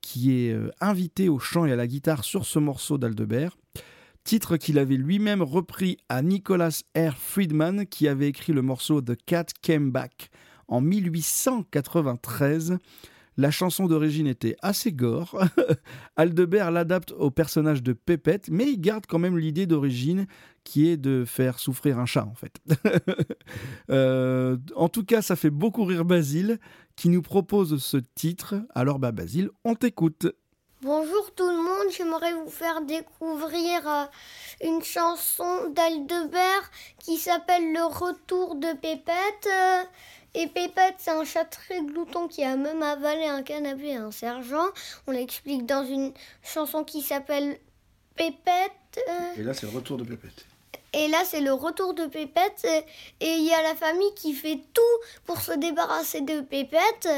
qui 0.00 0.32
est 0.32 0.52
euh, 0.52 0.70
invité 0.80 1.28
au 1.28 1.38
chant 1.38 1.66
et 1.66 1.72
à 1.72 1.76
la 1.76 1.86
guitare 1.86 2.24
sur 2.24 2.46
ce 2.46 2.58
morceau 2.58 2.96
d'Aldebert. 2.96 3.58
Titre 4.24 4.56
qu'il 4.56 4.78
avait 4.78 4.96
lui-même 4.96 5.42
repris 5.42 5.98
à 6.08 6.22
Nicholas 6.22 6.82
R. 6.96 7.16
Friedman, 7.16 7.86
qui 7.86 8.08
avait 8.08 8.28
écrit 8.28 8.54
le 8.54 8.62
morceau 8.62 9.02
The 9.02 9.16
Cat 9.26 9.46
Came 9.60 9.90
Back 9.90 10.30
en 10.68 10.80
1893. 10.80 12.78
La 13.40 13.50
chanson 13.50 13.86
d'origine 13.86 14.26
était 14.26 14.54
assez 14.60 14.92
gore. 14.92 15.42
Aldebert 16.16 16.70
l'adapte 16.70 17.12
au 17.12 17.30
personnage 17.30 17.82
de 17.82 17.94
Pépette, 17.94 18.50
mais 18.50 18.66
il 18.66 18.78
garde 18.78 19.06
quand 19.06 19.18
même 19.18 19.38
l'idée 19.38 19.64
d'origine 19.64 20.26
qui 20.62 20.90
est 20.90 20.98
de 20.98 21.24
faire 21.24 21.58
souffrir 21.58 21.98
un 21.98 22.04
chat 22.04 22.26
en 22.26 22.34
fait. 22.34 22.60
Euh, 23.90 24.56
en 24.76 24.88
tout 24.88 25.04
cas, 25.04 25.20
ça 25.20 25.34
fait 25.34 25.50
beaucoup 25.50 25.84
rire 25.84 26.04
Basile 26.04 26.60
qui 26.94 27.08
nous 27.08 27.22
propose 27.22 27.82
ce 27.82 27.96
titre. 27.96 28.54
Alors 28.74 29.00
bah 29.00 29.10
Basile, 29.10 29.50
on 29.64 29.74
t'écoute. 29.74 30.26
Bonjour 30.82 31.34
tout 31.34 31.48
le 31.48 31.56
monde, 31.56 31.92
j'aimerais 31.96 32.32
vous 32.34 32.50
faire 32.50 32.82
découvrir 32.82 33.88
euh, 33.88 34.04
une 34.64 34.82
chanson 34.82 35.70
d'Aldebert 35.70 36.70
qui 37.02 37.16
s'appelle 37.16 37.72
Le 37.72 37.84
retour 37.84 38.54
de 38.54 38.72
Pépette. 38.80 39.46
Euh, 39.46 39.82
et 40.34 40.46
Pépette, 40.46 40.94
c'est 40.98 41.10
un 41.10 41.24
chat 41.24 41.44
très 41.44 41.82
glouton 41.82 42.28
qui 42.28 42.42
a 42.44 42.56
même 42.56 42.82
avalé 42.82 43.24
un 43.24 43.42
canapé 43.42 43.88
et 43.88 43.96
un 43.96 44.10
sergent. 44.10 44.66
On 45.06 45.12
l'explique 45.12 45.66
dans 45.66 45.84
une 45.84 46.12
chanson 46.42 46.84
qui 46.84 47.02
s'appelle 47.02 47.58
Pépette. 48.16 49.00
euh, 49.08 49.32
Et 49.36 49.42
là, 49.42 49.54
c'est 49.54 49.66
le 49.66 49.72
retour 49.76 49.96
de 49.98 50.04
Pépette. 50.04 50.46
et 50.92 51.08
là, 51.08 51.22
c'est 51.24 51.40
le 51.40 51.52
retour 51.52 51.94
de 51.94 52.06
Pépette. 52.06 52.64
euh, 52.64 52.80
Et 53.20 53.34
il 53.36 53.44
y 53.44 53.52
a 53.52 53.62
la 53.62 53.74
famille 53.74 54.14
qui 54.14 54.32
fait 54.34 54.60
tout 54.72 54.80
pour 55.24 55.40
se 55.40 55.52
débarrasser 55.52 56.20
de 56.20 56.40
Pépette. 56.40 57.08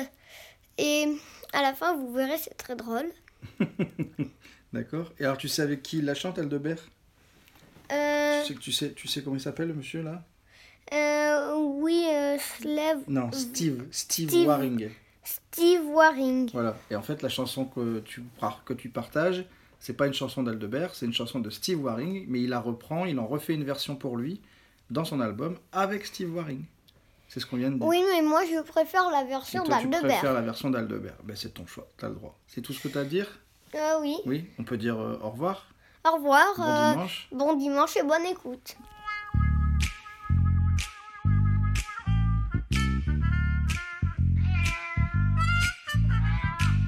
Et 0.78 1.06
à 1.52 1.60
la 1.62 1.74
fin, 1.74 1.94
vous 1.94 2.12
verrez, 2.12 2.38
c'est 2.38 2.56
très 2.56 2.76
drôle. 2.76 3.10
D'accord. 4.72 5.12
Et 5.18 5.24
alors, 5.24 5.36
tu 5.36 5.48
sais 5.48 5.62
avec 5.62 5.82
qui 5.82 6.00
la 6.00 6.14
chante, 6.14 6.38
Aldebert? 6.38 6.88
Euh, 7.92 8.42
tu, 8.46 8.54
sais, 8.54 8.58
tu, 8.60 8.72
sais, 8.72 8.92
tu 8.94 9.06
sais 9.08 9.22
comment 9.22 9.36
il 9.36 9.40
s'appelle, 9.40 9.68
le 9.68 9.74
monsieur, 9.74 10.02
là? 10.02 10.24
Euh, 10.93 11.57
oui, 11.57 12.05
euh, 12.09 12.38
se 12.38 12.66
lève 12.66 12.99
Non, 13.09 13.30
Steve. 13.32 13.86
Steve, 13.90 14.28
Steve. 14.28 14.47
Waring. 14.47 14.90
Steve 15.24 15.84
Waring. 15.86 16.51
Voilà. 16.53 16.76
Et 16.90 16.97
en 16.97 17.03
fait, 17.03 17.22
la 17.22 17.28
chanson 17.28 17.64
que 17.64 18.01
tu, 18.01 18.22
que 18.64 18.74
tu 18.74 18.88
partages, 18.88 19.45
c'est 19.78 19.95
pas 19.95 20.07
une 20.07 20.14
chanson 20.14 20.43
d'Aldebert, 20.43 20.95
c'est 20.95 21.07
une 21.07 21.12
chanson 21.12 21.40
de 21.40 21.51
Steve 21.51 21.82
Waring, 21.82 22.26
mais 22.28 22.40
il 22.40 22.51
la 22.51 22.61
reprend, 22.61 23.05
il 23.05 23.18
en 23.18 23.26
refait 23.26 23.55
une 23.55 23.64
version 23.64 23.97
pour 23.97 24.16
lui 24.16 24.40
dans 24.90 25.05
son 25.05 25.20
album 25.20 25.59
avec 25.72 26.07
Steve 26.07 26.34
Waring. 26.34 26.64
C'est 27.28 27.40
ce 27.40 27.47
qu'on 27.47 27.57
vient 27.57 27.70
de 27.70 27.78
dire. 27.78 27.86
Oui, 27.86 28.03
mais 28.12 28.20
moi, 28.20 28.43
je 28.45 28.61
préfère 28.61 29.11
la 29.11 29.24
version 29.24 29.64
toi, 29.64 29.78
tu 29.80 29.88
préfères 29.88 30.03
d'Aldebert. 30.03 30.32
la 30.34 30.40
version 30.43 30.70
d'Aldebert. 30.70 31.16
Ben, 31.24 31.34
c'est 31.34 31.55
ton 31.55 31.66
choix, 31.66 31.88
t'as 31.97 32.09
le 32.09 32.14
droit. 32.14 32.38
C'est 32.47 32.61
tout 32.61 32.72
ce 32.74 32.82
que 32.82 32.88
t'as 32.88 33.01
à 33.01 33.05
dire? 33.05 33.26
Euh, 33.74 34.01
oui. 34.03 34.16
Oui, 34.26 34.45
on 34.59 34.64
peut 34.64 34.76
dire 34.76 35.01
euh, 35.01 35.18
au 35.22 35.30
revoir, 35.30 35.66
Au 36.07 36.12
revoir. 36.16 36.55
bon 36.57 36.62
euh, 36.62 36.90
dimanche. 36.93 37.28
bon 37.32 37.55
dimanche 37.55 37.97
et 37.97 38.03
bonne 38.03 38.26
écoute. 38.26 38.76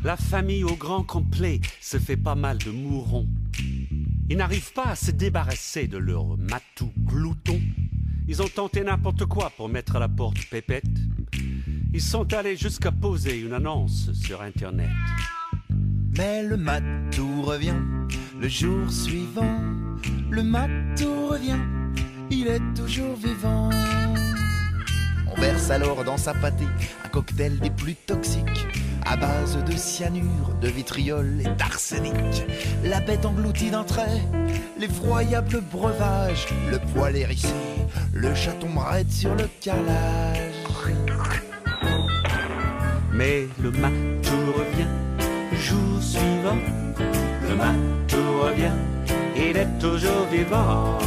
La 0.05 0.19
famille 0.19 0.65
au 0.65 0.77
grand 0.77 1.03
complet 1.03 1.63
se 1.81 1.97
fait 1.99 2.19
pas 2.19 2.35
mal 2.35 2.59
de 2.59 2.71
mourons. 2.71 3.27
Ils 4.29 4.37
n'arrivent 4.37 4.75
pas 4.75 4.89
à 4.89 4.97
se 4.97 5.11
débarrasser 5.11 5.89
de 5.89 5.97
leur 5.97 6.37
matou 6.37 6.93
glouton. 6.99 7.59
Ils 8.29 8.43
ont 8.43 8.49
tenté 8.49 8.85
n'importe 8.85 9.25
quoi 9.25 9.51
pour 9.57 9.71
mettre 9.71 9.97
à 9.97 9.99
la 9.99 10.09
porte 10.09 10.45
Pépette. 10.51 10.85
Ils 11.95 12.03
sont 12.03 12.35
allés 12.35 12.57
jusqu'à 12.57 12.93
poser 12.93 13.39
une 13.41 13.55
annonce 13.55 14.13
sur 14.13 14.43
Internet. 14.43 14.91
Mais 16.19 16.43
le 16.43 16.59
matou 16.59 17.41
revient 17.43 17.81
le 18.39 18.49
jour 18.49 18.91
suivant. 18.91 19.59
Le 20.31 20.43
matou 20.43 21.29
revient, 21.29 21.63
il 22.31 22.47
est 22.49 22.75
toujours 22.75 23.17
vivant. 23.17 23.71
On 25.27 25.41
verse 25.41 25.71
alors 25.71 26.05
dans 26.05 26.19
sa 26.19 26.35
pâtée 26.35 26.67
un 27.05 27.09
cocktail 27.09 27.59
des 27.59 27.71
plus 27.71 27.95
toxiques, 27.95 28.67
à 29.05 29.17
base 29.17 29.59
de 29.65 29.77
cyanure, 29.77 30.55
de 30.61 30.69
vitriol 30.69 31.41
et 31.41 31.49
d'arsenic. 31.57 32.15
La 32.85 33.01
bête 33.01 33.25
engloutie 33.25 33.71
d'un 33.71 33.85
l'effroyable 34.79 35.61
breuvage, 35.61 36.47
le 36.71 36.79
poil 36.79 37.17
hérissé, 37.17 37.55
le 38.13 38.35
chaton 38.35 38.69
raide 38.79 39.11
sur 39.11 39.35
le 39.35 39.49
calage. 39.61 40.53
Mais 43.13 43.47
le 43.63 43.71
matou 43.71 44.53
revient 44.57 44.89
jour 45.57 46.03
suivant. 46.03 46.59
Le 47.49 47.55
matou 47.57 48.41
revient, 48.43 48.79
il 49.37 49.57
est 49.57 49.79
toujours 49.79 50.27
vivant. 50.31 50.99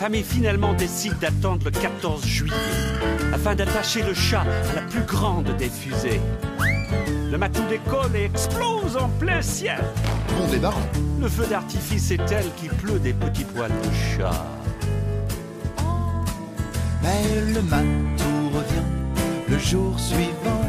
La 0.00 0.06
famille 0.06 0.24
finalement 0.24 0.72
décide 0.72 1.18
d'attendre 1.18 1.66
le 1.66 1.70
14 1.70 2.24
juillet 2.24 2.54
afin 3.34 3.54
d'attacher 3.54 4.02
le 4.02 4.14
chat 4.14 4.46
à 4.70 4.74
la 4.76 4.80
plus 4.80 5.02
grande 5.02 5.54
des 5.58 5.68
fusées. 5.68 6.22
Le 7.30 7.36
matou 7.36 7.60
décolle 7.68 8.16
et 8.16 8.24
explose 8.24 8.96
en 8.96 9.10
plein 9.10 9.42
ciel. 9.42 9.84
Bon 10.38 10.46
débarras. 10.50 10.80
Le 11.20 11.28
feu 11.28 11.44
d'artifice 11.50 12.12
est 12.12 12.24
tel 12.24 12.46
qu'il 12.56 12.70
pleut 12.70 12.98
des 12.98 13.12
petits 13.12 13.44
poils 13.44 13.68
de 13.68 14.16
chat. 14.16 14.46
Mais 17.02 17.52
le 17.52 17.60
matou 17.60 18.48
revient 18.54 19.50
le 19.50 19.58
jour 19.58 20.00
suivant. 20.00 20.64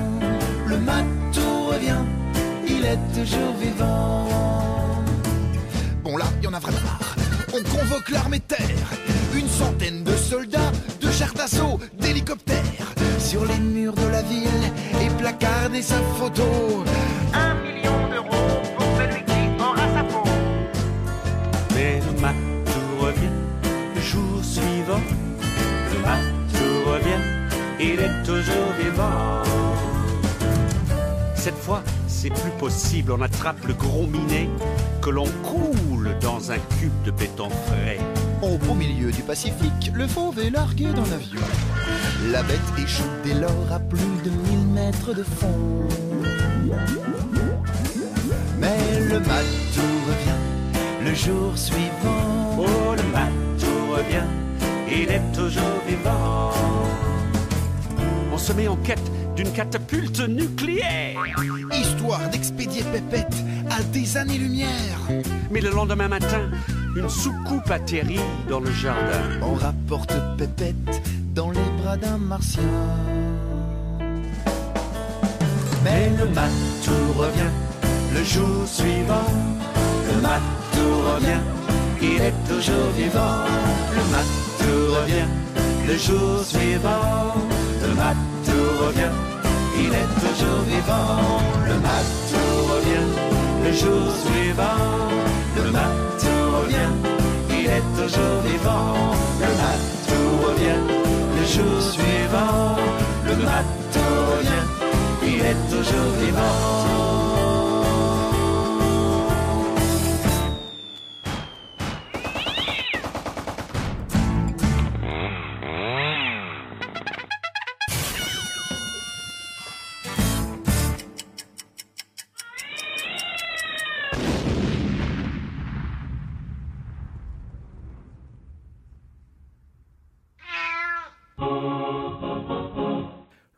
Le 0.68 0.78
matou 0.78 1.68
revient, 1.72 2.04
il 2.68 2.84
est 2.84 3.00
toujours 3.18 3.56
vivant. 3.56 4.28
Bon 6.04 6.18
là, 6.18 6.26
il 6.42 6.44
y 6.44 6.48
en 6.50 6.54
a 6.54 6.60
vraiment 6.60 6.82
marre. 6.82 7.11
On 7.54 7.64
convoque 7.64 8.10
l'armée 8.10 8.40
de 8.40 8.56
terre. 8.56 8.90
Une 9.34 9.48
centaine 9.48 10.04
de 10.04 10.16
soldats, 10.16 10.72
de 11.02 11.12
chars 11.12 11.34
d'assaut, 11.34 11.80
d'hélicoptères. 12.00 12.88
Sur 13.20 13.46
les 13.46 13.60
murs 13.60 13.94
de 13.94 14.08
la 14.08 14.22
ville 14.22 14.72
et 15.02 15.10
placarder 15.22 15.82
sa 15.82 15.98
photo. 16.18 16.44
Un 17.34 17.56
million 17.56 18.10
d'euros 18.10 18.62
pour 18.78 18.86
celui 18.98 19.24
qui 19.26 19.62
aura 19.62 19.88
sa 19.96 20.04
peau. 20.04 20.24
Mais 21.74 22.00
le 22.00 22.22
matou 22.22 22.86
revient 23.00 23.38
le 23.96 24.02
jour 24.02 24.44
suivant. 24.44 25.04
Le 25.94 26.00
matou 26.00 26.90
revient, 26.90 27.24
il 27.80 28.00
est 28.00 28.24
toujours 28.24 28.72
vivant. 28.80 29.44
Cette 31.36 31.58
fois, 31.58 31.84
c'est 32.22 32.30
plus 32.30 32.52
possible. 32.60 33.12
On 33.12 33.22
attrape 33.22 33.66
le 33.66 33.74
gros 33.74 34.06
minet 34.06 34.48
que 35.02 35.10
l'on 35.10 35.28
coule 35.44 36.16
dans 36.22 36.52
un 36.52 36.60
cube 36.80 37.02
de 37.04 37.10
béton 37.10 37.50
frais. 37.50 37.98
Au 38.44 38.58
beau 38.60 38.76
milieu 38.76 39.12
du 39.12 39.24
Pacifique, 39.24 39.92
le 39.94 40.06
fauve 40.08 40.38
est 40.38 40.52
largué 40.52 40.86
dans 40.94 41.06
l'avion. 41.06 41.42
La 42.32 42.44
bête 42.44 42.60
échoue 42.78 43.04
dès 43.24 43.34
lors 43.34 43.72
à 43.72 43.80
plus 43.80 44.22
de 44.24 44.30
1000 44.30 44.68
mètres 44.68 45.14
de 45.16 45.24
fond. 45.24 45.88
Mais 48.60 49.00
le 49.00 49.20
matou 49.20 49.90
revient 50.08 51.04
le 51.04 51.16
jour 51.16 51.58
suivant. 51.58 52.56
Oh, 52.60 52.94
le 52.96 53.04
matou 53.12 53.94
revient, 53.96 54.28
il 54.92 55.10
est 55.10 55.32
toujours 55.34 55.82
vivant. 55.88 56.52
On 58.32 58.38
se 58.38 58.54
met 58.54 58.68
en 58.68 58.76
quête 58.76 59.11
d'une 59.36 59.52
catapulte 59.52 60.20
nucléaire. 60.28 61.18
Histoire 61.74 62.30
d'expédier 62.30 62.84
Pépette 62.92 63.36
à 63.70 63.82
des 63.84 64.18
années-lumière. 64.18 65.00
Mais 65.52 65.62
le 65.62 65.70
lendemain 65.70 66.08
matin, 66.08 66.50
une 66.96 67.10
soucoupe 67.10 67.70
atterrit 67.70 68.20
dans 68.50 68.60
le 68.60 68.72
jardin. 68.72 69.22
On 69.42 69.54
rapporte 69.54 70.14
Pépette 70.38 71.02
dans 71.34 71.52
les 71.52 71.70
bras 71.82 71.98
d'un 71.98 72.18
martien. 72.18 72.64
Mais 75.84 76.12
le 76.18 76.26
matou 76.30 77.14
revient 77.18 77.52
le 78.14 78.24
jour 78.24 78.68
suivant. 78.68 79.30
Le 80.08 80.22
matou 80.22 80.90
revient, 81.14 81.42
il 82.02 82.22
est 82.22 82.34
toujours 82.48 82.92
vivant. 82.98 83.46
Le 83.96 84.04
matou 84.12 84.94
revient 85.00 85.30
le 85.88 85.98
jour 85.98 86.44
suivant. 86.44 87.34
Le 87.82 87.96
matou 87.96 88.31
il 89.78 89.94
est 89.94 90.12
toujours 90.20 90.62
vivant. 90.66 91.42
Le 91.68 91.76
matou 91.76 92.48
revient 92.74 93.10
le 93.64 93.72
jour 93.72 94.12
suivant. 94.24 95.10
Le 95.56 95.72
matou 95.72 96.38
revient, 96.58 96.94
il 97.50 97.68
est 97.68 97.88
toujours 98.00 98.42
vivant. 98.46 98.96
Le 99.40 99.50
matou 99.62 100.24
revient 100.48 100.84
le 101.38 101.44
jour 101.46 101.82
suivant. 101.82 102.76
Le 103.26 103.36
matou 103.36 104.10
revient, 104.32 104.66
il 105.24 105.42
est 105.42 105.62
toujours 105.70 106.12
vivant. 106.20 107.31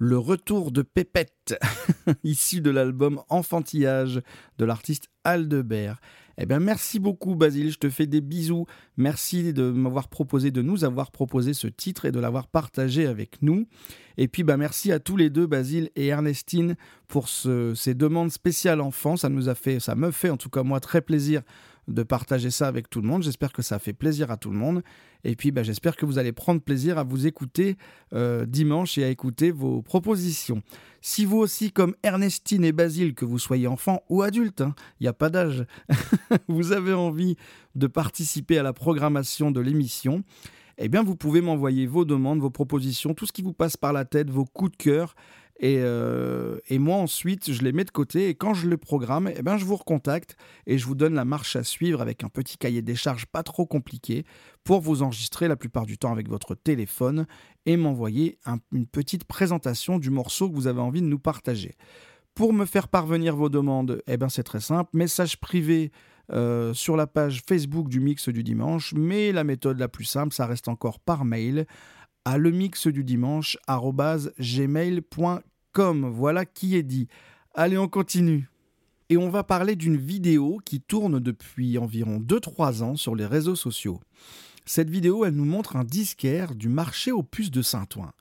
Le 0.05 0.17
retour 0.17 0.73
de 0.73 0.81
Pépette, 0.81 1.55
issu 2.25 2.59
de 2.59 2.69
l'album 2.69 3.21
Enfantillage 3.29 4.21
de 4.57 4.65
l'artiste 4.65 5.07
Aldebert. 5.23 6.01
Eh 6.37 6.45
bien, 6.45 6.59
merci 6.59 6.99
beaucoup, 6.99 7.35
Basile. 7.35 7.71
Je 7.71 7.77
te 7.77 7.89
fais 7.89 8.05
des 8.05 8.19
bisous. 8.19 8.65
Merci 8.97 9.53
de 9.53 9.71
m'avoir 9.71 10.09
proposé, 10.09 10.51
de 10.51 10.61
nous 10.61 10.83
avoir 10.83 11.09
proposé 11.11 11.53
ce 11.53 11.67
titre 11.67 12.03
et 12.03 12.11
de 12.11 12.19
l'avoir 12.19 12.47
partagé 12.47 13.07
avec 13.07 13.41
nous. 13.41 13.65
Et 14.17 14.27
puis, 14.27 14.43
bah, 14.43 14.57
merci 14.57 14.91
à 14.91 14.99
tous 14.99 15.15
les 15.15 15.29
deux, 15.29 15.47
Basile 15.47 15.89
et 15.95 16.07
Ernestine, 16.07 16.75
pour 17.07 17.29
ce- 17.29 17.73
ces 17.73 17.93
demandes 17.93 18.31
spéciales 18.31 18.81
enfants. 18.81 19.15
Ça 19.15 19.29
nous 19.29 19.47
a 19.47 19.55
fait, 19.55 19.79
ça 19.79 19.95
me 19.95 20.11
fait 20.11 20.29
en 20.31 20.37
tout 20.37 20.49
cas 20.49 20.63
moi 20.63 20.81
très 20.81 20.99
plaisir 21.01 21.43
de 21.87 22.03
partager 22.03 22.49
ça 22.49 22.67
avec 22.67 22.89
tout 22.89 23.01
le 23.01 23.07
monde. 23.07 23.23
J'espère 23.23 23.51
que 23.51 23.61
ça 23.61 23.79
fait 23.79 23.93
plaisir 23.93 24.31
à 24.31 24.37
tout 24.37 24.51
le 24.51 24.57
monde. 24.57 24.83
Et 25.23 25.35
puis, 25.35 25.51
bah, 25.51 25.63
j'espère 25.63 25.95
que 25.95 26.05
vous 26.05 26.17
allez 26.17 26.31
prendre 26.31 26.61
plaisir 26.61 26.97
à 26.97 27.03
vous 27.03 27.27
écouter 27.27 27.77
euh, 28.13 28.45
dimanche 28.45 28.97
et 28.97 29.03
à 29.03 29.09
écouter 29.09 29.51
vos 29.51 29.81
propositions. 29.81 30.61
Si 31.01 31.25
vous 31.25 31.37
aussi, 31.37 31.71
comme 31.71 31.95
Ernestine 32.03 32.63
et 32.63 32.71
Basile, 32.71 33.13
que 33.13 33.25
vous 33.25 33.39
soyez 33.39 33.67
enfant 33.67 34.03
ou 34.09 34.21
adulte, 34.21 34.61
hein, 34.61 34.75
il 34.99 35.03
n'y 35.03 35.09
a 35.09 35.13
pas 35.13 35.29
d'âge, 35.29 35.65
vous 36.47 36.71
avez 36.71 36.93
envie 36.93 37.35
de 37.75 37.87
participer 37.87 38.57
à 38.57 38.63
la 38.63 38.73
programmation 38.73 39.51
de 39.51 39.59
l'émission, 39.59 40.23
eh 40.77 40.89
bien, 40.89 41.03
vous 41.03 41.15
pouvez 41.15 41.41
m'envoyer 41.41 41.85
vos 41.85 42.03
demandes, 42.03 42.39
vos 42.39 42.49
propositions, 42.49 43.13
tout 43.13 43.25
ce 43.25 43.31
qui 43.31 43.43
vous 43.43 43.53
passe 43.53 43.77
par 43.77 43.93
la 43.93 44.05
tête, 44.05 44.29
vos 44.29 44.45
coups 44.45 44.71
de 44.71 44.77
cœur. 44.77 45.15
Et, 45.59 45.77
euh, 45.79 46.57
et 46.67 46.79
moi, 46.79 46.97
ensuite, 46.97 47.51
je 47.51 47.61
les 47.61 47.71
mets 47.71 47.83
de 47.83 47.91
côté. 47.91 48.27
Et 48.29 48.35
quand 48.35 48.53
je 48.53 48.67
les 48.67 48.75
programme, 48.77 49.31
eh 49.35 49.41
ben, 49.43 49.57
je 49.57 49.65
vous 49.65 49.75
recontacte 49.75 50.35
et 50.65 50.77
je 50.77 50.85
vous 50.85 50.95
donne 50.95 51.13
la 51.13 51.25
marche 51.25 51.55
à 51.55 51.63
suivre 51.63 52.01
avec 52.01 52.23
un 52.23 52.29
petit 52.29 52.57
cahier 52.57 52.81
des 52.81 52.95
charges 52.95 53.25
pas 53.27 53.43
trop 53.43 53.65
compliqué 53.65 54.25
pour 54.63 54.81
vous 54.81 55.03
enregistrer 55.03 55.47
la 55.47 55.55
plupart 55.55 55.85
du 55.85 55.97
temps 55.97 56.11
avec 56.11 56.27
votre 56.27 56.55
téléphone 56.55 57.27
et 57.65 57.77
m'envoyer 57.77 58.39
un- 58.45 58.57
une 58.73 58.87
petite 58.87 59.25
présentation 59.25 59.99
du 59.99 60.09
morceau 60.09 60.49
que 60.49 60.55
vous 60.55 60.67
avez 60.67 60.81
envie 60.81 61.01
de 61.01 61.07
nous 61.07 61.19
partager. 61.19 61.75
Pour 62.35 62.51
me 62.51 62.65
faire 62.65 62.87
parvenir 62.87 63.35
vos 63.35 63.49
demandes, 63.49 64.01
eh 64.07 64.17
ben, 64.17 64.29
c'est 64.29 64.43
très 64.43 64.59
simple. 64.59 64.89
Message 64.93 65.39
privé 65.39 65.91
euh, 66.31 66.73
sur 66.73 66.95
la 66.95 67.05
page 67.05 67.43
Facebook 67.47 67.89
du 67.89 67.99
Mix 67.99 68.29
du 68.29 68.43
Dimanche, 68.43 68.93
mais 68.95 69.31
la 69.33 69.43
méthode 69.43 69.77
la 69.77 69.89
plus 69.89 70.05
simple, 70.05 70.33
ça 70.33 70.45
reste 70.47 70.67
encore 70.69 70.99
par 70.99 71.25
mail 71.25 71.67
à 72.25 72.37
le 72.37 72.51
mix 72.51 72.87
du 72.87 73.03
dimanche 73.03 73.57
gmail.com. 74.39 75.41
Voilà 76.13 76.45
qui 76.45 76.75
est 76.75 76.83
dit. 76.83 77.07
Allez, 77.53 77.77
on 77.77 77.87
continue. 77.87 78.49
Et 79.09 79.17
on 79.17 79.29
va 79.29 79.43
parler 79.43 79.75
d'une 79.75 79.97
vidéo 79.97 80.59
qui 80.65 80.81
tourne 80.81 81.19
depuis 81.19 81.77
environ 81.77 82.19
2-3 82.19 82.83
ans 82.83 82.95
sur 82.95 83.15
les 83.15 83.25
réseaux 83.25 83.55
sociaux. 83.55 83.99
Cette 84.65 84.89
vidéo, 84.89 85.25
elle 85.25 85.35
nous 85.35 85.45
montre 85.45 85.75
un 85.75 85.83
disquaire 85.83 86.55
du 86.55 86.69
marché 86.69 87.11
aux 87.11 87.23
puces 87.23 87.51
de 87.51 87.61
Saint-Ouen. 87.61 88.11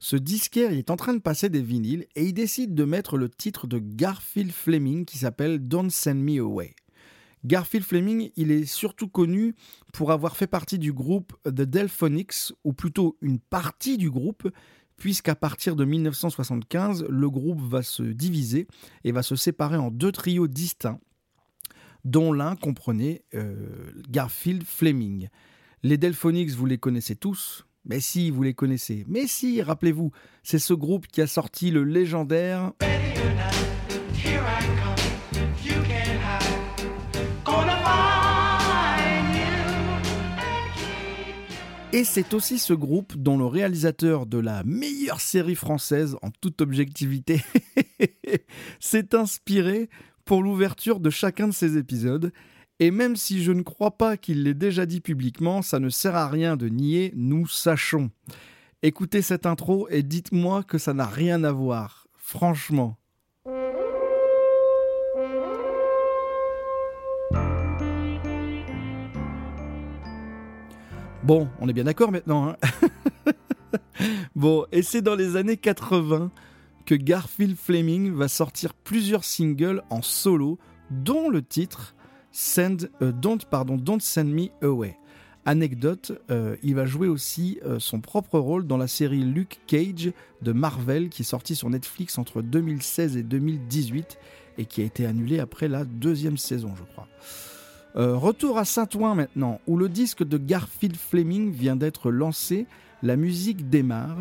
Ce 0.00 0.16
disquaire 0.16 0.72
il 0.72 0.78
est 0.78 0.90
en 0.90 0.96
train 0.96 1.14
de 1.14 1.20
passer 1.20 1.48
des 1.48 1.62
vinyles 1.62 2.06
et 2.16 2.24
il 2.24 2.34
décide 2.34 2.74
de 2.74 2.84
mettre 2.84 3.16
le 3.16 3.28
titre 3.28 3.68
de 3.68 3.78
Garfield 3.78 4.50
Fleming 4.50 5.04
qui 5.04 5.18
s'appelle 5.18 5.60
Don't 5.68 5.90
Send 5.90 6.16
Me 6.16 6.40
Away. 6.40 6.74
Garfield 7.44 7.84
Fleming, 7.84 8.30
il 8.36 8.50
est 8.50 8.64
surtout 8.64 9.08
connu 9.08 9.54
pour 9.92 10.12
avoir 10.12 10.36
fait 10.36 10.46
partie 10.46 10.78
du 10.78 10.92
groupe 10.92 11.32
The 11.44 11.62
Delphonics, 11.62 12.52
ou 12.64 12.72
plutôt 12.72 13.16
une 13.20 13.38
partie 13.38 13.98
du 13.98 14.10
groupe, 14.10 14.48
puisqu'à 14.96 15.34
partir 15.34 15.74
de 15.74 15.84
1975, 15.84 17.06
le 17.08 17.30
groupe 17.30 17.60
va 17.60 17.82
se 17.82 18.02
diviser 18.02 18.68
et 19.04 19.12
va 19.12 19.22
se 19.22 19.34
séparer 19.34 19.76
en 19.76 19.90
deux 19.90 20.12
trios 20.12 20.46
distincts, 20.46 21.00
dont 22.04 22.32
l'un 22.32 22.54
comprenait 22.54 23.24
euh, 23.34 23.90
Garfield 24.08 24.62
Fleming. 24.64 25.28
Les 25.82 25.96
Delphonics, 25.96 26.50
vous 26.50 26.66
les 26.66 26.78
connaissez 26.78 27.16
tous? 27.16 27.66
Mais 27.84 27.98
si, 27.98 28.30
vous 28.30 28.44
les 28.44 28.54
connaissez. 28.54 29.04
Mais 29.08 29.26
si, 29.26 29.60
rappelez-vous, 29.60 30.12
c'est 30.44 30.60
ce 30.60 30.72
groupe 30.72 31.08
qui 31.08 31.20
a 31.20 31.26
sorti 31.26 31.72
le 31.72 31.82
légendaire 31.82 32.72
Et 41.94 42.04
c'est 42.04 42.32
aussi 42.32 42.58
ce 42.58 42.72
groupe 42.72 43.18
dont 43.18 43.36
le 43.36 43.44
réalisateur 43.44 44.24
de 44.24 44.38
la 44.38 44.64
meilleure 44.64 45.20
série 45.20 45.54
française 45.54 46.16
en 46.22 46.30
toute 46.30 46.62
objectivité 46.62 47.44
s'est 48.80 49.14
inspiré 49.14 49.90
pour 50.24 50.42
l'ouverture 50.42 51.00
de 51.00 51.10
chacun 51.10 51.48
de 51.48 51.52
ses 51.52 51.76
épisodes. 51.76 52.32
Et 52.80 52.90
même 52.90 53.14
si 53.14 53.42
je 53.42 53.52
ne 53.52 53.60
crois 53.60 53.98
pas 53.98 54.16
qu'il 54.16 54.44
l'ait 54.44 54.54
déjà 54.54 54.86
dit 54.86 55.02
publiquement, 55.02 55.60
ça 55.60 55.80
ne 55.80 55.90
sert 55.90 56.16
à 56.16 56.28
rien 56.28 56.56
de 56.56 56.68
nier, 56.68 57.12
nous 57.14 57.46
sachons. 57.46 58.10
Écoutez 58.82 59.20
cette 59.20 59.44
intro 59.44 59.86
et 59.90 60.02
dites-moi 60.02 60.62
que 60.62 60.78
ça 60.78 60.94
n'a 60.94 61.06
rien 61.06 61.44
à 61.44 61.52
voir. 61.52 62.08
Franchement. 62.16 62.96
Bon, 71.24 71.48
on 71.60 71.68
est 71.68 71.72
bien 71.72 71.84
d'accord 71.84 72.10
maintenant. 72.10 72.48
hein 72.48 72.56
bon, 74.34 74.66
et 74.72 74.82
c'est 74.82 75.02
dans 75.02 75.14
les 75.14 75.36
années 75.36 75.56
80 75.56 76.32
que 76.84 76.96
Garfield 76.96 77.56
Fleming 77.56 78.12
va 78.12 78.26
sortir 78.26 78.74
plusieurs 78.74 79.22
singles 79.22 79.84
en 79.88 80.02
solo, 80.02 80.58
dont 80.90 81.28
le 81.28 81.42
titre 81.42 81.94
Send, 82.32 82.90
euh, 83.02 83.12
Don't, 83.12 83.40
Send 84.00 84.24
Me 84.24 84.48
Away. 84.62 84.96
Anecdote, 85.44 86.20
euh, 86.30 86.56
il 86.64 86.74
va 86.74 86.86
jouer 86.86 87.06
aussi 87.06 87.60
euh, 87.64 87.78
son 87.78 88.00
propre 88.00 88.40
rôle 88.40 88.66
dans 88.66 88.76
la 88.76 88.88
série 88.88 89.22
Luke 89.22 89.60
Cage 89.68 90.12
de 90.40 90.52
Marvel 90.52 91.08
qui 91.08 91.22
est 91.22 91.24
sortie 91.24 91.54
sur 91.54 91.70
Netflix 91.70 92.18
entre 92.18 92.42
2016 92.42 93.16
et 93.16 93.22
2018 93.22 94.18
et 94.58 94.64
qui 94.64 94.82
a 94.82 94.84
été 94.84 95.06
annulée 95.06 95.38
après 95.38 95.68
la 95.68 95.84
deuxième 95.84 96.36
saison, 96.36 96.74
je 96.76 96.82
crois. 96.82 97.06
Euh, 97.94 98.16
retour 98.16 98.58
à 98.58 98.64
Saint-Ouen 98.64 99.14
maintenant, 99.14 99.60
où 99.66 99.76
le 99.76 99.88
disque 99.88 100.24
de 100.24 100.38
Garfield 100.38 100.96
Fleming 100.96 101.52
vient 101.52 101.76
d'être 101.76 102.10
lancé, 102.10 102.66
la 103.02 103.16
musique 103.16 103.68
démarre, 103.68 104.16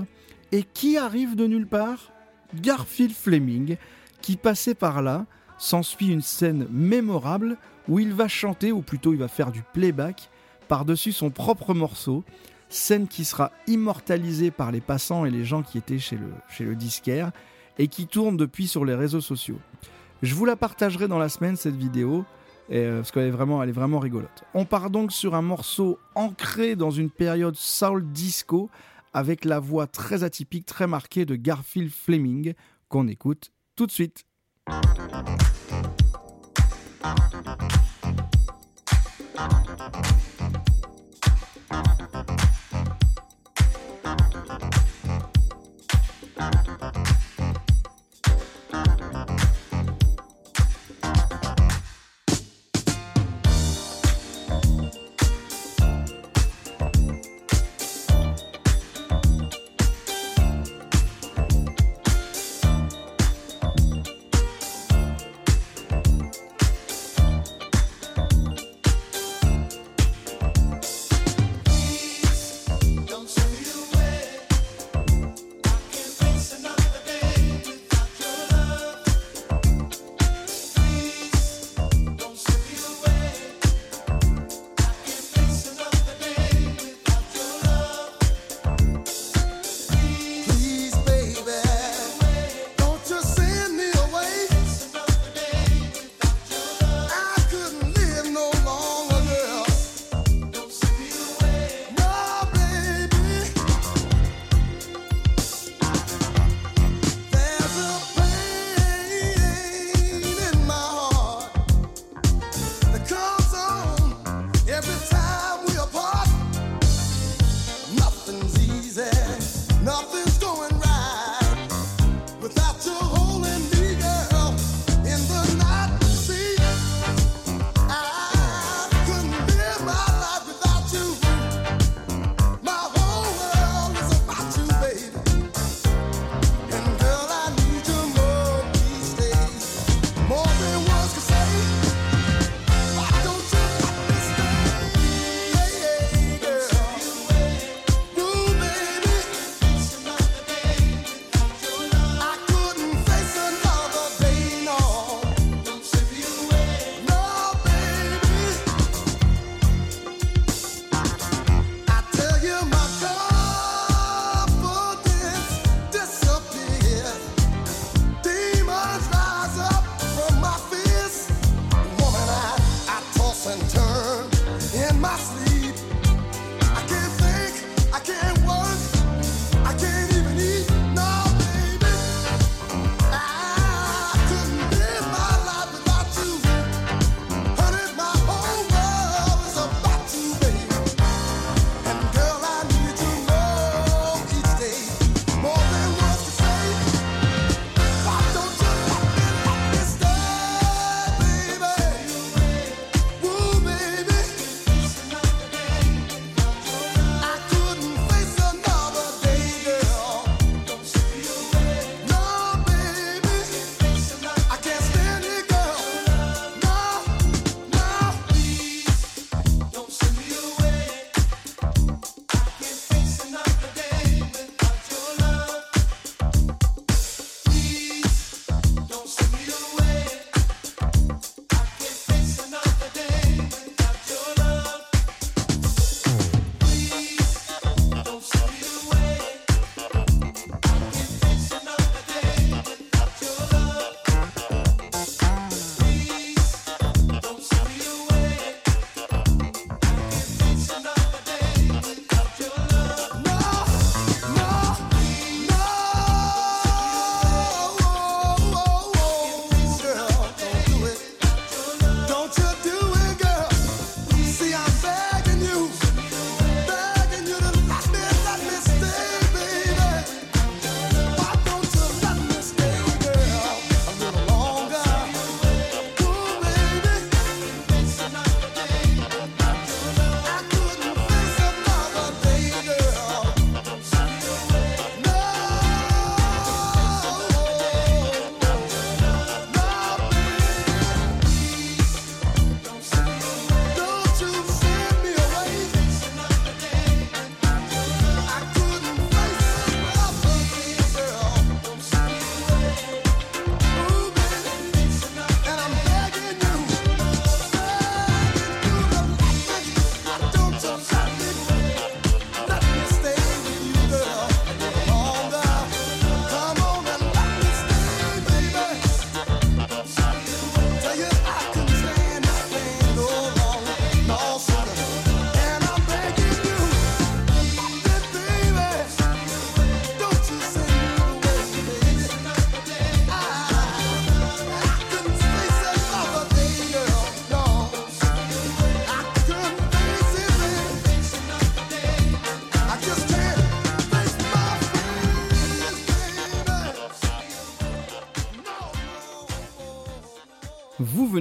et 0.52 0.64
qui 0.64 0.98
arrive 0.98 1.36
de 1.36 1.48
nulle 1.48 1.68
part? 1.68 2.12
Garfield 2.54 3.14
Fleming, 3.14 3.78
qui 4.22 4.36
passait 4.36 4.76
par 4.76 5.02
là, 5.02 5.26
s'ensuit 5.58 6.10
une 6.10 6.22
scène 6.22 6.68
mémorable 6.70 7.58
où 7.88 8.00
il 8.00 8.14
va 8.14 8.28
chanter, 8.28 8.72
ou 8.72 8.82
plutôt 8.82 9.14
il 9.14 9.20
va 9.20 9.30
faire 9.30 9.52
du 9.52 9.64
playback, 9.74 10.30
par-dessus 10.68 11.14
son 11.14 11.30
propre 11.30 11.74
morceau, 11.74 12.24
scène 12.68 13.08
qui 13.08 13.24
sera 13.24 13.52
immortalisée 13.68 14.52
par 14.52 14.72
les 14.72 14.82
passants 14.82 15.26
et 15.26 15.32
les 15.32 15.46
gens 15.46 15.62
qui 15.62 15.78
étaient 15.78 16.00
chez 16.00 16.18
le, 16.18 16.28
chez 16.50 16.66
le 16.66 16.76
disquaire, 16.76 17.32
et 17.78 17.88
qui 17.88 18.08
tourne 18.08 18.36
depuis 18.36 18.68
sur 18.68 18.84
les 18.84 18.96
réseaux 18.96 19.22
sociaux. 19.22 19.60
Je 20.22 20.36
vous 20.36 20.46
la 20.46 20.56
partagerai 20.58 21.08
dans 21.08 21.20
la 21.20 21.30
semaine, 21.30 21.56
cette 21.56 21.76
vidéo, 21.76 22.26
euh, 22.72 22.98
parce 22.98 23.12
qu'elle 23.12 23.28
est 23.28 23.32
vraiment, 23.32 23.62
elle 23.62 23.70
est 23.70 23.74
vraiment 23.74 24.00
rigolote. 24.00 24.44
On 24.54 24.66
part 24.66 24.90
donc 24.90 25.12
sur 25.12 25.36
un 25.36 25.42
morceau 25.42 26.00
ancré 26.16 26.76
dans 26.76 26.92
une 26.92 27.10
période 27.10 27.56
soul 27.56 28.12
disco 28.12 28.70
avec 29.14 29.46
la 29.46 29.60
voix 29.60 29.88
très 29.88 30.24
atypique, 30.24 30.66
très 30.66 30.88
marquée 30.88 31.26
de 31.26 31.36
Garfield 31.36 31.92
Fleming 31.92 32.54
qu'on 32.88 33.08
écoute 33.08 33.52
tout 33.76 33.86
de 33.86 33.92
suite. 33.92 34.26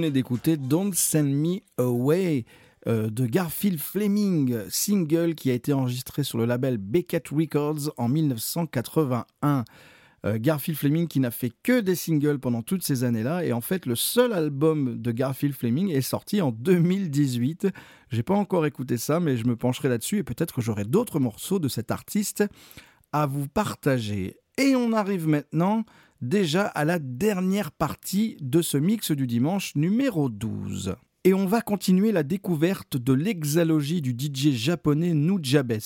D'écouter 0.08 0.56
Don't 0.56 0.92
Send 0.94 1.24
Me 1.24 1.58
Away 1.76 2.46
euh, 2.86 3.10
de 3.10 3.26
Garfield 3.26 3.78
Fleming, 3.78 4.56
single 4.70 5.34
qui 5.34 5.50
a 5.50 5.54
été 5.54 5.74
enregistré 5.74 6.24
sur 6.24 6.38
le 6.38 6.46
label 6.46 6.78
Beckett 6.78 7.28
Records 7.28 7.92
en 7.98 8.08
1981. 8.08 9.64
Euh, 10.24 10.38
Garfield 10.40 10.78
Fleming 10.78 11.06
qui 11.06 11.20
n'a 11.20 11.30
fait 11.30 11.52
que 11.62 11.80
des 11.80 11.94
singles 11.94 12.38
pendant 12.38 12.62
toutes 12.62 12.82
ces 12.82 13.04
années-là 13.04 13.44
et 13.44 13.52
en 13.52 13.60
fait 13.60 13.86
le 13.86 13.96
seul 13.96 14.32
album 14.32 14.96
de 15.00 15.12
Garfield 15.12 15.54
Fleming 15.54 15.90
est 15.90 16.00
sorti 16.00 16.40
en 16.40 16.52
2018. 16.52 17.68
J'ai 18.10 18.22
pas 18.22 18.34
encore 18.34 18.64
écouté 18.64 18.96
ça 18.96 19.20
mais 19.20 19.36
je 19.36 19.46
me 19.46 19.56
pencherai 19.56 19.88
là-dessus 19.88 20.18
et 20.18 20.22
peut-être 20.22 20.60
j'aurai 20.60 20.84
d'autres 20.84 21.20
morceaux 21.20 21.58
de 21.58 21.68
cet 21.68 21.90
artiste 21.90 22.44
à 23.12 23.26
vous 23.26 23.48
partager. 23.48 24.36
Et 24.58 24.76
on 24.76 24.92
arrive 24.92 25.26
maintenant 25.26 25.84
déjà 26.20 26.66
à 26.66 26.84
la 26.84 26.98
dernière 26.98 27.72
partie 27.72 28.36
de 28.40 28.62
ce 28.62 28.76
mix 28.76 29.10
du 29.10 29.26
dimanche 29.26 29.74
numéro 29.74 30.28
12. 30.28 30.96
Et 31.24 31.34
on 31.34 31.46
va 31.46 31.60
continuer 31.60 32.12
la 32.12 32.22
découverte 32.22 32.96
de 32.96 33.12
l'exalogie 33.12 34.00
du 34.00 34.10
DJ 34.12 34.52
japonais 34.52 35.12
Nujabes. 35.12 35.80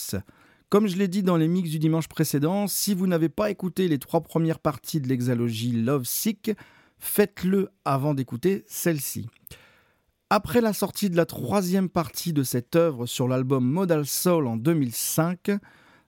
Comme 0.69 0.87
je 0.87 0.97
l'ai 0.97 1.09
dit 1.09 1.23
dans 1.23 1.37
les 1.37 1.49
mix 1.49 1.71
du 1.71 1.79
dimanche 1.79 2.09
précédent, 2.09 2.67
si 2.67 2.95
vous 2.95 3.07
n'avez 3.07 3.29
pas 3.29 3.51
écouté 3.51 3.89
les 3.89 3.99
trois 3.99 4.23
premières 4.23 4.59
parties 4.59 5.01
de 5.01 5.09
l'exalogie 5.09 5.73
Love 5.73 6.05
Sick, 6.05 6.51
faites-le 6.99 7.69
avant 7.85 8.15
d'écouter 8.15 8.65
celle-ci. 8.67 9.29
Après 10.31 10.61
la 10.61 10.73
sortie 10.73 11.11
de 11.11 11.17
la 11.17 11.27
troisième 11.27 11.89
partie 11.89 12.33
de 12.33 12.43
cette 12.43 12.75
œuvre 12.77 13.07
sur 13.07 13.29
l'album 13.29 13.65
Modal 13.65 14.07
Soul 14.07 14.47
en 14.47 14.57
2005, 14.57 15.51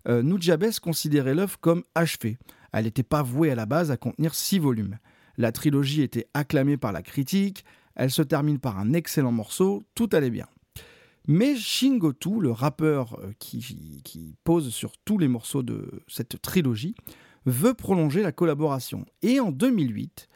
euh, 0.08 0.22
Nujabes 0.22 0.78
considérait 0.80 1.34
l'œuvre 1.34 1.58
comme 1.60 1.84
achevée. 1.94 2.38
Elle 2.72 2.84
n'était 2.84 3.02
pas 3.02 3.22
vouée 3.22 3.50
à 3.50 3.54
la 3.54 3.66
base 3.66 3.90
à 3.90 3.96
contenir 3.96 4.34
six 4.34 4.58
volumes. 4.58 4.98
La 5.36 5.52
trilogie 5.52 6.02
était 6.02 6.28
acclamée 6.34 6.76
par 6.76 6.92
la 6.92 7.02
critique, 7.02 7.64
elle 7.94 8.10
se 8.10 8.22
termine 8.22 8.58
par 8.58 8.78
un 8.78 8.92
excellent 8.92 9.32
morceau, 9.32 9.82
tout 9.94 10.08
allait 10.12 10.30
bien. 10.30 10.46
Mais 11.28 11.56
Shingotu, 11.56 12.40
le 12.40 12.52
rappeur 12.52 13.18
euh, 13.18 13.32
qui, 13.38 14.02
qui, 14.04 14.36
pose 14.44 14.72
sur 14.72 14.92
tous 15.04 15.18
les 15.18 15.28
morceaux 15.28 15.62
de 15.62 16.02
cette 16.06 16.40
trilogie, 16.40 16.94
veut 17.46 17.74
prolonger 17.74 18.22
la 18.22 18.32
collaboration. 18.32 19.04
Et 19.22 19.40
en 19.40 19.50
2008, 19.50 20.28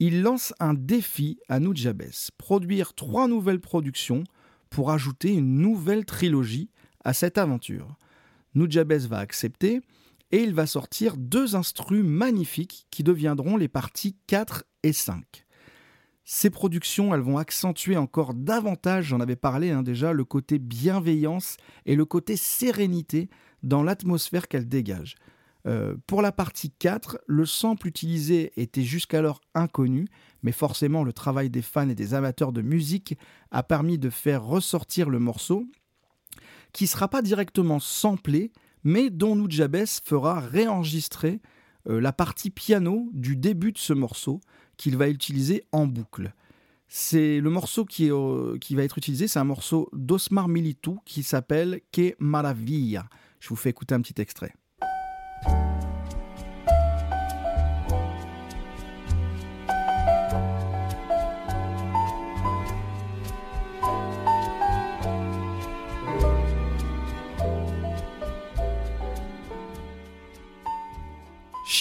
il 0.00 0.22
lance 0.22 0.52
un 0.58 0.74
défi 0.74 1.38
à 1.48 1.60
Nujabes, 1.60 2.10
produire 2.38 2.94
trois 2.94 3.28
nouvelles 3.28 3.60
productions 3.60 4.24
pour 4.68 4.90
ajouter 4.90 5.32
une 5.32 5.58
nouvelle 5.58 6.04
trilogie 6.04 6.70
à 7.04 7.12
cette 7.12 7.38
aventure. 7.38 7.96
Nujabes 8.54 8.92
va 8.92 9.18
accepter 9.18 9.80
et 10.32 10.42
il 10.42 10.54
va 10.54 10.66
sortir 10.66 11.16
deux 11.16 11.54
instrus 11.54 12.02
magnifiques 12.02 12.86
qui 12.90 13.02
deviendront 13.02 13.56
les 13.56 13.68
parties 13.68 14.16
4 14.26 14.64
et 14.82 14.92
5. 14.92 15.46
Ces 16.24 16.50
productions, 16.50 17.14
elles 17.14 17.20
vont 17.20 17.38
accentuer 17.38 17.96
encore 17.96 18.32
davantage, 18.32 19.06
j'en 19.06 19.20
avais 19.20 19.36
parlé 19.36 19.70
hein, 19.70 19.82
déjà, 19.82 20.12
le 20.12 20.24
côté 20.24 20.58
bienveillance 20.58 21.56
et 21.84 21.96
le 21.96 22.04
côté 22.04 22.36
sérénité 22.36 23.28
dans 23.62 23.82
l'atmosphère 23.82 24.48
qu'elles 24.48 24.68
dégagent. 24.68 25.16
Euh, 25.66 25.96
pour 26.06 26.22
la 26.22 26.32
partie 26.32 26.70
4, 26.70 27.18
le 27.26 27.46
sample 27.46 27.86
utilisé 27.86 28.52
était 28.56 28.82
jusqu'alors 28.82 29.40
inconnu, 29.54 30.08
mais 30.42 30.52
forcément 30.52 31.04
le 31.04 31.12
travail 31.12 31.50
des 31.50 31.62
fans 31.62 31.88
et 31.88 31.94
des 31.94 32.14
amateurs 32.14 32.52
de 32.52 32.62
musique 32.62 33.16
a 33.50 33.62
permis 33.62 33.98
de 33.98 34.10
faire 34.10 34.44
ressortir 34.44 35.08
le 35.08 35.18
morceau, 35.18 35.66
qui 36.72 36.84
ne 36.84 36.88
sera 36.88 37.08
pas 37.08 37.22
directement 37.22 37.78
samplé, 37.78 38.52
mais 38.84 39.10
dont 39.10 39.36
Nujabes 39.36 39.86
fera 40.04 40.40
réenregistrer 40.40 41.40
euh, 41.88 42.00
la 42.00 42.12
partie 42.12 42.50
piano 42.50 43.10
du 43.12 43.36
début 43.36 43.72
de 43.72 43.78
ce 43.78 43.92
morceau 43.92 44.40
qu'il 44.76 44.96
va 44.96 45.08
utiliser 45.08 45.64
en 45.72 45.86
boucle. 45.86 46.32
C'est 46.88 47.40
le 47.40 47.50
morceau 47.50 47.84
qui, 47.84 48.10
euh, 48.10 48.58
qui, 48.58 48.74
va 48.74 48.84
être 48.84 48.98
utilisé, 48.98 49.26
c'est 49.26 49.38
un 49.38 49.44
morceau 49.44 49.88
d'Osmar 49.92 50.48
Militou 50.48 50.98
qui 51.06 51.22
s'appelle 51.22 51.80
Que 51.90 52.14
Maravilla. 52.18 53.08
Je 53.40 53.48
vous 53.48 53.56
fais 53.56 53.70
écouter 53.70 53.94
un 53.94 54.00
petit 54.02 54.20
extrait. 54.20 54.54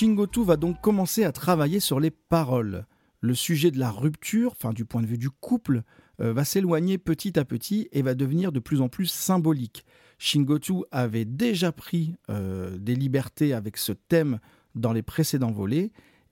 Shingotu 0.01 0.43
va 0.43 0.57
donc 0.57 0.81
commencer 0.81 1.25
à 1.25 1.31
travailler 1.31 1.79
sur 1.79 1.99
les 1.99 2.09
paroles. 2.09 2.87
Le 3.19 3.35
sujet 3.35 3.69
de 3.69 3.77
la 3.77 3.91
rupture, 3.91 4.53
enfin 4.53 4.73
du 4.73 4.83
point 4.83 5.03
de 5.03 5.05
vue 5.05 5.19
du 5.19 5.29
couple, 5.29 5.83
euh, 6.19 6.33
va 6.33 6.43
s'éloigner 6.43 6.97
petit 6.97 7.37
à 7.37 7.45
petit 7.45 7.87
et 7.91 8.01
va 8.01 8.15
devenir 8.15 8.51
de 8.51 8.59
plus 8.59 8.81
en 8.81 8.89
plus 8.89 9.05
symbolique. 9.05 9.85
Shingotu 10.17 10.85
avait 10.89 11.25
déjà 11.25 11.71
pris 11.71 12.15
euh, 12.31 12.79
des 12.79 12.95
libertés 12.95 13.53
avec 13.53 13.77
ce 13.77 13.91
thème 13.91 14.39
dans 14.73 14.91
les 14.91 15.03
précédents 15.03 15.51
volets 15.51 15.91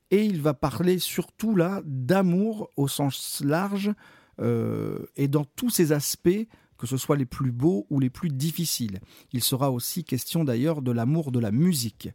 et 0.09 0.25
il 0.25 0.41
va 0.41 0.55
parler 0.55 0.97
surtout 0.97 1.55
là 1.55 1.83
d'amour 1.85 2.71
au 2.75 2.87
sens 2.87 3.43
large 3.45 3.93
euh, 4.41 4.97
et 5.15 5.27
dans 5.27 5.45
tous 5.45 5.69
ses 5.69 5.91
aspects 5.91 6.47
que 6.79 6.87
ce 6.87 6.97
soit 6.97 7.17
les 7.17 7.25
plus 7.25 7.51
beaux 7.51 7.85
ou 7.91 7.99
les 7.99 8.09
plus 8.09 8.29
difficiles. 8.29 8.99
Il 9.31 9.43
sera 9.43 9.69
aussi 9.69 10.03
question 10.03 10.43
d'ailleurs 10.43 10.81
de 10.81 10.91
l'amour 10.91 11.31
de 11.31 11.39
la 11.39 11.51
musique. 11.51 12.09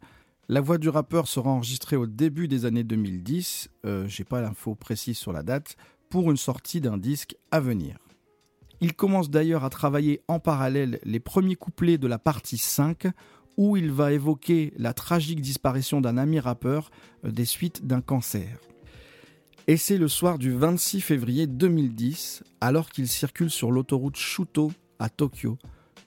La 0.47 0.61
voix 0.61 0.77
du 0.77 0.89
rappeur 0.89 1.27
sera 1.27 1.49
enregistrée 1.49 1.95
au 1.95 2.05
début 2.05 2.47
des 2.47 2.65
années 2.65 2.83
2010, 2.83 3.69
euh, 3.87 4.07
j'ai 4.07 4.23
pas 4.23 4.41
l'info 4.41 4.75
précise 4.75 5.17
sur 5.17 5.33
la 5.33 5.41
date, 5.41 5.75
pour 6.11 6.29
une 6.29 6.37
sortie 6.37 6.81
d'un 6.81 6.99
disque 6.99 7.35
à 7.49 7.59
venir. 7.59 7.97
Il 8.79 8.93
commence 8.93 9.31
d'ailleurs 9.31 9.63
à 9.63 9.71
travailler 9.71 10.21
en 10.27 10.39
parallèle 10.39 10.99
les 11.03 11.19
premiers 11.19 11.55
couplets 11.55 11.97
de 11.97 12.05
la 12.05 12.19
partie 12.19 12.59
5, 12.59 13.07
où 13.57 13.75
il 13.75 13.89
va 13.91 14.11
évoquer 14.11 14.71
la 14.77 14.93
tragique 14.93 15.41
disparition 15.41 15.99
d'un 15.99 16.15
ami 16.15 16.39
rappeur 16.39 16.91
euh, 17.23 17.31
des 17.31 17.45
suites 17.45 17.87
d'un 17.87 18.01
cancer. 18.01 18.59
Et 19.65 19.77
c'est 19.77 19.97
le 19.97 20.07
soir 20.07 20.37
du 20.37 20.51
26 20.51 21.01
février 21.01 21.47
2010, 21.47 22.43
alors 22.61 22.89
qu'il 22.89 23.07
circule 23.07 23.49
sur 23.49 23.71
l'autoroute 23.71 24.17
Shuto 24.17 24.71
à 24.99 25.09
Tokyo, 25.09 25.57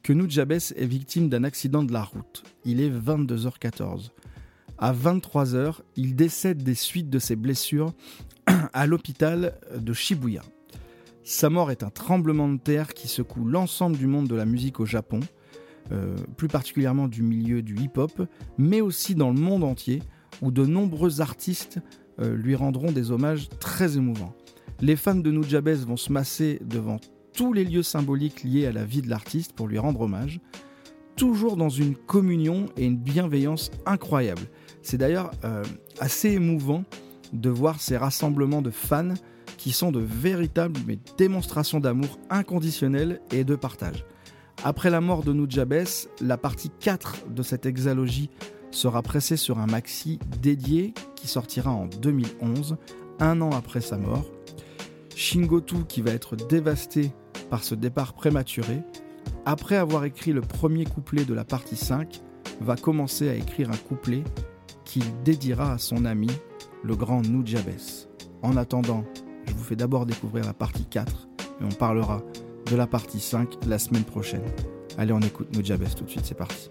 que 0.05 0.13
Nujabes 0.13 0.53
est 0.53 0.87
victime 0.87 1.29
d'un 1.29 1.43
accident 1.43 1.83
de 1.83 1.93
la 1.93 2.05
route. 2.05 2.45
Il 2.65 2.81
est 2.81 2.89
22h14. 2.89 4.11
À 4.81 4.93
23h, 4.93 5.81
il 5.97 6.15
décède 6.15 6.63
des 6.63 6.77
suites 6.77 7.11
de 7.11 7.19
ses 7.19 7.35
blessures 7.35 7.93
à 8.73 8.87
l'hôpital 8.87 9.59
de 9.77 9.93
Shibuya. 9.93 10.43
Sa 11.25 11.51
mort 11.51 11.73
est 11.73 11.83
un 11.83 11.91
tremblement 11.91 12.49
de 12.49 12.59
terre 12.59 12.95
qui 12.95 13.09
secoue 13.09 13.45
l'ensemble 13.45 13.97
du 13.97 14.07
monde 14.07 14.29
de 14.29 14.37
la 14.37 14.45
musique 14.45 14.79
au 14.79 14.87
Japon, 14.87 15.19
euh, 15.91 16.15
plus 16.37 16.47
particulièrement 16.47 17.09
du 17.09 17.23
milieu 17.23 17.61
du 17.61 17.75
hip-hop, 17.75 18.23
mais 18.57 18.81
aussi 18.81 19.17
dans 19.17 19.31
le 19.31 19.41
monde 19.41 19.65
entier, 19.65 20.01
où 20.43 20.53
de 20.53 20.65
nombreux 20.65 21.21
artistes 21.21 21.81
euh, 22.21 22.37
lui 22.37 22.55
rendront 22.55 22.93
des 22.93 23.11
hommages 23.11 23.49
très 23.59 23.97
émouvants. 23.97 24.37
Les 24.81 24.95
fans 24.95 25.17
de 25.17 25.31
Nujabes 25.33 25.71
vont 25.71 25.97
se 25.97 26.13
masser 26.13 26.61
devant 26.65 26.99
tous 27.33 27.53
les 27.53 27.65
lieux 27.65 27.83
symboliques 27.83 28.45
liés 28.45 28.67
à 28.67 28.73
la 28.73 28.85
vie 28.85 29.03
de 29.03 29.11
l'artiste 29.11 29.55
pour 29.55 29.67
lui 29.67 29.79
rendre 29.79 30.03
hommage, 30.03 30.41
toujours 31.17 31.57
dans 31.57 31.69
une 31.69 31.97
communion 31.97 32.67
et 32.77 32.87
une 32.87 32.97
bienveillance 32.97 33.73
incroyables. 33.85 34.49
C'est 34.91 34.97
d'ailleurs 34.97 35.33
euh, 35.45 35.63
assez 36.01 36.31
émouvant 36.31 36.83
de 37.35 37.51
voir 37.51 37.79
ces 37.79 37.99
rassemblements 37.99 38.63
de 38.63 38.71
fans 38.71 39.13
qui 39.59 39.73
sont 39.73 39.93
de 39.93 40.01
véritables 40.01 40.81
démonstrations 41.19 41.79
d'amour 41.79 42.19
inconditionnel 42.31 43.21
et 43.31 43.45
de 43.45 43.55
partage. 43.55 44.07
Après 44.65 44.89
la 44.89 45.03
mort 45.03 45.25
de 45.25 45.35
Nujabes, 45.35 45.85
la 46.23 46.39
partie 46.39 46.71
4 46.81 47.27
de 47.29 47.43
cette 47.43 47.67
exalogie 47.67 48.31
sera 48.71 49.03
pressée 49.03 49.37
sur 49.37 49.59
un 49.59 49.67
maxi 49.67 50.21
dédié 50.41 50.95
qui 51.17 51.29
sortira 51.29 51.71
en 51.71 51.85
2011, 51.85 52.79
un 53.21 53.43
an 53.43 53.51
après 53.51 53.83
sa 53.83 53.99
mort. 53.99 54.25
Shingotu, 55.15 55.85
qui 55.87 56.01
va 56.01 56.13
être 56.13 56.35
dévasté 56.35 57.13
par 57.51 57.63
ce 57.63 57.75
départ 57.75 58.15
prématuré, 58.15 58.81
après 59.45 59.77
avoir 59.77 60.07
écrit 60.07 60.33
le 60.33 60.41
premier 60.41 60.87
couplet 60.87 61.27
de 61.27 61.35
la 61.35 61.45
partie 61.45 61.77
5, 61.77 62.23
va 62.63 62.77
commencer 62.77 63.29
à 63.29 63.35
écrire 63.35 63.71
un 63.71 63.77
couplet 63.77 64.25
qu'il 64.89 65.05
dédiera 65.23 65.73
à 65.75 65.79
son 65.79 66.05
ami, 66.07 66.31
le 66.83 66.97
grand 66.97 67.21
Nujabes. 67.21 67.69
En 68.43 68.57
attendant, 68.57 69.05
je 69.47 69.53
vous 69.53 69.63
fais 69.63 69.77
d'abord 69.77 70.07
découvrir 70.07 70.45
la 70.45 70.55
partie 70.55 70.87
4 70.87 71.29
et 71.61 71.65
on 71.65 71.69
parlera 71.69 72.23
de 72.67 72.75
la 72.75 72.87
partie 72.87 73.21
5 73.21 73.67
la 73.67 73.79
semaine 73.79 74.05
prochaine. 74.05 74.45
Allez, 74.97 75.13
on 75.13 75.21
écoute 75.21 75.55
Nujabes 75.55 75.85
tout 75.95 76.05
de 76.05 76.11
suite, 76.11 76.25
c'est 76.25 76.35
parti. 76.35 76.71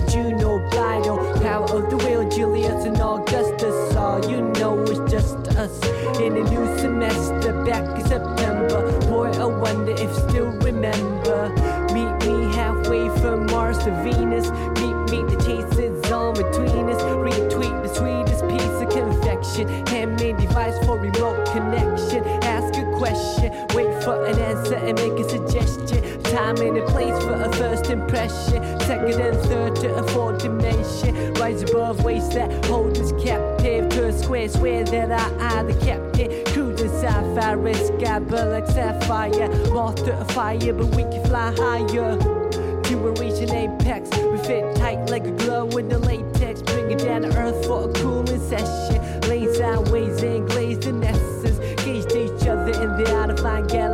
A 0.00 0.10
June 0.10 0.42
or 0.42 0.58
bridal. 0.70 1.18
Power 1.40 1.64
of 1.64 1.90
the 1.90 1.96
will, 1.96 2.28
Julius 2.28 2.84
and 2.84 3.00
Augustus. 3.00 3.96
All 3.96 4.20
you 4.30 4.42
know 4.58 4.78
is 4.82 4.98
just 5.10 5.36
us 5.56 5.82
in 6.20 6.36
a 6.36 6.44
new 6.50 6.78
semester 6.78 7.64
back 7.64 7.84
in 7.98 8.06
September. 8.06 8.98
Boy, 9.08 9.30
I 9.30 9.44
wonder 9.44 9.92
if 9.92 10.12
still 10.28 10.52
remember. 10.68 11.48
Meet 11.92 12.26
me 12.26 12.54
halfway 12.54 13.08
from 13.20 13.46
Mars 13.46 13.78
to 13.78 13.90
Venus. 14.02 14.50
Meet 14.80 14.98
me, 15.10 15.22
the 15.34 15.42
chase 15.44 15.78
is 15.78 16.12
on 16.12 16.34
between 16.34 16.88
us. 16.88 17.02
Retweet 17.02 17.82
the 17.82 17.88
sweetest 17.88 18.46
piece 18.48 18.80
of 18.82 18.88
confection. 18.90 19.86
Handmade 19.86 20.38
device 20.38 20.78
for 20.86 20.98
remote 20.98 21.46
connection. 21.52 22.24
Ask 22.44 22.78
a 22.78 22.84
question, 22.96 23.52
wait 23.74 24.02
for 24.02 24.24
an 24.24 24.38
answer 24.38 24.74
and 24.74 24.96
make 24.98 25.18
a 25.18 25.28
suggestion. 25.28 26.09
Time 26.40 26.56
and 26.56 26.78
a 26.78 26.86
place 26.86 27.22
for 27.22 27.34
a 27.34 27.52
first 27.52 27.90
impression. 27.90 28.62
Second 28.80 29.20
and 29.20 29.36
third 29.40 29.76
to 29.76 29.94
a 29.94 30.02
fourth 30.08 30.42
dimension. 30.42 31.34
Rise 31.34 31.62
above 31.62 32.02
waste 32.02 32.32
that 32.32 32.64
hold 32.64 32.96
us 32.96 33.12
captive 33.22 33.90
to 33.90 34.06
a 34.06 34.12
square. 34.12 34.48
Swear 34.48 34.84
that 34.84 35.12
I 35.12 35.58
am 35.58 35.66
the 35.66 35.74
captain. 35.84 36.44
Cruising 36.46 36.88
sapphire, 36.98 37.74
sky, 37.74 38.20
but 38.20 38.48
like 38.48 38.66
sapphire. 38.68 39.48
Moth 39.70 40.02
to 40.06 40.18
a 40.18 40.24
fire, 40.32 40.72
but 40.72 40.86
we 40.96 41.02
can 41.02 41.22
fly 41.26 41.52
higher. 41.58 42.16
To 42.16 43.08
a 43.08 43.12
reach 43.20 43.40
an 43.42 43.54
apex, 43.54 44.08
we 44.16 44.38
fit 44.38 44.74
tight 44.76 45.10
like 45.10 45.26
a 45.26 45.32
glove 45.32 45.74
with 45.74 45.90
the 45.90 45.98
latex. 45.98 46.62
Bring 46.62 46.90
it 46.90 47.00
down 47.00 47.20
to 47.22 47.36
earth 47.36 47.66
for 47.66 47.90
a 47.90 47.92
cooling 47.92 48.40
session. 48.48 48.98
Lay 49.28 49.46
sideways 49.54 50.22
and 50.22 50.48
glazed 50.48 50.86
in 50.86 51.04
essence. 51.04 51.58
Gauged 51.84 52.16
each 52.16 52.48
other 52.48 52.72
in 52.82 52.96
the 52.96 53.14
out 53.14 53.28
of 53.28 53.40
line 53.40 53.66
galaxies 53.66 53.89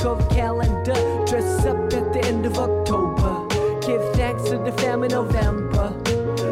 in 0.00 0.06
of 0.06 0.28
calendar. 0.30 0.94
Dress 1.26 1.64
up 1.64 1.92
at 1.92 2.12
the 2.12 2.20
end 2.24 2.46
of 2.46 2.58
October. 2.58 3.46
Give 3.80 4.02
thanks 4.14 4.44
to 4.50 4.58
the 4.58 4.72
famine 4.78 5.10
November. 5.10 5.94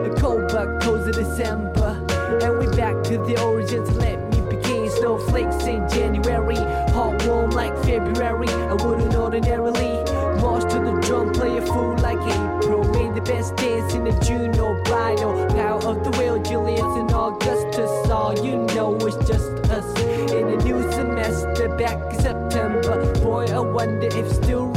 A 0.05 0.15
cold 0.21 0.49
buck 0.49 0.69
but 0.69 0.83
cozy 0.83 1.13
December. 1.13 2.01
And 2.43 2.59
we 2.59 2.67
back 2.77 3.03
to 3.05 3.19
the 3.19 3.41
origins. 3.43 3.91
Let 3.97 4.19
me 4.33 4.41
begin. 4.51 4.91
Snowflakes 4.91 5.65
in 5.65 5.89
January. 5.89 6.57
Hot 6.93 7.25
warm 7.27 7.51
like 7.51 7.77
February. 7.85 8.49
I 8.49 8.73
wouldn't 8.75 9.15
ordinarily. 9.15 10.05
March 10.41 10.71
to 10.73 10.79
the 10.79 11.01
drum, 11.03 11.33
play 11.33 11.57
a 11.57 11.63
fool 11.63 11.97
like 11.99 12.19
April. 12.19 12.85
Made 12.93 13.15
the 13.15 13.23
best 13.23 13.57
dance 13.57 13.95
in 13.95 14.05
the 14.05 14.13
June 14.25 14.59
or 14.59 14.81
bridal. 14.85 15.47
Power 15.49 15.85
of 15.85 16.05
the 16.05 16.11
will, 16.19 16.41
Julius 16.43 16.83
and 16.83 17.11
Augustus. 17.13 18.11
All 18.11 18.35
you 18.39 18.57
know 18.75 18.95
is 18.97 19.17
just 19.27 19.51
us. 19.71 20.01
In 20.31 20.49
a 20.49 20.57
new 20.65 20.83
semester 20.93 21.69
back 21.77 21.99
in 22.13 22.21
September. 22.21 22.44
Boy, 22.95 23.47
I 23.47 23.59
wonder 23.59 24.07
if 24.07 24.31
still 24.33 24.74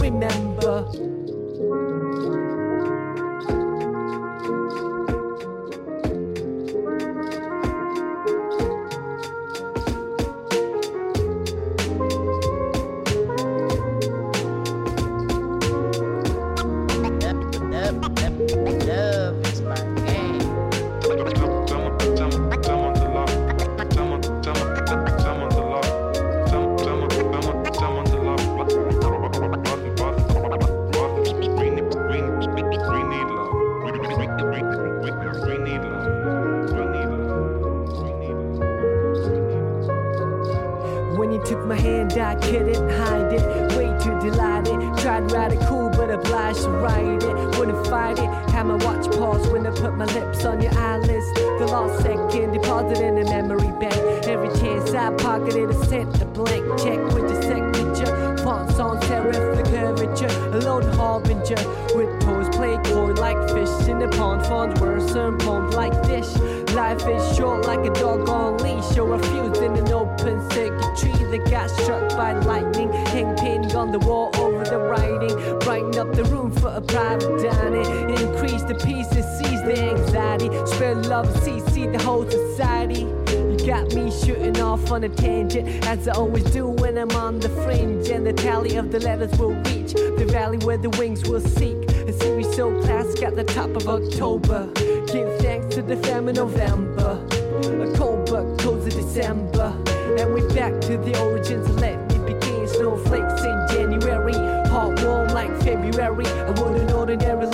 in 52.96 53.18
a 53.18 53.26
memory 53.26 53.72
bank. 53.80 53.98
Every 54.28 54.50
chance 54.60 54.94
I 54.94 55.14
pocketed 55.16 55.70
a 55.70 55.86
cent, 55.86 56.22
a 56.22 56.26
blank 56.26 56.66
check 56.80 57.00
with 57.14 57.30
your 57.32 57.42
signature. 57.42 58.38
Fonts 58.44 58.80
on 58.80 59.02
serif, 59.02 59.58
the 59.58 59.64
curvature. 59.70 60.56
A 60.56 60.60
lone 60.60 60.84
harbinger 60.94 61.58
with 61.96 62.22
toes 62.22 62.50
play 62.56 62.78
coy 62.86 63.14
like 63.14 63.38
fish 63.50 63.88
in 63.88 64.00
the 64.00 64.08
pond. 64.10 64.46
Fonts 64.46 64.80
were 64.80 64.98
and 64.98 65.40
pumped 65.40 65.74
like 65.74 65.94
dish. 66.04 66.36
Life 66.74 67.08
is 67.08 67.36
short 67.36 67.66
like 67.66 67.80
a 67.80 67.94
dog 67.94 68.30
on 68.30 68.58
leash 68.58 68.98
or 68.98 69.16
a 69.16 69.20
fuse 69.20 69.58
in 69.60 69.76
an 69.76 69.92
open 69.92 70.40
circuitry 70.52 71.12
that 71.32 71.50
got 71.50 71.70
struck 71.70 72.10
by 72.10 72.34
lightning. 72.34 72.92
Hang 73.08 73.36
painting 73.36 73.76
on 73.76 73.92
the 73.92 74.00
wall 74.00 74.30
over 74.36 74.64
the 74.64 74.78
writing. 74.78 75.60
Brighten 75.60 75.98
up 75.98 76.14
the 76.14 76.24
room 76.26 76.52
for 76.52 76.70
a 76.70 76.82
private 76.82 77.42
dining. 77.42 78.10
Increase 78.10 78.64
the 78.64 78.76
pieces, 78.76 79.26
seize 79.38 79.50
the 79.50 79.57
anxiety. 79.72 80.50
Spread 80.66 81.06
love, 81.06 81.28
see, 81.44 81.60
see 81.72 81.88
the 81.88 82.02
whole 82.04 82.30
society. 82.30 83.02
You 83.02 83.58
got 83.66 83.94
me 83.94 84.12
shooting 84.12 84.60
off 84.62 84.92
on 84.92 85.04
a 85.04 85.10
tangent, 85.10 85.86
as 85.86 86.08
I 86.08 86.14
always 86.14 86.44
do 86.46 86.68
when 86.68 86.98
I'm 86.98 87.12
on 87.12 87.40
the 87.40 87.50
fringe. 87.50 88.10
And 88.10 88.26
the 88.26 88.34
tally 88.34 88.76
of 88.76 88.92
the 88.92 89.00
letters 89.00 89.38
will 89.38 89.54
reach 89.54 89.94
the 89.94 90.28
valley 90.30 90.58
where 90.60 90.78
the 90.78 90.90
wings 90.92 91.28
will 91.28 91.42
seek. 91.42 91.78
A 91.92 92.14
series 92.14 92.56
so 92.56 92.80
classic 92.82 93.24
at 93.24 93.36
the 93.36 93.44
top 93.44 93.70
of 93.70 93.88
October. 93.88 94.72
Give 95.08 95.30
thanks 95.40 95.76
to 95.76 95.82
the 95.82 95.98
famine 95.98 96.36
November. 96.36 97.20
A 97.64 97.98
cold 97.98 98.30
but 98.30 98.58
cozy 98.60 98.92
December. 98.92 99.74
And 100.20 100.34
we're 100.34 100.48
back 100.54 100.80
to 100.82 100.98
the 100.98 101.20
origins. 101.22 101.70
Let 101.82 101.98
me 102.12 102.34
begin. 102.34 102.68
Snowflakes 102.68 103.42
in 103.44 103.68
January. 103.72 104.34
Hot 104.70 105.02
warm 105.04 105.28
like 105.30 105.52
February. 105.62 106.26
I 106.26 106.50
wouldn't 106.52 106.92
ordinarily. 106.92 107.38
March 107.38 107.47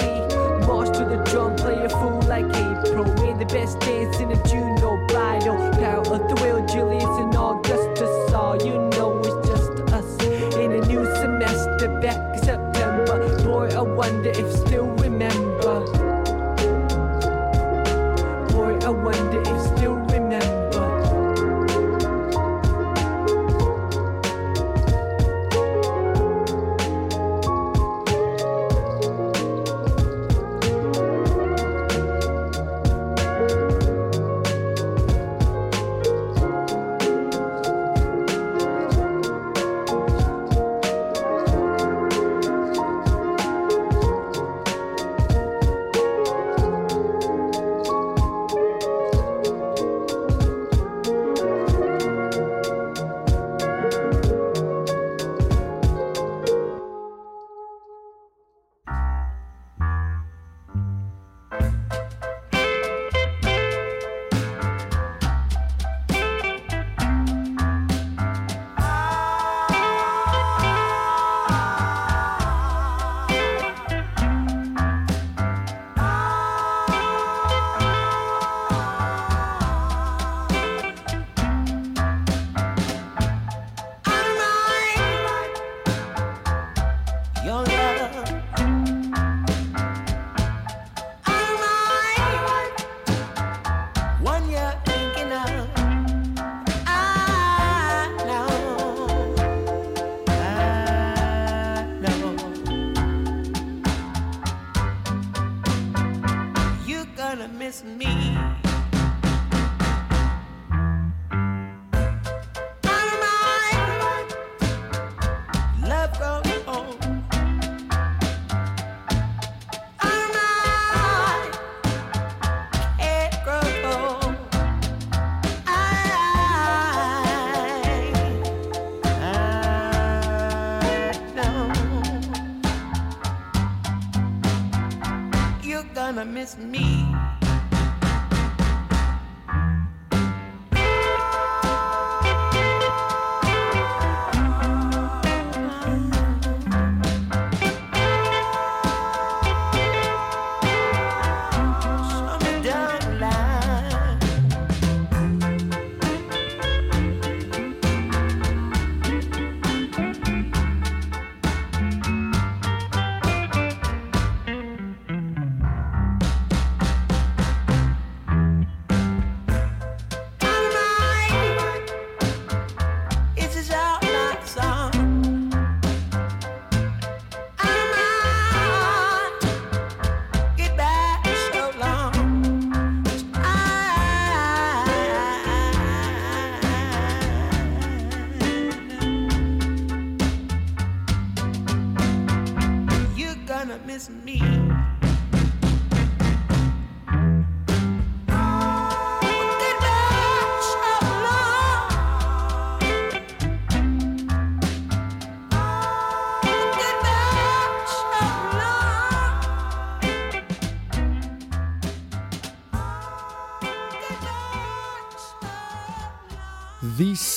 best 3.53 3.79
dance 3.81 4.19
in 4.19 4.31
a 4.31 4.47
June 4.47 4.81
or 4.83 4.97
bridal. 5.05 5.55
Power 5.73 6.15
of 6.17 6.27
the 6.27 6.37
will, 6.41 6.65
Julius 6.65 7.03
and 7.21 7.35
Augustus. 7.35 8.33
All 8.33 8.57
you 8.57 8.79
know 8.97 9.19
is 9.19 9.47
just 9.47 9.71
us. 9.93 10.09
In 10.57 10.71
a 10.71 10.81
new 10.87 11.05
semester 11.21 11.87
back 12.01 12.35
in 12.35 12.43
September. 12.43 13.43
Boy, 13.43 13.67
I 13.67 13.81
wonder 13.81 14.31
if 14.31 14.49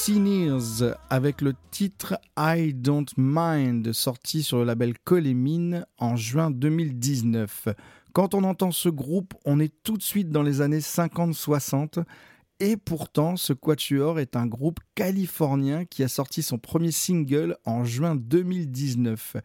Sinners 0.07 0.95
avec 1.11 1.41
le 1.41 1.55
titre 1.73 2.21
I 2.39 2.73
Don't 2.73 3.09
Mind 3.17 3.93
sorti 3.93 4.45
sur 4.45 4.59
le 4.59 4.63
label 4.63 4.97
Colémine 5.01 5.85
en 5.99 6.15
juin 6.15 6.53
2019. 6.53 7.67
Quand 8.13 8.33
on 8.33 8.45
entend 8.45 8.71
ce 8.71 8.89
groupe, 8.89 9.35
on 9.45 9.59
est 9.59 9.75
tout 9.83 9.97
de 9.97 10.03
suite 10.05 10.31
dans 10.31 10.45
les 10.45 10.61
années 10.61 10.79
50-60 10.79 12.05
et 12.61 12.77
pourtant 12.77 13.37
ce 13.37 13.53
quatuor 13.53 14.21
est 14.21 14.37
un 14.37 14.47
groupe 14.47 14.79
californien 14.95 15.85
qui 15.85 16.05
a 16.05 16.09
sorti 16.09 16.41
son 16.41 16.59
premier 16.59 16.93
single 16.93 17.57
en 17.65 17.85
juin 17.85 18.15
2019. 18.15 19.39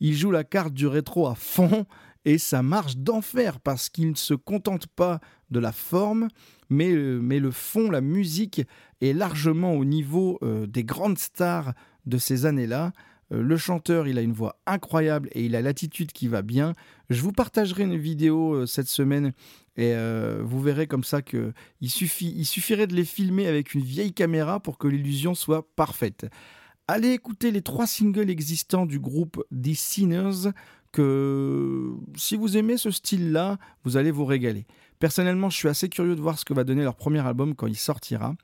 Il 0.00 0.14
joue 0.14 0.30
la 0.30 0.44
carte 0.44 0.74
du 0.74 0.86
rétro 0.86 1.26
à 1.26 1.34
fond 1.34 1.86
et 2.26 2.36
ça 2.36 2.62
marche 2.62 2.98
d'enfer 2.98 3.60
parce 3.60 3.88
qu'il 3.88 4.10
ne 4.10 4.16
se 4.16 4.34
contente 4.34 4.88
pas 4.88 5.20
de 5.50 5.58
la 5.58 5.72
forme, 5.72 6.28
mais, 6.72 6.90
euh, 6.92 7.20
mais 7.20 7.38
le 7.38 7.50
fond, 7.50 7.90
la 7.90 8.00
musique 8.00 8.62
est 9.00 9.12
largement 9.12 9.74
au 9.74 9.84
niveau 9.84 10.38
euh, 10.42 10.66
des 10.66 10.84
grandes 10.84 11.18
stars 11.18 11.74
de 12.06 12.18
ces 12.18 12.46
années-là. 12.46 12.92
Euh, 13.32 13.42
le 13.42 13.56
chanteur, 13.56 14.08
il 14.08 14.18
a 14.18 14.22
une 14.22 14.32
voix 14.32 14.56
incroyable 14.66 15.28
et 15.32 15.44
il 15.44 15.54
a 15.54 15.62
l'attitude 15.62 16.12
qui 16.12 16.28
va 16.28 16.42
bien. 16.42 16.72
Je 17.10 17.20
vous 17.20 17.32
partagerai 17.32 17.84
une 17.84 17.96
vidéo 17.96 18.66
cette 18.66 18.88
semaine 18.88 19.32
et 19.76 19.94
vous 20.42 20.60
verrez 20.60 20.86
comme 20.86 21.04
ça 21.04 21.22
que 21.22 21.54
il, 21.80 21.88
suffit, 21.88 22.34
il 22.36 22.44
suffirait 22.44 22.86
de 22.86 22.94
les 22.94 23.06
filmer 23.06 23.46
avec 23.46 23.72
une 23.72 23.80
vieille 23.80 24.12
caméra 24.12 24.60
pour 24.60 24.76
que 24.76 24.86
l'illusion 24.86 25.34
soit 25.34 25.66
parfaite. 25.76 26.26
Allez 26.88 27.12
écouter 27.12 27.50
les 27.50 27.62
trois 27.62 27.86
singles 27.86 28.28
existants 28.28 28.84
du 28.84 28.98
groupe 28.98 29.42
The 29.50 29.74
Sinners 29.74 30.50
que 30.92 31.94
si 32.16 32.36
vous 32.36 32.56
aimez 32.56 32.76
ce 32.76 32.90
style-là, 32.90 33.58
vous 33.84 33.96
allez 33.96 34.10
vous 34.10 34.26
régaler. 34.26 34.66
Personnellement, 35.02 35.50
je 35.50 35.56
suis 35.56 35.68
assez 35.68 35.88
curieux 35.88 36.14
de 36.14 36.20
voir 36.20 36.38
ce 36.38 36.44
que 36.44 36.54
va 36.54 36.62
donner 36.62 36.84
leur 36.84 36.94
premier 36.94 37.26
album 37.26 37.56
quand 37.56 37.66
il 37.66 37.74
sortira. 37.74 38.36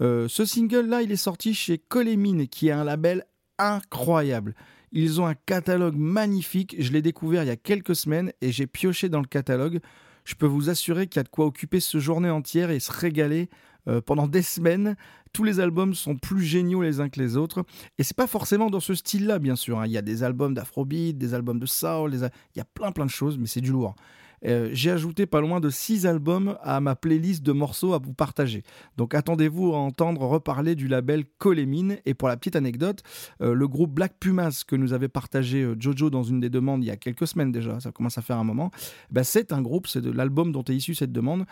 Euh, 0.00 0.28
ce 0.28 0.44
single-là, 0.44 1.02
il 1.02 1.10
est 1.10 1.16
sorti 1.16 1.54
chez 1.54 1.76
Colémine, 1.76 2.46
qui 2.46 2.68
est 2.68 2.70
un 2.70 2.84
label 2.84 3.24
incroyable. 3.58 4.54
Ils 4.92 5.20
ont 5.20 5.26
un 5.26 5.34
catalogue 5.34 5.96
magnifique. 5.96 6.76
Je 6.78 6.92
l'ai 6.92 7.02
découvert 7.02 7.42
il 7.42 7.48
y 7.48 7.50
a 7.50 7.56
quelques 7.56 7.96
semaines 7.96 8.30
et 8.40 8.52
j'ai 8.52 8.68
pioché 8.68 9.08
dans 9.08 9.18
le 9.18 9.26
catalogue. 9.26 9.80
Je 10.24 10.36
peux 10.36 10.46
vous 10.46 10.70
assurer 10.70 11.08
qu'il 11.08 11.18
y 11.18 11.18
a 11.18 11.24
de 11.24 11.30
quoi 11.30 11.46
occuper 11.46 11.80
ce 11.80 11.98
journée 11.98 12.30
entière 12.30 12.70
et 12.70 12.78
se 12.78 12.92
régaler 12.92 13.50
euh, 13.88 14.00
pendant 14.00 14.28
des 14.28 14.42
semaines. 14.42 14.94
Tous 15.32 15.42
les 15.42 15.58
albums 15.58 15.94
sont 15.94 16.14
plus 16.14 16.44
géniaux 16.44 16.82
les 16.82 17.00
uns 17.00 17.08
que 17.08 17.18
les 17.18 17.36
autres. 17.36 17.64
Et 17.98 18.04
c'est 18.04 18.16
pas 18.16 18.28
forcément 18.28 18.70
dans 18.70 18.78
ce 18.78 18.94
style-là, 18.94 19.40
bien 19.40 19.56
sûr. 19.56 19.80
hein. 19.80 19.86
Il 19.86 19.90
y 19.90 19.98
a 19.98 20.02
des 20.02 20.22
albums 20.22 20.54
d'afrobeat, 20.54 21.18
des 21.18 21.34
albums 21.34 21.58
de 21.58 21.66
soul, 21.66 22.14
il 22.14 22.58
y 22.58 22.60
a 22.60 22.64
plein 22.64 22.92
plein 22.92 23.04
de 23.06 23.10
choses, 23.10 23.36
mais 23.36 23.48
c'est 23.48 23.60
du 23.60 23.72
lourd. 23.72 23.96
Euh, 24.44 24.70
J'ai 24.72 24.90
ajouté 24.90 25.26
pas 25.26 25.40
loin 25.40 25.60
de 25.60 25.70
6 25.70 26.06
albums 26.06 26.58
à 26.62 26.80
ma 26.80 26.94
playlist 26.96 27.42
de 27.42 27.52
morceaux 27.52 27.94
à 27.94 27.98
vous 27.98 28.12
partager. 28.12 28.62
Donc 28.96 29.14
attendez-vous 29.14 29.74
à 29.74 29.78
entendre 29.78 30.22
reparler 30.22 30.74
du 30.74 30.88
label 30.88 31.24
Colémine. 31.38 31.98
Et 32.06 32.14
pour 32.14 32.28
la 32.28 32.36
petite 32.36 32.56
anecdote, 32.56 33.02
euh, 33.42 33.54
le 33.54 33.68
groupe 33.68 33.92
Black 33.92 34.14
Pumas 34.20 34.64
que 34.66 34.76
nous 34.76 34.92
avait 34.92 35.08
partagé 35.08 35.62
euh, 35.62 35.76
Jojo 35.78 36.10
dans 36.10 36.22
une 36.22 36.40
des 36.40 36.50
demandes 36.50 36.82
il 36.82 36.86
y 36.86 36.90
a 36.90 36.96
quelques 36.96 37.26
semaines 37.26 37.52
déjà, 37.52 37.80
ça 37.80 37.92
commence 37.92 38.18
à 38.18 38.22
faire 38.22 38.38
un 38.38 38.44
moment, 38.44 38.70
bah, 39.10 39.24
c'est 39.24 39.52
un 39.52 39.62
groupe, 39.62 39.86
c'est 39.86 40.00
de 40.00 40.10
l'album 40.10 40.52
dont 40.52 40.64
est 40.64 40.74
issue 40.74 40.94
cette 40.94 41.12
demande, 41.12 41.44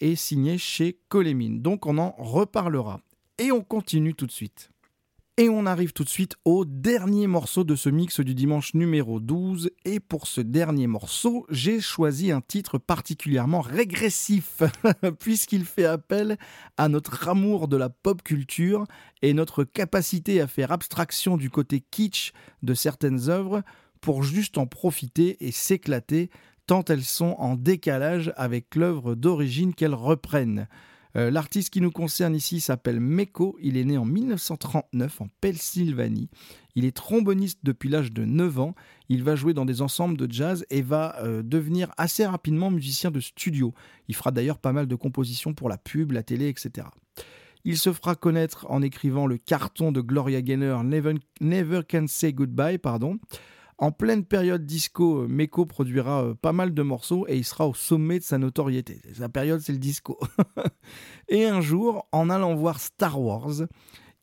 est 0.00 0.14
signé 0.14 0.58
chez 0.58 0.98
Colémine. 1.08 1.62
Donc 1.62 1.86
on 1.86 1.98
en 1.98 2.14
reparlera. 2.18 3.00
Et 3.38 3.52
on 3.52 3.62
continue 3.62 4.14
tout 4.14 4.26
de 4.26 4.32
suite. 4.32 4.69
Et 5.40 5.48
on 5.48 5.64
arrive 5.64 5.94
tout 5.94 6.04
de 6.04 6.10
suite 6.10 6.36
au 6.44 6.66
dernier 6.66 7.26
morceau 7.26 7.64
de 7.64 7.74
ce 7.74 7.88
mix 7.88 8.20
du 8.20 8.34
dimanche 8.34 8.74
numéro 8.74 9.20
12. 9.20 9.70
Et 9.86 9.98
pour 9.98 10.26
ce 10.26 10.42
dernier 10.42 10.86
morceau, 10.86 11.46
j'ai 11.48 11.80
choisi 11.80 12.30
un 12.30 12.42
titre 12.42 12.76
particulièrement 12.76 13.62
régressif, 13.62 14.62
puisqu'il 15.18 15.64
fait 15.64 15.86
appel 15.86 16.36
à 16.76 16.90
notre 16.90 17.26
amour 17.26 17.68
de 17.68 17.78
la 17.78 17.88
pop 17.88 18.22
culture 18.22 18.84
et 19.22 19.32
notre 19.32 19.64
capacité 19.64 20.42
à 20.42 20.46
faire 20.46 20.72
abstraction 20.72 21.38
du 21.38 21.48
côté 21.48 21.82
kitsch 21.90 22.32
de 22.62 22.74
certaines 22.74 23.30
œuvres 23.30 23.62
pour 24.02 24.22
juste 24.22 24.58
en 24.58 24.66
profiter 24.66 25.38
et 25.40 25.52
s'éclater, 25.52 26.28
tant 26.66 26.84
elles 26.84 27.02
sont 27.02 27.34
en 27.38 27.56
décalage 27.56 28.30
avec 28.36 28.74
l'œuvre 28.74 29.14
d'origine 29.14 29.74
qu'elles 29.74 29.94
reprennent. 29.94 30.68
Euh, 31.16 31.30
L'artiste 31.30 31.70
qui 31.70 31.80
nous 31.80 31.90
concerne 31.90 32.34
ici 32.34 32.60
s'appelle 32.60 33.00
Meko, 33.00 33.56
il 33.60 33.76
est 33.76 33.84
né 33.84 33.98
en 33.98 34.04
1939 34.04 35.20
en 35.20 35.28
Pennsylvanie. 35.40 36.28
Il 36.76 36.84
est 36.84 36.96
tromboniste 36.96 37.60
depuis 37.62 37.88
l'âge 37.88 38.12
de 38.12 38.24
9 38.24 38.60
ans, 38.60 38.74
il 39.08 39.24
va 39.24 39.34
jouer 39.34 39.54
dans 39.54 39.64
des 39.64 39.82
ensembles 39.82 40.16
de 40.16 40.32
jazz 40.32 40.64
et 40.70 40.82
va 40.82 41.16
euh, 41.20 41.42
devenir 41.42 41.90
assez 41.96 42.24
rapidement 42.24 42.70
musicien 42.70 43.10
de 43.10 43.20
studio. 43.20 43.74
Il 44.08 44.14
fera 44.14 44.30
d'ailleurs 44.30 44.58
pas 44.58 44.72
mal 44.72 44.86
de 44.86 44.94
compositions 44.94 45.52
pour 45.52 45.68
la 45.68 45.78
pub, 45.78 46.12
la 46.12 46.22
télé, 46.22 46.48
etc. 46.48 46.86
Il 47.64 47.76
se 47.76 47.92
fera 47.92 48.14
connaître 48.14 48.66
en 48.70 48.80
écrivant 48.80 49.26
le 49.26 49.36
carton 49.36 49.92
de 49.92 50.00
Gloria 50.00 50.40
Gaynor 50.40 50.84
Never, 50.84 51.14
Never 51.40 51.82
Can 51.88 52.06
Say 52.06 52.32
Goodbye, 52.32 52.78
pardon. 52.78 53.18
En 53.82 53.92
pleine 53.92 54.26
période 54.26 54.66
disco, 54.66 55.22
euh, 55.22 55.26
Meko 55.26 55.64
produira 55.64 56.22
euh, 56.22 56.34
pas 56.34 56.52
mal 56.52 56.74
de 56.74 56.82
morceaux 56.82 57.24
et 57.28 57.38
il 57.38 57.46
sera 57.46 57.66
au 57.66 57.72
sommet 57.72 58.18
de 58.18 58.24
sa 58.24 58.36
notoriété. 58.36 59.00
Sa 59.14 59.30
période, 59.30 59.60
c'est 59.60 59.72
le 59.72 59.78
disco. 59.78 60.20
et 61.28 61.46
un 61.46 61.62
jour, 61.62 62.06
en 62.12 62.28
allant 62.28 62.54
voir 62.54 62.78
Star 62.78 63.18
Wars, 63.18 63.62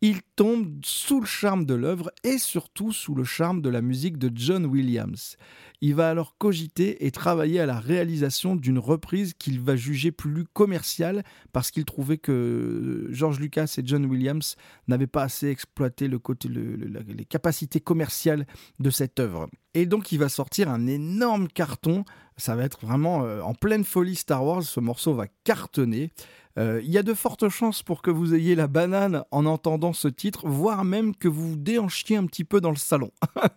il 0.01 0.21
tombe 0.35 0.79
sous 0.83 1.19
le 1.21 1.25
charme 1.25 1.65
de 1.65 1.73
l'œuvre 1.73 2.11
et 2.23 2.37
surtout 2.37 2.91
sous 2.91 3.15
le 3.15 3.23
charme 3.23 3.61
de 3.61 3.69
la 3.69 3.81
musique 3.81 4.17
de 4.17 4.31
John 4.33 4.65
Williams. 4.67 5.37
Il 5.81 5.95
va 5.95 6.09
alors 6.09 6.37
cogiter 6.37 7.05
et 7.05 7.11
travailler 7.11 7.59
à 7.59 7.65
la 7.65 7.79
réalisation 7.79 8.55
d'une 8.55 8.77
reprise 8.77 9.33
qu'il 9.33 9.59
va 9.59 9.75
juger 9.75 10.11
plus 10.11 10.45
commerciale 10.45 11.23
parce 11.51 11.71
qu'il 11.71 11.85
trouvait 11.85 12.17
que 12.17 13.07
George 13.09 13.39
Lucas 13.39 13.73
et 13.77 13.81
John 13.85 14.05
Williams 14.05 14.55
n'avaient 14.87 15.07
pas 15.07 15.23
assez 15.23 15.49
exploité 15.49 16.07
les 16.07 17.25
capacités 17.25 17.79
commerciales 17.79 18.45
de 18.79 18.89
cette 18.91 19.19
œuvre. 19.19 19.49
Et 19.73 19.85
donc 19.85 20.11
il 20.11 20.19
va 20.19 20.29
sortir 20.29 20.69
un 20.69 20.85
énorme 20.87 21.47
carton 21.47 22.05
Ça 22.37 22.55
va 22.55 22.63
être 22.63 22.85
vraiment 22.85 23.23
euh, 23.23 23.41
en 23.41 23.53
pleine 23.53 23.83
folie 23.83 24.15
Star 24.15 24.45
Wars. 24.45 24.63
Ce 24.63 24.79
morceau 24.79 25.13
va 25.13 25.25
cartonner. 25.43 26.11
Euh, 26.57 26.81
Il 26.83 26.89
y 26.89 26.97
a 26.97 27.03
de 27.03 27.13
fortes 27.13 27.49
chances 27.49 27.83
pour 27.83 28.01
que 28.01 28.11
vous 28.11 28.33
ayez 28.33 28.55
la 28.55 28.67
banane 28.67 29.23
en 29.31 29.45
entendant 29.45 29.93
ce 29.93 30.07
titre, 30.07 30.47
voire 30.47 30.83
même 30.85 31.15
que 31.15 31.27
vous 31.27 31.49
vous 31.49 31.55
déhanchiez 31.55 32.17
un 32.17 32.25
petit 32.25 32.43
peu 32.43 32.61
dans 32.61 32.71
le 32.71 32.77
salon. 32.77 33.11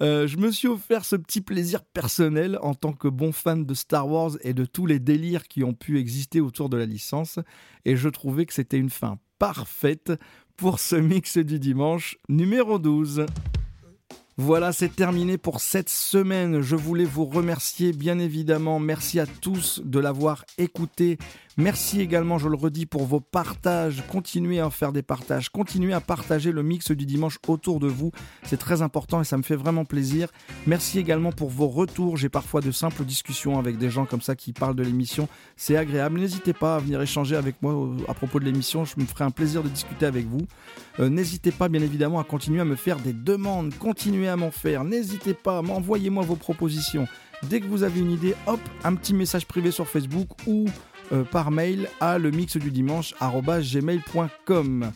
Euh, 0.00 0.26
je 0.26 0.36
me 0.38 0.50
suis 0.50 0.68
offert 0.68 1.04
ce 1.04 1.14
petit 1.14 1.40
plaisir 1.42 1.84
personnel 1.84 2.58
en 2.62 2.74
tant 2.74 2.92
que 2.92 3.06
bon 3.06 3.30
fan 3.30 3.64
de 3.64 3.74
Star 3.74 4.08
Wars 4.08 4.32
et 4.40 4.52
de 4.52 4.64
tous 4.64 4.86
les 4.86 4.98
délires 4.98 5.46
qui 5.46 5.62
ont 5.62 5.74
pu 5.74 5.98
exister 5.98 6.40
autour 6.40 6.68
de 6.68 6.76
la 6.76 6.86
licence, 6.86 7.38
et 7.84 7.94
je 7.96 8.08
trouvais 8.08 8.46
que 8.46 8.54
c'était 8.54 8.78
une 8.78 8.90
fin 8.90 9.18
parfaite 9.38 10.12
pour 10.56 10.80
ce 10.80 10.96
mix 10.96 11.38
du 11.38 11.58
dimanche 11.60 12.16
numéro 12.28 12.78
12. 12.78 13.26
Voilà, 14.38 14.72
c'est 14.72 14.96
terminé 14.96 15.36
pour 15.36 15.60
cette 15.60 15.90
semaine. 15.90 16.62
Je 16.62 16.74
voulais 16.74 17.04
vous 17.04 17.26
remercier, 17.26 17.92
bien 17.92 18.18
évidemment. 18.18 18.80
Merci 18.80 19.20
à 19.20 19.26
tous 19.26 19.82
de 19.84 19.98
l'avoir 19.98 20.44
écouté. 20.56 21.18
Merci 21.58 22.00
également, 22.00 22.38
je 22.38 22.48
le 22.48 22.56
redis, 22.56 22.86
pour 22.86 23.04
vos 23.04 23.20
partages. 23.20 24.02
Continuez 24.10 24.60
à 24.60 24.66
en 24.66 24.70
faire 24.70 24.90
des 24.90 25.02
partages. 25.02 25.50
Continuez 25.50 25.92
à 25.92 26.00
partager 26.00 26.50
le 26.50 26.62
mix 26.62 26.90
du 26.90 27.04
dimanche 27.04 27.38
autour 27.46 27.78
de 27.78 27.88
vous. 27.88 28.10
C'est 28.42 28.56
très 28.56 28.80
important 28.80 29.20
et 29.20 29.24
ça 29.24 29.36
me 29.36 29.42
fait 29.42 29.56
vraiment 29.56 29.84
plaisir. 29.84 30.28
Merci 30.66 30.98
également 30.98 31.30
pour 31.30 31.50
vos 31.50 31.68
retours. 31.68 32.16
J'ai 32.16 32.30
parfois 32.30 32.62
de 32.62 32.70
simples 32.70 33.04
discussions 33.04 33.58
avec 33.58 33.76
des 33.76 33.90
gens 33.90 34.06
comme 34.06 34.22
ça 34.22 34.34
qui 34.34 34.54
parlent 34.54 34.74
de 34.74 34.82
l'émission. 34.82 35.28
C'est 35.56 35.76
agréable. 35.76 36.18
N'hésitez 36.18 36.54
pas 36.54 36.76
à 36.76 36.78
venir 36.78 37.02
échanger 37.02 37.36
avec 37.36 37.60
moi 37.60 37.74
euh, 37.74 37.96
à 38.08 38.14
propos 38.14 38.40
de 38.40 38.46
l'émission. 38.46 38.86
Je 38.86 38.94
me 38.98 39.04
ferai 39.04 39.24
un 39.24 39.30
plaisir 39.30 39.62
de 39.62 39.68
discuter 39.68 40.06
avec 40.06 40.26
vous. 40.26 40.46
Euh, 41.00 41.10
N'hésitez 41.10 41.50
pas, 41.52 41.68
bien 41.68 41.82
évidemment, 41.82 42.18
à 42.18 42.24
continuer 42.24 42.60
à 42.60 42.64
me 42.64 42.76
faire 42.76 42.96
des 42.98 43.12
demandes. 43.12 43.74
Continuez 43.78 44.28
à 44.28 44.36
m'en 44.36 44.50
faire. 44.50 44.84
N'hésitez 44.84 45.34
pas, 45.34 45.60
m'envoyez-moi 45.60 46.24
vos 46.24 46.36
propositions. 46.36 47.06
Dès 47.48 47.60
que 47.60 47.66
vous 47.66 47.82
avez 47.82 48.00
une 48.00 48.12
idée, 48.12 48.34
hop, 48.46 48.60
un 48.84 48.94
petit 48.94 49.14
message 49.14 49.46
privé 49.46 49.70
sur 49.72 49.88
Facebook 49.88 50.28
ou 50.46 50.66
par 51.30 51.50
mail 51.50 51.88
à 52.00 52.18
le 52.18 52.30
mix 52.30 52.56
du 52.56 52.70
dimanche 52.70 53.14
gmail.com. 53.20 54.92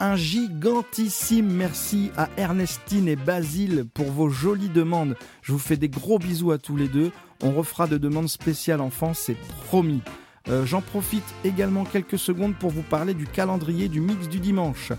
Un 0.00 0.16
gigantissime 0.16 1.50
merci 1.52 2.10
à 2.16 2.28
Ernestine 2.36 3.06
et 3.08 3.16
Basile 3.16 3.86
pour 3.94 4.10
vos 4.10 4.28
jolies 4.28 4.68
demandes. 4.68 5.16
Je 5.42 5.52
vous 5.52 5.58
fais 5.58 5.76
des 5.76 5.88
gros 5.88 6.18
bisous 6.18 6.50
à 6.50 6.58
tous 6.58 6.76
les 6.76 6.88
deux. 6.88 7.12
On 7.42 7.52
refera 7.52 7.86
de 7.86 7.96
demandes 7.96 8.28
spéciales 8.28 8.80
enfants, 8.80 9.14
c'est 9.14 9.36
promis. 9.66 10.02
Euh, 10.48 10.66
J'en 10.66 10.82
profite 10.82 11.24
également 11.44 11.84
quelques 11.84 12.18
secondes 12.18 12.54
pour 12.56 12.70
vous 12.70 12.82
parler 12.82 13.14
du 13.14 13.26
calendrier 13.26 13.88
du 13.88 14.00
mix 14.00 14.28
du 14.28 14.40
dimanche. 14.40 14.92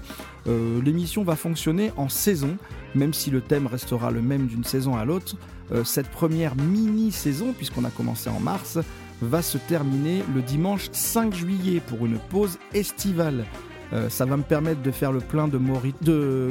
Euh, 0.48 0.82
L'émission 0.82 1.23
va 1.23 1.36
fonctionner 1.36 1.91
en 1.98 2.10
saison, 2.10 2.57
même 2.95 3.14
si 3.14 3.30
le 3.30 3.41
thème 3.41 3.68
restera 3.68 4.11
le 4.11 4.22
même 4.22 4.48
d'une 4.48 4.64
saison 4.64 4.95
à 4.95 5.06
l'autre. 5.06 5.36
Euh, 5.72 5.84
cette 5.84 6.10
première 6.10 6.56
mini-saison, 6.56 7.53
puisqu'on 7.56 7.84
a 7.84 7.90
commencé 7.90 8.30
en 8.30 8.40
mars, 8.40 8.80
va 9.21 9.41
se 9.41 9.57
terminer 9.57 10.23
le 10.33 10.41
dimanche 10.41 10.89
5 10.91 11.33
juillet 11.33 11.81
pour 11.87 12.05
une 12.05 12.17
pause 12.17 12.57
estivale. 12.73 13.45
Euh, 13.93 14.09
ça 14.09 14.25
va 14.25 14.37
me 14.37 14.43
permettre 14.43 14.81
de 14.81 14.91
faire 14.91 15.11
le 15.11 15.19
plein 15.19 15.47
de, 15.47 15.57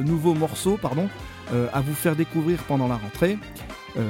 nouveaux 0.02 0.34
morceaux 0.34 0.78
pardon, 0.80 1.08
euh, 1.52 1.66
à 1.72 1.80
vous 1.80 1.94
faire 1.94 2.16
découvrir 2.16 2.58
pendant 2.64 2.88
la 2.88 2.96
rentrée. 2.96 3.38
Euh, 3.96 4.02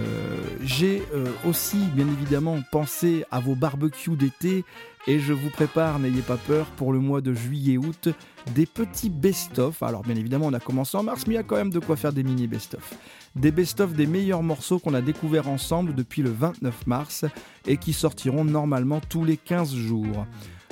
J'ai 0.63 1.03
aussi 1.47 1.77
bien 1.95 2.07
évidemment 2.07 2.59
pensé 2.73 3.25
à 3.31 3.41
vos 3.41 3.55
barbecues 3.55 4.17
d'été 4.17 4.65
et 5.07 5.19
je 5.19 5.35
vous 5.35 5.51
prépare, 5.51 5.99
n'ayez 5.99 6.23
pas 6.23 6.39
peur, 6.39 6.67
pour 6.77 6.93
le 6.93 6.99
mois 6.99 7.21
de 7.21 7.35
juillet-août, 7.35 8.09
des 8.55 8.65
petits 8.65 9.11
best-of. 9.11 9.83
Alors 9.83 10.03
bien 10.03 10.17
évidemment 10.17 10.47
on 10.47 10.55
a 10.55 10.61
commencé 10.61 10.97
en 10.97 11.03
mars 11.03 11.27
mais 11.27 11.35
il 11.35 11.37
y 11.37 11.41
a 11.41 11.43
quand 11.43 11.57
même 11.57 11.71
de 11.71 11.81
quoi 11.81 11.97
faire 11.97 12.13
des 12.13 12.23
mini 12.23 12.47
best-of. 12.47 12.95
Des 13.37 13.51
best-of 13.51 13.95
des 13.95 14.07
meilleurs 14.07 14.45
morceaux 14.45 14.79
qu'on 14.79 14.95
a 14.95 15.01
découverts 15.01 15.49
ensemble 15.49 15.95
depuis 15.95 16.23
le 16.23 16.31
29 16.31 16.87
mars 16.87 17.25
et 17.67 17.79
qui 17.79 17.93
sortiront 17.93 18.45
normalement 18.45 19.01
tous 19.01 19.25
les 19.25 19.37
15 19.37 19.75
jours. 19.75 20.25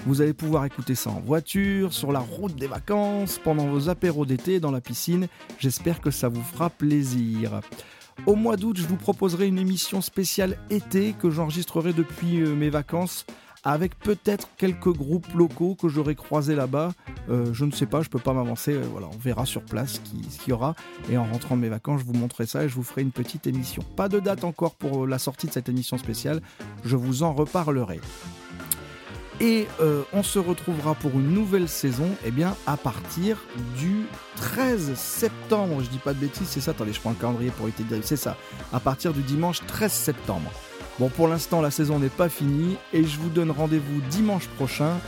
Vous 0.06 0.20
allez 0.20 0.32
pouvoir 0.32 0.64
écouter 0.64 0.94
ça 0.94 1.10
en 1.10 1.20
voiture, 1.20 1.92
sur 1.92 2.12
la 2.12 2.20
route 2.20 2.54
des 2.54 2.68
vacances, 2.68 3.40
pendant 3.42 3.66
vos 3.66 3.88
apéros 3.88 4.26
d'été, 4.26 4.60
dans 4.60 4.70
la 4.70 4.80
piscine. 4.80 5.26
J'espère 5.58 6.00
que 6.00 6.12
ça 6.12 6.28
vous 6.28 6.42
fera 6.42 6.70
plaisir. 6.70 7.60
Au 8.26 8.36
mois 8.36 8.56
d'août, 8.56 8.76
je 8.76 8.86
vous 8.86 8.96
proposerai 8.96 9.48
une 9.48 9.58
émission 9.58 10.00
spéciale 10.00 10.56
été 10.70 11.14
que 11.18 11.30
j'enregistrerai 11.30 11.92
depuis 11.92 12.40
euh, 12.40 12.54
mes 12.54 12.70
vacances 12.70 13.26
avec 13.64 13.98
peut-être 13.98 14.48
quelques 14.56 14.92
groupes 14.92 15.32
locaux 15.34 15.74
que 15.74 15.88
j'aurai 15.88 16.14
croisés 16.14 16.54
là-bas. 16.54 16.92
Euh, 17.30 17.52
je 17.52 17.64
ne 17.64 17.70
sais 17.70 17.86
pas, 17.86 18.02
je 18.02 18.08
peux 18.08 18.18
pas 18.18 18.32
m'avancer. 18.32 18.72
euh, 18.74 18.82
voilà, 18.90 19.06
on 19.12 19.18
verra 19.18 19.46
sur 19.46 19.62
place 19.62 19.94
ce 19.94 20.00
qui- 20.00 20.24
ce 20.30 20.38
qu'il 20.38 20.50
y 20.50 20.52
aura. 20.52 20.74
Et 21.10 21.16
en 21.16 21.24
rentrant 21.24 21.56
mes 21.56 21.68
vacances, 21.68 22.00
je 22.00 22.04
vous 22.06 22.12
montrerai 22.14 22.46
ça 22.46 22.64
et 22.64 22.68
je 22.68 22.74
vous 22.74 22.82
ferai 22.82 23.02
une 23.02 23.12
petite 23.12 23.46
émission. 23.46 23.82
Pas 23.96 24.08
de 24.08 24.18
date 24.20 24.44
encore 24.44 24.74
pour 24.74 25.04
euh, 25.04 25.06
la 25.06 25.18
sortie 25.18 25.46
de 25.46 25.52
cette 25.52 25.68
émission 25.68 25.96
spéciale. 25.98 26.40
Je 26.84 26.96
vous 26.96 27.22
en 27.22 27.32
reparlerai. 27.32 28.00
Et 29.40 29.66
on 30.12 30.22
se 30.22 30.38
retrouvera 30.38 30.94
pour 30.94 31.12
une 31.12 31.30
nouvelle 31.34 31.68
saison 31.68 32.08
eh 32.24 32.30
bien, 32.30 32.54
à 32.64 32.76
partir 32.76 33.38
du 33.76 34.02
13 34.36 34.94
septembre. 34.94 35.82
Je 35.82 35.88
dis 35.88 35.98
pas 35.98 36.14
de 36.14 36.20
bêtises, 36.20 36.46
c'est 36.46 36.60
ça. 36.60 36.70
Attendez, 36.72 36.92
je 36.92 37.00
prends 37.00 37.10
le 37.10 37.16
calendrier 37.16 37.50
pour 37.50 37.66
éviter 37.66 37.82
de 37.82 37.88
dire. 37.88 37.98
C'est 38.04 38.16
ça. 38.16 38.36
À 38.72 38.78
partir 38.78 39.12
du 39.12 39.22
dimanche 39.22 39.60
13 39.66 39.90
septembre. 39.90 40.48
Bon, 40.98 41.08
pour 41.08 41.26
l'instant, 41.26 41.60
la 41.60 41.70
saison 41.70 41.98
n'est 41.98 42.08
pas 42.08 42.28
finie 42.28 42.76
et 42.92 43.04
je 43.04 43.18
vous 43.18 43.30
donne 43.30 43.50
rendez-vous 43.50 44.00
dimanche 44.10 44.46
prochain. 44.48 44.98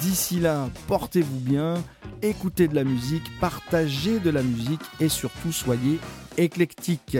D'ici 0.00 0.38
là, 0.38 0.68
portez-vous 0.86 1.40
bien, 1.40 1.74
écoutez 2.20 2.68
de 2.68 2.74
la 2.74 2.84
musique, 2.84 3.24
partagez 3.40 4.20
de 4.20 4.30
la 4.30 4.42
musique 4.42 4.82
et 5.00 5.08
surtout 5.08 5.50
soyez 5.50 5.98
éclectiques. 6.36 7.18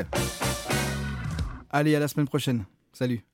Allez, 1.71 1.97
à 1.97 2.01
la 2.01 2.09
semaine 2.09 2.29
prochaine. 2.29 2.65
Salut. 2.93 3.25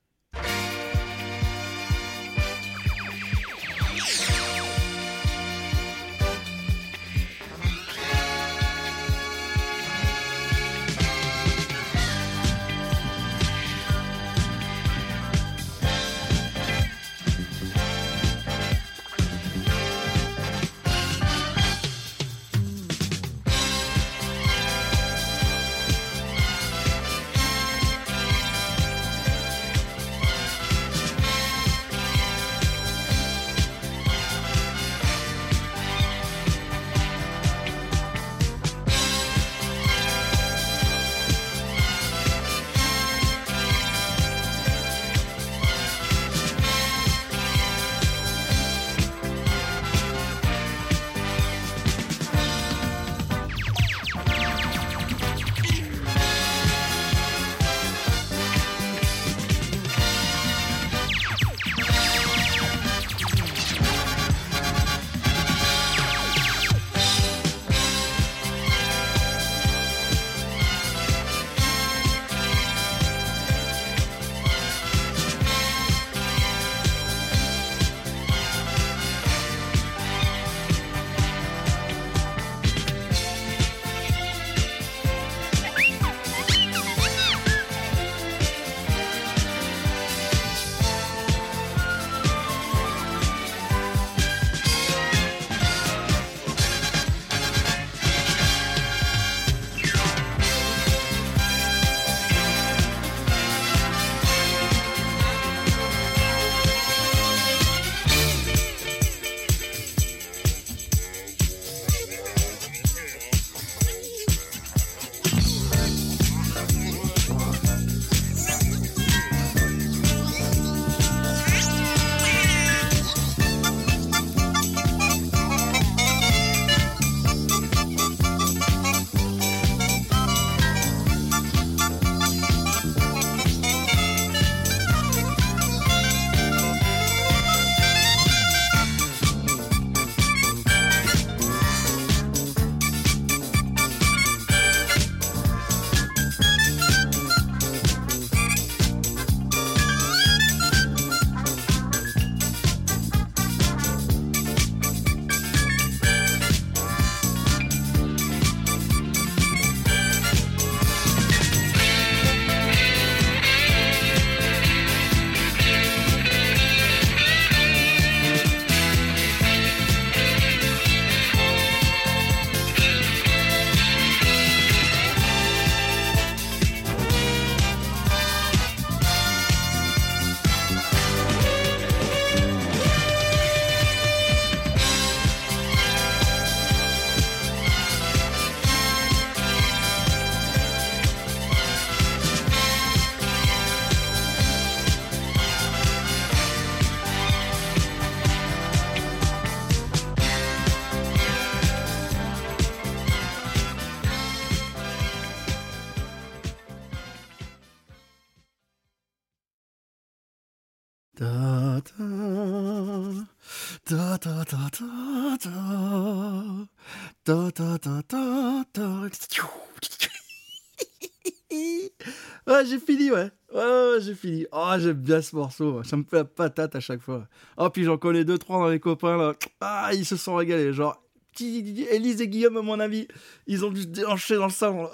J'ai 222.68 222.78
fini, 222.78 223.10
ouais. 223.10 223.30
Ouais, 223.52 223.60
ouais, 223.60 223.90
ouais, 223.92 224.00
j'ai 224.00 224.14
fini. 224.14 224.46
Oh, 224.52 224.72
j'aime 224.78 224.92
bien 224.94 225.22
ce 225.22 225.34
morceau. 225.34 225.82
Ça 225.82 225.96
me 225.96 226.04
fait 226.04 226.16
la 226.16 226.24
patate 226.24 226.76
à 226.76 226.80
chaque 226.80 227.00
fois. 227.00 227.26
Oh, 227.56 227.70
puis 227.70 227.84
j'en 227.84 227.96
connais 227.96 228.24
deux, 228.24 228.38
trois 228.38 228.58
dans 228.58 228.68
les 228.68 228.80
copains, 228.80 229.16
là. 229.16 229.34
Ah, 229.60 229.90
ils 229.94 230.04
se 230.04 230.16
sont 230.16 230.36
régalés. 230.36 230.72
Genre, 230.72 231.02
Élise 231.40 232.20
et 232.20 232.28
Guillaume, 232.28 232.56
à 232.56 232.62
mon 232.62 232.80
avis, 232.80 233.08
ils 233.46 233.64
ont 233.64 233.70
dû 233.70 233.82
se 233.82 233.86
déhancher 233.86 234.36
dans 234.36 234.46
le 234.46 234.52
salon. 234.52 234.88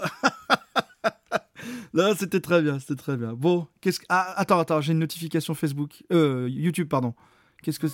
non, 1.95 2.15
c'était 2.17 2.41
très 2.41 2.63
bien, 2.63 2.79
c'était 2.79 2.97
très 2.97 3.17
bien. 3.17 3.33
Bon, 3.33 3.67
qu'est-ce 3.81 4.01
que... 4.01 4.07
Ah, 4.09 4.35
attends, 4.37 4.59
attends, 4.59 4.81
j'ai 4.81 4.93
une 4.93 4.99
notification 4.99 5.55
Facebook. 5.55 6.03
Euh, 6.13 6.49
YouTube, 6.51 6.89
pardon. 6.89 7.15
Qu'est-ce 7.63 7.79
que... 7.79 7.87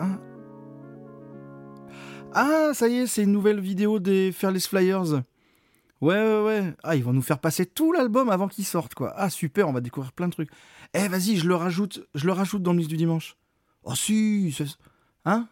Hein? 0.00 0.20
Ah, 2.34 2.72
ça 2.74 2.88
y 2.88 2.98
est, 2.98 3.06
c'est 3.06 3.22
une 3.22 3.32
nouvelle 3.32 3.60
vidéo 3.60 3.98
des 3.98 4.30
Fearless 4.32 4.68
Flyers. 4.68 5.22
Ouais, 6.00 6.14
ouais, 6.14 6.42
ouais. 6.44 6.74
Ah, 6.82 6.94
ils 6.96 7.02
vont 7.02 7.12
nous 7.12 7.22
faire 7.22 7.38
passer 7.38 7.64
tout 7.66 7.92
l'album 7.92 8.28
avant 8.28 8.48
qu'il 8.48 8.66
sorte, 8.66 8.94
quoi. 8.94 9.14
Ah, 9.16 9.30
super, 9.30 9.68
on 9.68 9.72
va 9.72 9.80
découvrir 9.80 10.12
plein 10.12 10.28
de 10.28 10.32
trucs. 10.32 10.50
Eh, 10.94 11.08
vas-y, 11.08 11.36
je 11.36 11.48
le 11.48 11.54
rajoute, 11.54 12.06
je 12.14 12.26
le 12.26 12.32
rajoute 12.32 12.62
dans 12.62 12.72
le 12.72 12.78
mix 12.78 12.88
du 12.88 12.96
dimanche. 12.96 13.36
Oh, 13.82 13.94
si, 13.94 14.56
hein? 15.24 15.48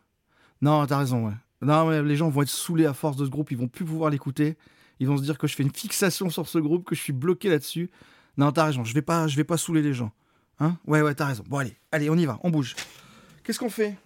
Non, 0.60 0.86
t'as 0.86 0.98
raison, 0.98 1.26
ouais. 1.26 1.34
Non, 1.62 1.86
mais 1.86 2.02
les 2.02 2.16
gens 2.16 2.28
vont 2.28 2.42
être 2.42 2.48
saoulés 2.48 2.84
à 2.84 2.92
force 2.92 3.16
de 3.16 3.24
ce 3.24 3.30
groupe, 3.30 3.50
ils 3.50 3.56
vont 3.56 3.68
plus 3.68 3.84
pouvoir 3.84 4.10
l'écouter. 4.10 4.58
Ils 5.00 5.08
vont 5.08 5.16
se 5.16 5.22
dire 5.22 5.38
que 5.38 5.46
je 5.46 5.56
fais 5.56 5.62
une 5.62 5.74
fixation 5.74 6.28
sur 6.30 6.46
ce 6.46 6.58
groupe, 6.58 6.84
que 6.84 6.94
je 6.94 7.00
suis 7.00 7.12
bloqué 7.12 7.48
là-dessus. 7.48 7.90
Non, 8.36 8.52
t'as 8.52 8.66
raison, 8.66 8.84
je 8.84 8.92
vais 8.92 9.02
pas, 9.02 9.26
je 9.28 9.36
vais 9.36 9.44
pas 9.44 9.56
saouler 9.56 9.82
les 9.82 9.94
gens. 9.94 10.12
Hein? 10.60 10.76
Ouais, 10.86 11.00
ouais, 11.00 11.14
t'as 11.14 11.26
raison. 11.26 11.44
Bon, 11.48 11.58
allez, 11.58 11.76
allez, 11.90 12.10
on 12.10 12.16
y 12.16 12.26
va, 12.26 12.38
on 12.42 12.50
bouge. 12.50 12.76
Qu'est-ce 13.42 13.58
qu'on 13.58 13.70
fait? 13.70 13.96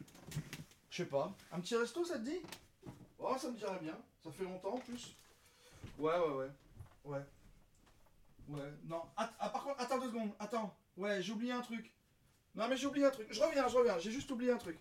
Je 0.90 0.98
sais 0.98 1.04
pas. 1.04 1.34
Un 1.52 1.60
petit 1.60 1.76
resto, 1.76 2.04
ça 2.04 2.18
te 2.18 2.24
dit? 2.24 2.38
Oh, 3.18 3.34
ça 3.38 3.50
me 3.50 3.56
dirait 3.56 3.78
bien. 3.82 3.94
Ça 4.24 4.30
fait 4.30 4.44
longtemps 4.44 4.74
en 4.74 4.78
plus. 4.78 5.14
Ouais, 5.98 6.12
ouais, 6.12 6.34
ouais. 6.34 6.50
Ouais. 7.04 7.24
Ouais. 8.48 8.72
Non. 8.86 9.02
Ah, 9.16 9.30
par 9.38 9.62
contre, 9.64 9.80
attends 9.80 9.98
deux 9.98 10.08
secondes. 10.08 10.32
Attends. 10.38 10.74
Ouais, 10.96 11.22
j'ai 11.22 11.32
oublié 11.32 11.52
un 11.52 11.60
truc. 11.60 11.92
Non, 12.54 12.66
mais 12.68 12.76
j'ai 12.76 12.86
oublié 12.86 13.06
un 13.06 13.10
truc. 13.10 13.28
Je 13.30 13.40
reviens, 13.40 13.68
je 13.68 13.76
reviens. 13.76 13.98
J'ai 13.98 14.10
juste 14.10 14.30
oublié 14.30 14.50
un 14.52 14.56
truc. 14.56 14.78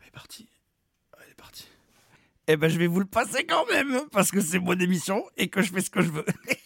Elle 0.00 0.06
est 0.06 0.10
partie. 0.10 0.48
Elle 1.22 1.30
est 1.30 1.34
partie. 1.34 1.68
Eh 2.48 2.56
ben, 2.56 2.68
je 2.68 2.78
vais 2.78 2.86
vous 2.86 3.00
le 3.00 3.06
passer 3.06 3.46
quand 3.46 3.66
même, 3.66 4.08
parce 4.10 4.30
que 4.30 4.40
c'est 4.40 4.58
mon 4.58 4.78
émission 4.78 5.24
et 5.36 5.48
que 5.48 5.62
je 5.62 5.72
fais 5.72 5.80
ce 5.80 5.90
que 5.90 6.02
je 6.02 6.10
veux. 6.10 6.26